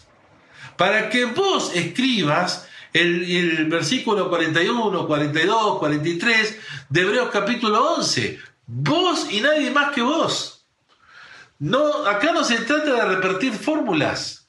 para 0.77 1.09
que 1.09 1.25
vos 1.25 1.71
escribas 1.75 2.66
el, 2.93 3.65
versículo 3.69 4.29
41, 4.29 5.07
42, 5.07 5.79
43 5.79 6.59
de 6.89 7.01
Hebreos 7.01 7.29
capítulo 7.31 7.95
11. 7.95 8.39
Vos 8.65 9.27
y 9.31 9.41
nadie 9.41 9.71
más 9.71 9.93
que 9.93 10.01
vos. 10.01 10.65
No, 11.59 12.05
acá 12.05 12.31
no 12.31 12.43
se 12.43 12.57
trata 12.57 12.93
de 12.93 13.15
repetir 13.15 13.53
fórmulas. 13.53 14.47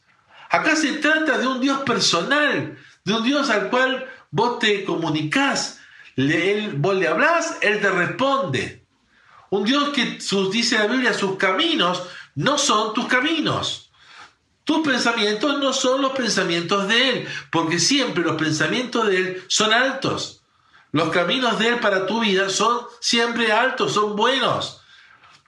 Acá 0.51 0.77
se 0.77 0.95
trata 0.95 1.39
de 1.39 1.47
un 1.47 1.61
Dios 1.61 1.81
personal, 1.81 2.79
de 3.05 3.13
un 3.13 3.23
Dios 3.23 3.51
al 3.51 3.71
cual 3.71 4.09
vos 4.31 4.59
te 4.59 4.85
comunicás. 4.85 5.81
él, 6.17 6.75
vos 6.77 6.97
le 6.97 7.09
hablás, 7.09 7.59
Él 7.61 7.81
te 7.81 7.91
responde. 7.91 8.85
Un 9.51 9.65
Dios 9.65 9.91
que 9.91 10.21
sus, 10.21 10.51
dice 10.51 10.79
la 10.79 10.87
Biblia, 10.87 11.15
sus 11.15 11.37
caminos 11.37 12.03
no 12.35 12.59
son 12.59 12.93
tus 12.93 13.07
caminos. 13.07 13.88
Tus 14.69 14.87
pensamientos 14.87 15.59
no 15.61 15.73
son 15.73 16.03
los 16.03 16.13
pensamientos 16.13 16.89
de 16.89 17.09
Él, 17.09 17.29
porque 17.51 17.79
siempre 17.79 18.23
los 18.23 18.37
pensamientos 18.37 19.09
de 19.09 19.17
Él 19.17 19.43
son 19.49 19.73
altos. 19.73 20.43
Los 20.93 21.09
caminos 21.09 21.59
de 21.59 21.69
Él 21.69 21.77
para 21.81 22.07
tu 22.07 22.21
vida 22.21 22.51
son 22.51 22.81
siempre 23.01 23.51
altos, 23.51 23.95
son 23.95 24.15
buenos. 24.15 24.83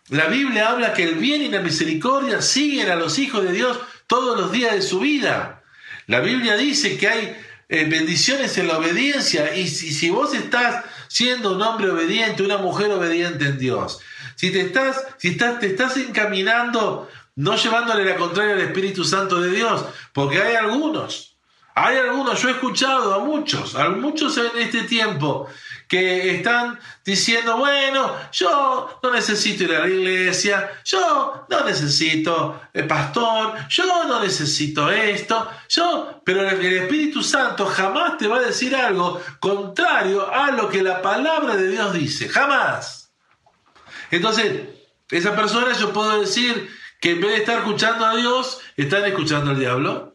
La 0.09 0.29
Biblia 0.29 0.71
habla 0.71 0.95
que 0.95 1.03
el 1.03 1.16
bien 1.16 1.43
y 1.43 1.51
la 1.51 1.61
misericordia 1.61 2.41
siguen 2.41 2.91
a 2.91 2.97
los 2.97 3.18
hijos 3.18 3.45
de 3.45 3.53
Dios 3.53 3.79
todos 4.07 4.41
los 4.41 4.53
días 4.53 4.73
de 4.73 4.81
su 4.81 5.01
vida. 5.01 5.64
La 6.07 6.21
Biblia 6.21 6.57
dice 6.57 6.97
que 6.97 7.09
hay 7.09 7.37
eh, 7.68 7.85
bendiciones 7.91 8.57
en 8.57 8.68
la 8.68 8.79
obediencia 8.79 9.55
y 9.55 9.68
si, 9.68 10.09
vos 10.09 10.33
estás 10.33 10.83
siendo 11.09 11.53
un 11.53 11.61
hombre 11.61 11.91
obediente, 11.91 12.43
una 12.43 12.57
mujer 12.57 12.91
obediente 12.91 13.45
en 13.45 13.59
Dios, 13.59 14.01
si 14.35 14.51
te 14.51 14.62
estás, 14.62 15.05
si 15.18 15.29
estás, 15.29 15.61
te 15.61 15.66
estás 15.66 15.99
encaminando, 15.99 17.11
no 17.37 17.57
llevándole 17.57 18.05
la 18.05 18.16
contraria 18.16 18.55
al 18.55 18.61
Espíritu 18.61 19.05
Santo 19.05 19.41
de 19.41 19.51
Dios, 19.51 19.85
porque 20.12 20.41
hay 20.43 20.57
algunos, 20.57 21.37
hay 21.74 21.97
algunos, 21.97 22.41
yo 22.43 22.49
he 22.49 22.53
escuchado 22.53 23.14
a 23.14 23.20
muchos, 23.20 23.74
a 23.74 23.89
muchos 23.91 24.37
en 24.37 24.51
este 24.57 24.83
tiempo, 24.83 25.49
que 25.91 26.37
están 26.37 26.78
diciendo, 27.05 27.57
bueno, 27.57 28.14
yo 28.31 29.01
no 29.03 29.11
necesito 29.11 29.64
ir 29.64 29.74
a 29.74 29.81
la 29.81 29.89
iglesia, 29.89 30.70
yo 30.85 31.47
no 31.49 31.64
necesito 31.64 32.61
el 32.72 32.87
pastor, 32.87 33.55
yo 33.68 34.05
no 34.07 34.22
necesito 34.22 34.89
esto, 34.89 35.51
yo, 35.68 36.20
pero 36.24 36.49
el 36.49 36.64
Espíritu 36.64 37.24
Santo 37.24 37.66
jamás 37.66 38.18
te 38.18 38.28
va 38.28 38.37
a 38.37 38.43
decir 38.43 38.76
algo 38.76 39.20
contrario 39.41 40.33
a 40.33 40.53
lo 40.53 40.68
que 40.68 40.81
la 40.81 41.03
palabra 41.03 41.57
de 41.57 41.68
Dios 41.68 41.93
dice, 41.93 42.28
jamás. 42.28 43.11
Entonces, 44.12 44.62
esa 45.11 45.35
persona 45.35 45.72
yo 45.72 45.93
puedo 45.93 46.20
decir 46.20 46.70
que 47.01 47.12
en 47.12 47.20
vez 47.20 47.32
de 47.32 47.36
estar 47.38 47.59
escuchando 47.59 48.05
a 48.05 48.14
Dios, 48.16 48.61
están 48.76 49.05
escuchando 49.05 49.51
al 49.51 49.59
diablo. 49.59 50.14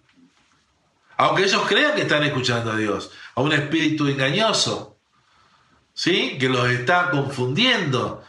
Aunque 1.18 1.44
ellos 1.44 1.64
crean 1.68 1.96
que 1.96 2.04
están 2.04 2.24
escuchando 2.24 2.72
a 2.72 2.78
Dios, 2.78 3.12
a 3.36 3.42
un 3.42 3.54
espíritu 3.54 4.08
engañoso. 4.08 4.96
¿sí? 5.96 6.38
que 6.38 6.50
los 6.50 6.70
está 6.70 7.10
confundiendo 7.10 8.24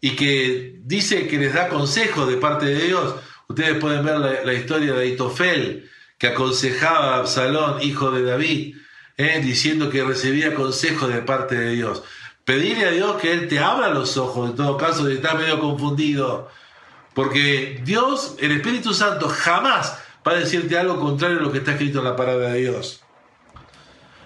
y 0.00 0.12
que 0.16 0.80
dice 0.84 1.28
que 1.28 1.36
les 1.36 1.52
da 1.52 1.68
consejo 1.68 2.24
de 2.24 2.38
parte 2.38 2.66
de 2.66 2.86
Dios. 2.86 3.16
Ustedes 3.48 3.78
pueden 3.78 4.04
ver 4.04 4.18
la, 4.18 4.54
historia 4.54 4.94
de 4.94 5.02
Aitofel, 5.02 5.90
que 6.16 6.28
aconsejaba 6.28 7.16
a 7.16 7.18
Absalón, 7.18 7.82
hijo 7.82 8.10
de 8.10 8.22
David, 8.22 8.76
¿eh? 9.18 9.40
diciendo 9.44 9.90
que 9.90 10.02
recibía 10.02 10.54
consejo 10.54 11.08
de 11.08 11.20
parte 11.20 11.56
de 11.56 11.72
Dios. 11.72 12.02
Pedirle 12.44 12.86
a 12.86 12.90
Dios 12.90 13.20
que 13.20 13.32
Él 13.32 13.48
te 13.48 13.58
abra 13.58 13.90
los 13.90 14.16
ojos, 14.16 14.50
en 14.50 14.56
todo 14.56 14.76
caso, 14.76 15.06
si 15.06 15.14
estás 15.14 15.34
medio 15.36 15.60
confundido. 15.60 16.50
Porque 17.14 17.80
Dios, 17.84 18.36
el 18.38 18.52
Espíritu 18.52 18.94
Santo, 18.94 19.28
jamás 19.28 19.98
va 20.26 20.32
a 20.32 20.36
decirte 20.36 20.78
algo 20.78 20.98
contrario 20.98 21.38
a 21.38 21.42
lo 21.42 21.52
que 21.52 21.58
está 21.58 21.72
escrito 21.72 21.98
en 21.98 22.04
la 22.04 22.16
palabra 22.16 22.48
de 22.50 22.60
Dios. 22.60 23.02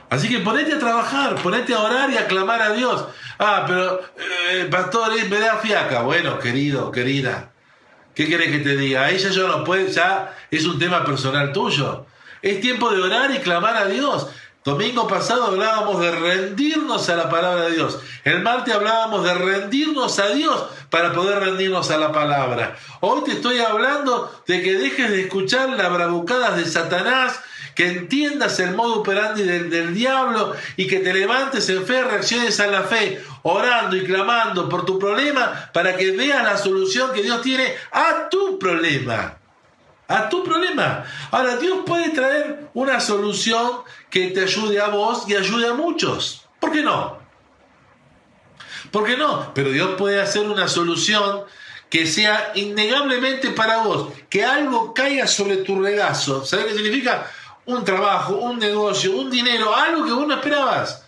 Así 0.09 0.28
que 0.28 0.39
ponete 0.39 0.74
a 0.74 0.78
trabajar, 0.78 1.34
ponete 1.43 1.74
a 1.74 1.80
orar 1.80 2.11
y 2.11 2.16
a 2.16 2.26
clamar 2.28 2.62
a 2.62 2.72
Dios. 2.72 3.05
Ah, 3.39 3.64
pero, 3.66 4.01
eh, 4.53 4.68
pastor, 4.70 5.12
me 5.28 5.41
da 5.41 5.57
fiaca. 5.57 6.03
Bueno, 6.03 6.39
querido, 6.39 6.93
querida, 6.93 7.51
¿qué 8.14 8.28
querés 8.28 8.51
que 8.53 8.59
te 8.61 8.76
diga? 8.76 9.11
Ella 9.11 9.30
ya 9.30 9.43
no 9.43 9.64
puede, 9.64 9.91
ya 9.91 10.34
es 10.51 10.64
un 10.64 10.78
tema 10.78 11.05
personal 11.05 11.53
tuyo. 11.53 12.07
Es 12.41 12.61
tiempo 12.61 12.91
de 12.91 13.03
orar 13.03 13.32
y 13.32 13.39
clamar 13.39 13.76
a 13.76 13.87
Dios. 13.87 14.28
Domingo 14.66 15.06
pasado 15.06 15.44
hablábamos 15.44 16.00
de 16.00 16.10
rendirnos 16.10 17.08
a 17.08 17.14
la 17.14 17.30
palabra 17.30 17.66
de 17.66 17.76
Dios. 17.76 18.00
El 18.24 18.42
martes 18.42 18.74
hablábamos 18.74 19.22
de 19.22 19.32
rendirnos 19.32 20.18
a 20.18 20.30
Dios 20.30 20.60
para 20.90 21.12
poder 21.12 21.38
rendirnos 21.38 21.92
a 21.92 21.98
la 21.98 22.10
palabra. 22.10 22.76
Hoy 22.98 23.22
te 23.24 23.34
estoy 23.34 23.60
hablando 23.60 24.42
de 24.44 24.62
que 24.62 24.74
dejes 24.74 25.08
de 25.12 25.20
escuchar 25.20 25.68
las 25.68 25.92
bravucadas 25.92 26.56
de 26.56 26.64
Satanás 26.64 27.38
que 27.76 27.86
entiendas 27.86 28.58
el 28.58 28.74
modo 28.74 29.02
operandi 29.02 29.44
del, 29.44 29.70
del 29.70 29.94
diablo 29.94 30.56
y 30.76 30.88
que 30.88 30.98
te 30.98 31.14
levantes 31.14 31.68
en 31.68 31.86
fe, 31.86 32.02
reacciones 32.02 32.58
a 32.58 32.66
la 32.66 32.82
fe, 32.82 33.22
orando 33.42 33.94
y 33.94 34.02
clamando 34.02 34.68
por 34.68 34.84
tu 34.84 34.98
problema 34.98 35.70
para 35.72 35.96
que 35.96 36.10
veas 36.10 36.42
la 36.42 36.58
solución 36.58 37.12
que 37.12 37.22
Dios 37.22 37.40
tiene 37.40 37.72
a 37.92 38.28
tu 38.28 38.58
problema. 38.58 39.36
A 40.09 40.28
tu 40.28 40.44
problema. 40.44 41.04
Ahora, 41.30 41.57
Dios 41.57 41.80
puede 41.84 42.11
traer 42.11 42.68
una 42.74 43.00
solución 43.00 43.82
que 44.11 44.28
te 44.28 44.42
ayude 44.42 44.80
a 44.80 44.88
vos 44.88 45.24
y 45.28 45.34
ayude 45.34 45.68
a 45.68 45.74
muchos. 45.74 46.46
¿Por 46.61 46.72
qué 46.72 46.82
no? 46.82 47.18
¿Por 48.92 49.04
qué 49.04 49.16
no? 49.16 49.52
Pero 49.52 49.70
Dios 49.70 49.96
puede 49.98 50.20
hacer 50.20 50.46
una 50.46 50.68
solución 50.68 51.42
que 51.90 52.07
sea 52.07 52.52
innegablemente 52.54 53.50
para 53.50 53.78
vos, 53.78 54.12
que 54.28 54.44
algo 54.44 54.94
caiga 54.94 55.26
sobre 55.26 55.59
tu 55.59 55.80
regazo. 55.80 56.44
¿Sabes 56.44 56.66
qué 56.66 56.74
significa? 56.74 57.26
un 57.66 57.84
trabajo, 57.84 58.36
un 58.36 58.59
negocio, 58.59 59.16
un 59.16 59.30
dinero, 59.30 59.74
algo 59.74 60.04
que 60.04 60.12
vos 60.12 60.26
no 60.26 60.34
esperabas. 60.34 61.04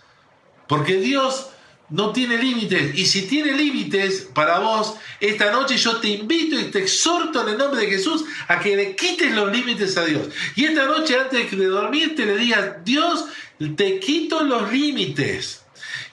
Porque 0.67 0.97
Dios 0.97 1.48
no 1.89 2.11
tiene 2.11 2.37
límites. 2.37 2.97
Y 2.97 3.05
si 3.05 3.23
tiene 3.23 3.53
límites 3.53 4.27
para 4.33 4.59
vos, 4.59 4.95
esta 5.19 5.51
noche 5.51 5.77
yo 5.77 5.97
te 5.97 6.09
invito 6.09 6.59
y 6.59 6.65
te 6.65 6.79
exhorto 6.79 7.41
en 7.41 7.49
el 7.49 7.57
nombre 7.57 7.81
de 7.81 7.87
Jesús 7.87 8.25
a 8.47 8.59
que 8.59 8.75
le 8.75 8.95
quites 8.95 9.31
los 9.33 9.51
límites 9.51 9.97
a 9.97 10.05
Dios. 10.05 10.29
Y 10.55 10.65
esta 10.65 10.85
noche 10.85 11.17
antes 11.19 11.51
de 11.51 11.65
dormir 11.65 12.15
te 12.15 12.25
le 12.25 12.37
digas, 12.37 12.83
Dios, 12.83 13.25
te 13.75 13.99
quito 13.99 14.43
los 14.43 14.71
límites. 14.71 15.63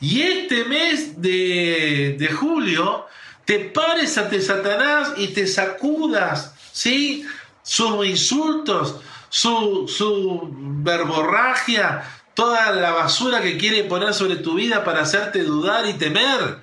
Y 0.00 0.22
este 0.22 0.64
mes 0.64 1.20
de, 1.20 2.16
de 2.18 2.28
julio, 2.28 3.06
te 3.44 3.60
pares 3.60 4.18
ante 4.18 4.42
Satanás 4.42 5.12
y 5.16 5.28
te 5.28 5.46
sacudas, 5.46 6.54
¿sí? 6.72 7.24
Sus 7.62 8.06
insultos, 8.06 8.96
su, 9.28 9.86
su 9.88 10.48
verborragia, 10.52 12.02
toda 12.36 12.70
la 12.70 12.92
basura 12.92 13.40
que 13.40 13.56
quiere 13.56 13.82
poner 13.82 14.14
sobre 14.14 14.36
tu 14.36 14.54
vida 14.54 14.84
para 14.84 15.00
hacerte 15.00 15.42
dudar 15.42 15.88
y 15.88 15.94
temer. 15.94 16.58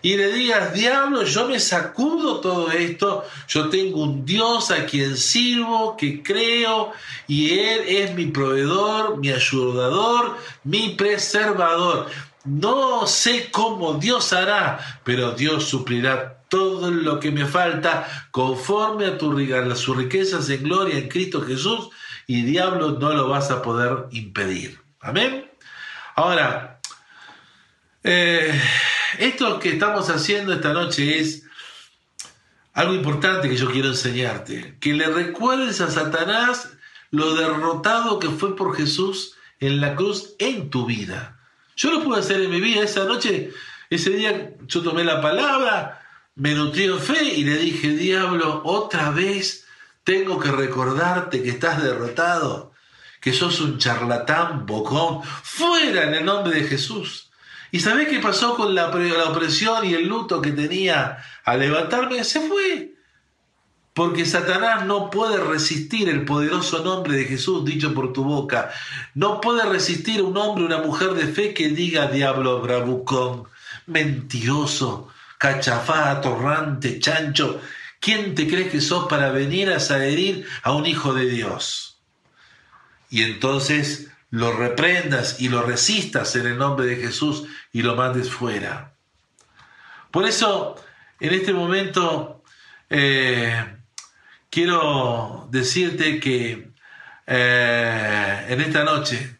Y 0.00 0.16
le 0.16 0.32
digas, 0.32 0.72
diablo, 0.72 1.24
yo 1.24 1.46
me 1.46 1.60
sacudo 1.60 2.40
todo 2.40 2.70
esto, 2.70 3.24
yo 3.48 3.68
tengo 3.68 4.02
un 4.04 4.24
Dios 4.24 4.70
a 4.70 4.86
quien 4.86 5.16
sirvo, 5.16 5.96
que 5.96 6.22
creo, 6.22 6.92
y 7.26 7.58
Él 7.58 7.82
es 7.86 8.14
mi 8.14 8.26
proveedor, 8.26 9.18
mi 9.18 9.30
ayudador, 9.30 10.36
mi 10.64 10.90
preservador. 10.90 12.06
No 12.44 13.06
sé 13.06 13.50
cómo 13.50 13.94
Dios 13.94 14.32
hará, 14.32 15.00
pero 15.04 15.32
Dios 15.32 15.64
suplirá 15.64 16.42
todo 16.48 16.90
lo 16.90 17.20
que 17.20 17.30
me 17.30 17.44
falta 17.44 18.08
conforme 18.30 19.04
a, 19.04 19.18
tu, 19.18 19.36
a 19.36 19.76
sus 19.76 19.96
riquezas 19.96 20.48
en 20.48 20.62
gloria 20.62 20.96
en 20.96 21.08
Cristo 21.08 21.42
Jesús 21.42 21.90
y 22.26 22.42
diablo 22.42 22.92
no 22.92 23.12
lo 23.12 23.28
vas 23.28 23.50
a 23.50 23.60
poder 23.60 24.06
impedir. 24.12 24.87
Amén. 25.08 25.50
Ahora, 26.16 26.80
eh, 28.04 28.60
esto 29.18 29.58
que 29.58 29.70
estamos 29.70 30.10
haciendo 30.10 30.52
esta 30.52 30.74
noche 30.74 31.18
es 31.18 31.44
algo 32.74 32.92
importante 32.92 33.48
que 33.48 33.56
yo 33.56 33.70
quiero 33.70 33.88
enseñarte. 33.88 34.76
Que 34.80 34.92
le 34.92 35.06
recuerdes 35.06 35.80
a 35.80 35.90
Satanás 35.90 36.76
lo 37.10 37.34
derrotado 37.36 38.18
que 38.18 38.28
fue 38.28 38.54
por 38.54 38.76
Jesús 38.76 39.34
en 39.60 39.80
la 39.80 39.96
cruz 39.96 40.34
en 40.38 40.68
tu 40.68 40.84
vida. 40.84 41.40
Yo 41.74 41.90
lo 41.90 42.04
pude 42.04 42.20
hacer 42.20 42.42
en 42.42 42.50
mi 42.50 42.60
vida. 42.60 42.82
Esa 42.82 43.04
noche, 43.04 43.50
ese 43.88 44.10
día, 44.10 44.50
yo 44.66 44.82
tomé 44.82 45.04
la 45.04 45.22
palabra, 45.22 46.06
me 46.34 46.52
nutrí 46.52 46.84
en 46.84 47.00
fe 47.00 47.24
y 47.24 47.44
le 47.44 47.56
dije, 47.56 47.96
diablo, 47.96 48.60
otra 48.62 49.08
vez 49.08 49.66
tengo 50.04 50.38
que 50.38 50.52
recordarte 50.52 51.42
que 51.42 51.48
estás 51.48 51.82
derrotado, 51.82 52.74
que 53.20 53.32
sos 53.32 53.60
un 53.60 53.78
charlatán, 53.78 54.66
bocón, 54.66 55.22
fuera 55.22 56.04
en 56.04 56.14
el 56.14 56.24
nombre 56.24 56.60
de 56.60 56.68
Jesús. 56.68 57.28
¿Y 57.70 57.80
sabés 57.80 58.08
qué 58.08 58.18
pasó 58.18 58.54
con 58.56 58.74
la, 58.74 58.88
opresión 58.88 59.84
y 59.84 59.94
el 59.94 60.08
luto 60.08 60.40
que 60.40 60.52
tenía 60.52 61.18
al 61.44 61.60
levantarme? 61.60 62.24
Se 62.24 62.40
fue. 62.40 62.94
Porque 63.92 64.24
Satanás 64.24 64.86
no 64.86 65.10
puede 65.10 65.38
resistir 65.38 66.08
el 66.08 66.24
poderoso 66.24 66.84
nombre 66.84 67.16
de 67.16 67.24
Jesús 67.24 67.64
dicho 67.64 67.92
por 67.94 68.12
tu 68.12 68.24
boca. 68.24 68.70
No 69.14 69.40
puede 69.40 69.68
resistir 69.68 70.22
un 70.22 70.36
hombre, 70.36 70.64
una 70.64 70.78
mujer 70.78 71.10
de 71.10 71.26
fe 71.26 71.52
que 71.52 71.68
diga 71.68 72.06
diablo 72.06 72.60
bravucón, 72.60 73.48
mentiroso, 73.86 75.08
cachafá, 75.36 76.12
atorrante, 76.12 77.00
chancho. 77.00 77.60
¿Quién 78.00 78.34
te 78.36 78.46
crees 78.46 78.70
que 78.70 78.80
sos 78.80 79.08
para 79.08 79.30
venir 79.30 79.70
a 79.70 79.80
salir 79.80 80.46
a 80.62 80.72
un 80.72 80.86
hijo 80.86 81.12
de 81.12 81.28
Dios? 81.28 81.87
Y 83.10 83.22
entonces 83.22 84.08
lo 84.30 84.52
reprendas 84.52 85.40
y 85.40 85.48
lo 85.48 85.62
resistas 85.62 86.36
en 86.36 86.46
el 86.46 86.58
nombre 86.58 86.86
de 86.86 86.96
Jesús 86.96 87.44
y 87.72 87.82
lo 87.82 87.96
mandes 87.96 88.30
fuera. 88.30 88.94
Por 90.10 90.26
eso, 90.26 90.76
en 91.20 91.34
este 91.34 91.52
momento, 91.52 92.42
eh, 92.90 93.76
quiero 94.50 95.48
decirte 95.50 96.20
que 96.20 96.70
eh, 97.26 98.46
en 98.48 98.60
esta 98.60 98.84
noche 98.84 99.38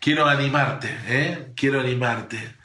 quiero 0.00 0.26
animarte, 0.26 0.94
¿eh? 1.06 1.52
quiero 1.56 1.80
animarte 1.80 2.56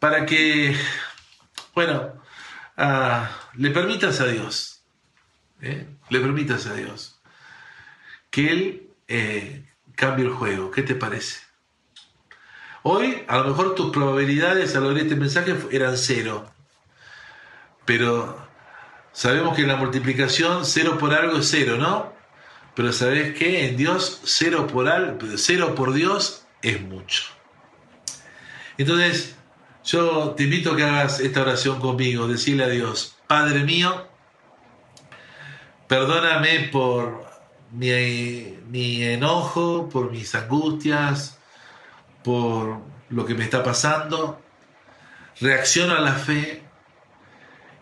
para 0.00 0.26
que, 0.26 0.76
bueno, 1.74 2.20
ah, 2.76 3.30
le 3.54 3.70
permitas 3.70 4.20
a 4.20 4.26
Dios, 4.26 4.82
le 5.60 6.20
permitas 6.20 6.66
a 6.66 6.74
Dios 6.74 7.11
que 8.32 8.50
Él 8.50 8.90
eh, 9.06 9.64
cambie 9.94 10.24
el 10.24 10.32
juego. 10.32 10.72
¿Qué 10.72 10.82
te 10.82 10.96
parece? 10.96 11.40
Hoy, 12.82 13.22
a 13.28 13.38
lo 13.38 13.44
mejor 13.44 13.76
tus 13.76 13.92
probabilidades 13.92 14.74
al 14.74 14.86
oír 14.86 14.98
este 14.98 15.14
mensaje 15.14 15.54
eran 15.70 15.96
cero, 15.96 16.50
pero 17.84 18.36
sabemos 19.12 19.54
que 19.54 19.62
en 19.62 19.68
la 19.68 19.76
multiplicación 19.76 20.64
cero 20.64 20.96
por 20.98 21.14
algo 21.14 21.38
es 21.38 21.48
cero, 21.48 21.76
¿no? 21.76 22.12
Pero 22.74 22.92
¿sabes 22.92 23.38
qué? 23.38 23.68
En 23.68 23.76
Dios 23.76 24.22
cero 24.24 24.66
por, 24.66 24.88
algo, 24.88 25.18
cero 25.36 25.74
por 25.76 25.92
Dios 25.92 26.44
es 26.62 26.80
mucho. 26.80 27.24
Entonces, 28.78 29.36
yo 29.84 30.30
te 30.30 30.44
invito 30.44 30.72
a 30.72 30.76
que 30.76 30.84
hagas 30.84 31.20
esta 31.20 31.42
oración 31.42 31.78
conmigo, 31.80 32.26
decirle 32.26 32.64
a 32.64 32.68
Dios, 32.68 33.16
Padre 33.26 33.62
mío, 33.62 34.08
perdóname 35.86 36.70
por 36.72 37.31
mi, 37.72 39.02
enojo, 39.02 39.88
por 39.88 40.10
mis 40.10 40.34
angustias, 40.34 41.38
por 42.22 42.78
lo 43.08 43.26
que 43.26 43.34
me 43.34 43.44
está 43.44 43.62
pasando, 43.62 44.40
reacciono 45.40 45.94
a 45.94 46.00
la 46.00 46.14
fe 46.14 46.62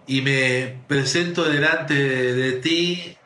y 0.07 0.23
me 0.23 0.81
presento 0.89 1.45
delante 1.45 1.95
de, 1.95 2.53
ti 2.53 3.17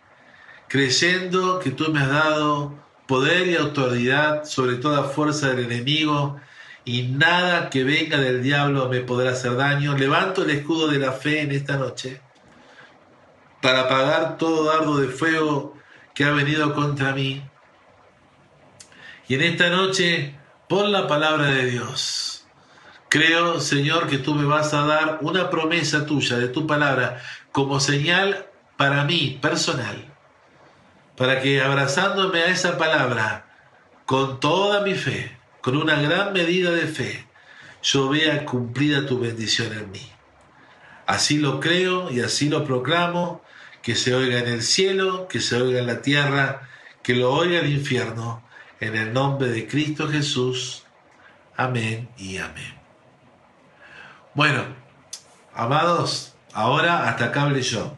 creyendo 0.68 1.60
que 1.60 1.70
tú 1.70 1.92
me 1.92 2.00
has 2.00 2.08
dado 2.08 2.74
poder 3.06 3.46
y 3.46 3.56
autoridad 3.56 4.44
sobre 4.44 4.76
toda 4.76 5.04
fuerza 5.04 5.50
del 5.50 5.66
enemigo 5.66 6.40
y 6.84 7.02
nada 7.02 7.70
que 7.70 7.84
venga 7.84 8.18
del 8.18 8.42
diablo 8.42 8.88
me 8.88 9.00
podrá 9.00 9.30
hacer 9.30 9.56
daño. 9.56 9.96
Levanto 9.96 10.42
el 10.42 10.50
escudo 10.50 10.88
de 10.88 10.98
la 10.98 11.12
fe 11.12 11.42
en 11.42 11.52
esta 11.52 11.76
noche 11.76 12.20
para 13.62 13.82
apagar 13.82 14.36
todo 14.36 14.64
dardo 14.64 14.98
de 14.98 15.08
fuego 15.08 15.73
que 16.14 16.24
ha 16.24 16.30
venido 16.30 16.74
contra 16.74 17.12
mí. 17.12 17.42
Y 19.28 19.34
en 19.34 19.42
esta 19.42 19.68
noche 19.68 20.34
pon 20.68 20.92
la 20.92 21.06
palabra 21.06 21.46
de 21.46 21.66
Dios. 21.66 22.46
Creo, 23.08 23.60
Señor, 23.60 24.08
que 24.08 24.18
tú 24.18 24.34
me 24.34 24.44
vas 24.44 24.74
a 24.74 24.86
dar 24.86 25.18
una 25.20 25.50
promesa 25.50 26.06
tuya, 26.06 26.36
de 26.36 26.48
tu 26.48 26.66
palabra, 26.66 27.20
como 27.52 27.78
señal 27.78 28.46
para 28.76 29.04
mí, 29.04 29.38
personal, 29.40 30.04
para 31.16 31.40
que 31.40 31.62
abrazándome 31.62 32.40
a 32.40 32.46
esa 32.46 32.76
palabra, 32.76 33.46
con 34.04 34.40
toda 34.40 34.80
mi 34.80 34.94
fe, 34.94 35.36
con 35.60 35.76
una 35.76 36.00
gran 36.00 36.32
medida 36.32 36.70
de 36.72 36.86
fe, 36.86 37.26
yo 37.82 38.08
vea 38.08 38.44
cumplida 38.44 39.06
tu 39.06 39.20
bendición 39.20 39.72
en 39.72 39.90
mí. 39.90 40.10
Así 41.06 41.38
lo 41.38 41.60
creo 41.60 42.10
y 42.10 42.20
así 42.20 42.48
lo 42.48 42.64
proclamo 42.64 43.42
que 43.84 43.94
se 43.94 44.14
oiga 44.14 44.38
en 44.38 44.48
el 44.48 44.62
cielo, 44.62 45.28
que 45.28 45.40
se 45.40 45.60
oiga 45.60 45.78
en 45.78 45.86
la 45.86 46.00
tierra, 46.00 46.70
que 47.02 47.14
lo 47.14 47.30
oiga 47.30 47.60
el 47.60 47.70
infierno, 47.70 48.42
en 48.80 48.96
el 48.96 49.12
nombre 49.12 49.48
de 49.48 49.68
Cristo 49.68 50.08
Jesús. 50.08 50.84
Amén 51.54 52.08
y 52.16 52.38
amén. 52.38 52.74
Bueno, 54.32 54.64
amados, 55.54 56.34
ahora 56.54 57.10
hasta 57.10 57.26
acá 57.26 57.42
hablé 57.42 57.60
yo. 57.60 57.94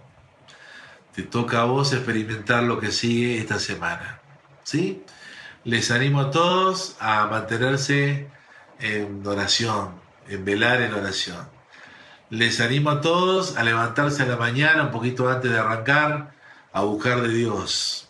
Te 1.14 1.22
toca 1.22 1.60
a 1.62 1.64
vos 1.66 1.92
experimentar 1.92 2.64
lo 2.64 2.80
que 2.80 2.90
sigue 2.90 3.38
esta 3.38 3.60
semana. 3.60 4.20
¿Sí? 4.64 5.04
Les 5.62 5.92
animo 5.92 6.20
a 6.20 6.30
todos 6.32 6.96
a 6.98 7.28
mantenerse 7.28 8.28
en 8.80 9.24
oración, 9.24 10.00
en 10.28 10.44
velar 10.44 10.82
en 10.82 10.94
oración. 10.94 11.55
Les 12.30 12.60
animo 12.60 12.90
a 12.90 13.00
todos 13.00 13.56
a 13.56 13.62
levantarse 13.62 14.24
a 14.24 14.26
la 14.26 14.36
mañana, 14.36 14.82
un 14.84 14.90
poquito 14.90 15.28
antes 15.28 15.50
de 15.50 15.58
arrancar, 15.58 16.34
a 16.72 16.82
buscar 16.82 17.22
de 17.22 17.28
Dios. 17.28 18.08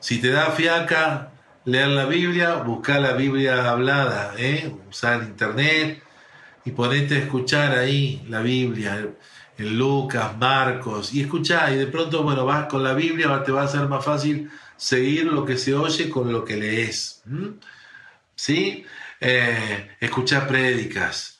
Si 0.00 0.18
te 0.18 0.30
da 0.30 0.50
fiaca 0.50 1.30
leer 1.66 1.88
la 1.88 2.06
Biblia, 2.06 2.54
busca 2.56 2.98
la 2.98 3.12
Biblia 3.12 3.70
hablada, 3.70 4.34
¿eh? 4.38 4.74
usar 4.88 5.22
internet 5.22 6.02
y 6.64 6.70
ponete 6.70 7.16
a 7.16 7.18
escuchar 7.18 7.78
ahí 7.78 8.24
la 8.28 8.40
Biblia, 8.40 9.08
en 9.58 9.78
Lucas, 9.78 10.36
Marcos, 10.38 11.12
y 11.12 11.20
escuchá, 11.20 11.70
y 11.70 11.76
de 11.76 11.86
pronto, 11.86 12.22
bueno, 12.22 12.44
vas 12.44 12.66
con 12.66 12.82
la 12.82 12.94
Biblia, 12.94 13.42
te 13.44 13.52
va 13.52 13.62
a 13.62 13.68
ser 13.68 13.86
más 13.88 14.04
fácil 14.04 14.50
seguir 14.76 15.26
lo 15.26 15.44
que 15.44 15.56
se 15.56 15.74
oye 15.74 16.10
con 16.10 16.32
lo 16.32 16.44
que 16.44 16.56
lees. 16.56 17.22
¿Sí? 18.34 18.84
Eh, 19.20 19.96
escuchar 20.00 20.48
prédicas, 20.48 21.33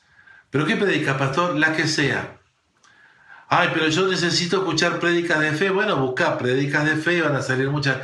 ¿Pero 0.54 0.66
qué 0.66 0.76
predica, 0.76 1.18
pastor? 1.18 1.58
La 1.58 1.74
que 1.74 1.88
sea. 1.88 2.38
Ay, 3.48 3.70
pero 3.74 3.88
yo 3.88 4.06
necesito 4.06 4.58
escuchar 4.58 5.00
prédicas 5.00 5.40
de 5.40 5.50
fe. 5.50 5.70
Bueno, 5.70 5.96
busca 5.96 6.38
prédicas 6.38 6.84
de 6.84 6.94
fe, 6.94 7.22
van 7.22 7.34
a 7.34 7.42
salir 7.42 7.68
muchas. 7.70 7.96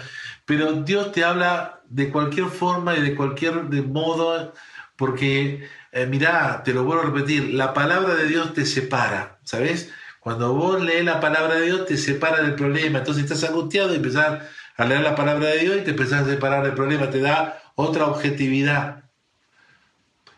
Pero 0.47 0.73
Dios 0.73 1.13
te 1.13 1.23
habla 1.23 1.81
de 1.89 2.11
cualquier 2.11 2.47
forma 2.47 2.97
y 2.97 3.03
de 3.03 3.15
cualquier 3.15 3.67
de 3.67 3.83
modo, 3.83 4.53
porque, 4.97 5.69
eh, 5.93 6.07
mirá, 6.07 6.65
te 6.65 6.75
lo 6.75 6.83
vuelvo 6.83 7.05
a 7.05 7.07
repetir, 7.07 7.55
la 7.55 7.73
palabra 7.73 8.17
de 8.17 8.27
Dios 8.27 8.53
te 8.53 8.67
separa, 8.67 9.39
¿sabes? 9.45 9.93
Cuando 10.19 10.53
vos 10.53 10.83
lees 10.83 11.05
la 11.05 11.21
palabra 11.21 11.55
de 11.55 11.67
Dios, 11.67 11.87
te 11.87 11.97
separa 11.97 12.43
del 12.43 12.57
problema. 12.57 12.99
Entonces 12.99 13.23
estás 13.23 13.49
angustiado 13.49 13.93
y 13.93 13.99
empezás 13.99 14.43
a 14.77 14.85
leer 14.87 15.03
la 15.03 15.15
palabra 15.15 15.51
de 15.51 15.59
Dios 15.61 15.77
y 15.77 15.85
te 15.85 15.91
empezás 15.91 16.27
a 16.27 16.31
separar 16.31 16.65
del 16.65 16.75
problema. 16.75 17.11
Te 17.11 17.21
da 17.21 17.63
otra 17.77 18.07
objetividad. 18.07 19.00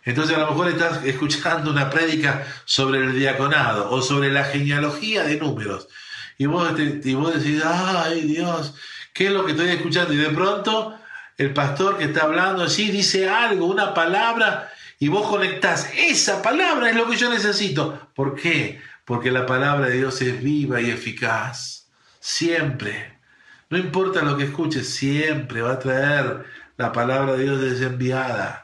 Entonces 0.05 0.37
a 0.37 0.41
lo 0.41 0.49
mejor 0.49 0.69
estás 0.69 1.05
escuchando 1.05 1.71
una 1.71 1.89
prédica 1.89 2.45
sobre 2.65 3.01
el 3.01 3.15
diaconado 3.15 3.91
o 3.91 4.03
sobre 4.03 4.31
la 4.33 4.45
genealogía 4.45 5.23
de 5.25 5.37
números. 5.37 5.89
Y 6.39 6.47
vos, 6.47 6.73
y 6.79 7.15
vos 7.15 7.35
decís, 7.35 7.63
ay 7.65 8.23
Dios, 8.23 8.75
¿qué 9.13 9.27
es 9.27 9.33
lo 9.33 9.45
que 9.45 9.53
estoy 9.53 9.69
escuchando? 9.69 10.13
Y 10.13 10.17
de 10.17 10.31
pronto 10.31 10.99
el 11.39 11.53
pastor 11.55 11.99
que 11.99 12.05
está 12.05 12.23
hablando 12.23 12.65
así 12.65 12.91
dice 12.91 13.29
algo, 13.29 13.67
una 13.67 13.95
palabra, 13.95 14.73
y 14.99 15.09
vos 15.09 15.29
conectás, 15.29 15.91
esa 15.97 16.43
palabra 16.43 16.91
es 16.91 16.97
lo 16.97 17.09
que 17.09 17.17
yo 17.17 17.31
necesito. 17.31 18.11
¿Por 18.15 18.35
qué? 18.35 18.81
Porque 19.05 19.31
la 19.31 19.47
palabra 19.47 19.87
de 19.87 19.99
Dios 19.99 20.21
es 20.23 20.43
viva 20.43 20.81
y 20.81 20.91
eficaz. 20.91 21.89
Siempre. 22.21 23.19
No 23.69 23.79
importa 23.79 24.23
lo 24.23 24.37
que 24.37 24.45
escuches, 24.45 24.89
siempre 24.89 25.63
va 25.63 25.73
a 25.73 25.79
traer 25.79 26.45
la 26.77 26.93
palabra 26.93 27.33
de 27.33 27.45
Dios 27.45 27.61
desde 27.61 27.87
enviada 27.87 28.62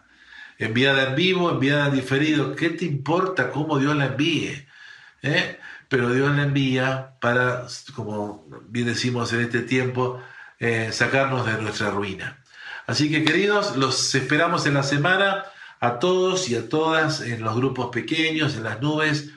enviada 0.58 1.10
en 1.10 1.14
vivo, 1.14 1.50
enviada 1.50 1.86
en 1.86 1.94
diferido. 1.94 2.54
¿Qué 2.54 2.70
te 2.70 2.84
importa 2.84 3.50
cómo 3.50 3.78
Dios 3.78 3.96
la 3.96 4.06
envíe? 4.06 4.66
¿Eh? 5.22 5.58
Pero 5.88 6.12
Dios 6.12 6.34
la 6.34 6.42
envía 6.42 7.14
para, 7.20 7.66
como 7.94 8.46
bien 8.68 8.86
decimos 8.86 9.32
en 9.32 9.40
este 9.40 9.62
tiempo, 9.62 10.20
eh, 10.58 10.90
sacarnos 10.92 11.46
de 11.46 11.62
nuestra 11.62 11.90
ruina. 11.90 12.38
Así 12.86 13.10
que 13.10 13.24
queridos, 13.24 13.76
los 13.76 14.14
esperamos 14.14 14.66
en 14.66 14.74
la 14.74 14.82
semana 14.82 15.44
a 15.80 15.98
todos 15.98 16.48
y 16.48 16.56
a 16.56 16.68
todas 16.68 17.20
en 17.20 17.42
los 17.42 17.54
grupos 17.56 17.90
pequeños, 17.90 18.56
en 18.56 18.64
las 18.64 18.80
nubes. 18.80 19.30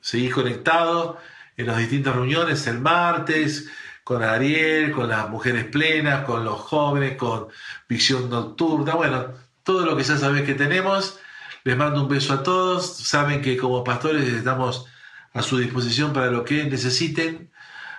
Seguís 0.00 0.32
conectados 0.32 1.16
en 1.56 1.66
las 1.66 1.78
distintas 1.78 2.14
reuniones 2.14 2.66
el 2.66 2.80
martes, 2.80 3.68
con 4.04 4.22
Ariel, 4.22 4.92
con 4.92 5.08
las 5.08 5.28
mujeres 5.28 5.64
plenas, 5.64 6.24
con 6.24 6.44
los 6.44 6.58
jóvenes, 6.60 7.16
con 7.16 7.48
visión 7.88 8.30
nocturna. 8.30 8.94
Bueno, 8.94 9.34
todo 9.68 9.84
lo 9.84 9.98
que 9.98 10.02
ya 10.02 10.16
sabéis 10.16 10.46
que 10.46 10.54
tenemos. 10.54 11.20
Les 11.62 11.76
mando 11.76 12.00
un 12.00 12.08
beso 12.08 12.32
a 12.32 12.42
todos. 12.42 12.86
Saben 12.86 13.42
que 13.42 13.58
como 13.58 13.84
pastores 13.84 14.26
estamos 14.26 14.86
a 15.34 15.42
su 15.42 15.58
disposición 15.58 16.14
para 16.14 16.30
lo 16.30 16.42
que 16.42 16.64
necesiten. 16.64 17.50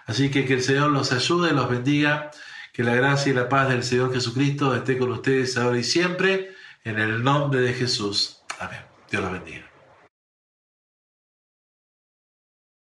Así 0.08 0.32
que 0.32 0.46
que 0.46 0.56
el 0.56 0.64
Señor 0.64 0.90
los 0.90 1.12
ayude, 1.12 1.52
los 1.52 1.70
bendiga, 1.70 2.32
que 2.74 2.84
la 2.84 2.96
gracia 2.96 3.32
y 3.32 3.36
la 3.36 3.50
paz 3.50 3.70
del 3.70 3.84
Señor 3.84 4.12
Jesucristo 4.12 4.74
esté 4.74 4.98
con 4.98 5.12
ustedes 5.12 5.58
ahora 5.58 5.78
y 5.78 5.84
siempre, 5.84 6.56
en 6.84 6.98
el 6.98 7.24
nombre 7.24 7.62
de 7.62 7.74
Jesús. 7.74 8.42
Amén. 8.60 8.82
Dios 9.12 9.22
los 9.22 9.32
bendiga. 9.32 9.69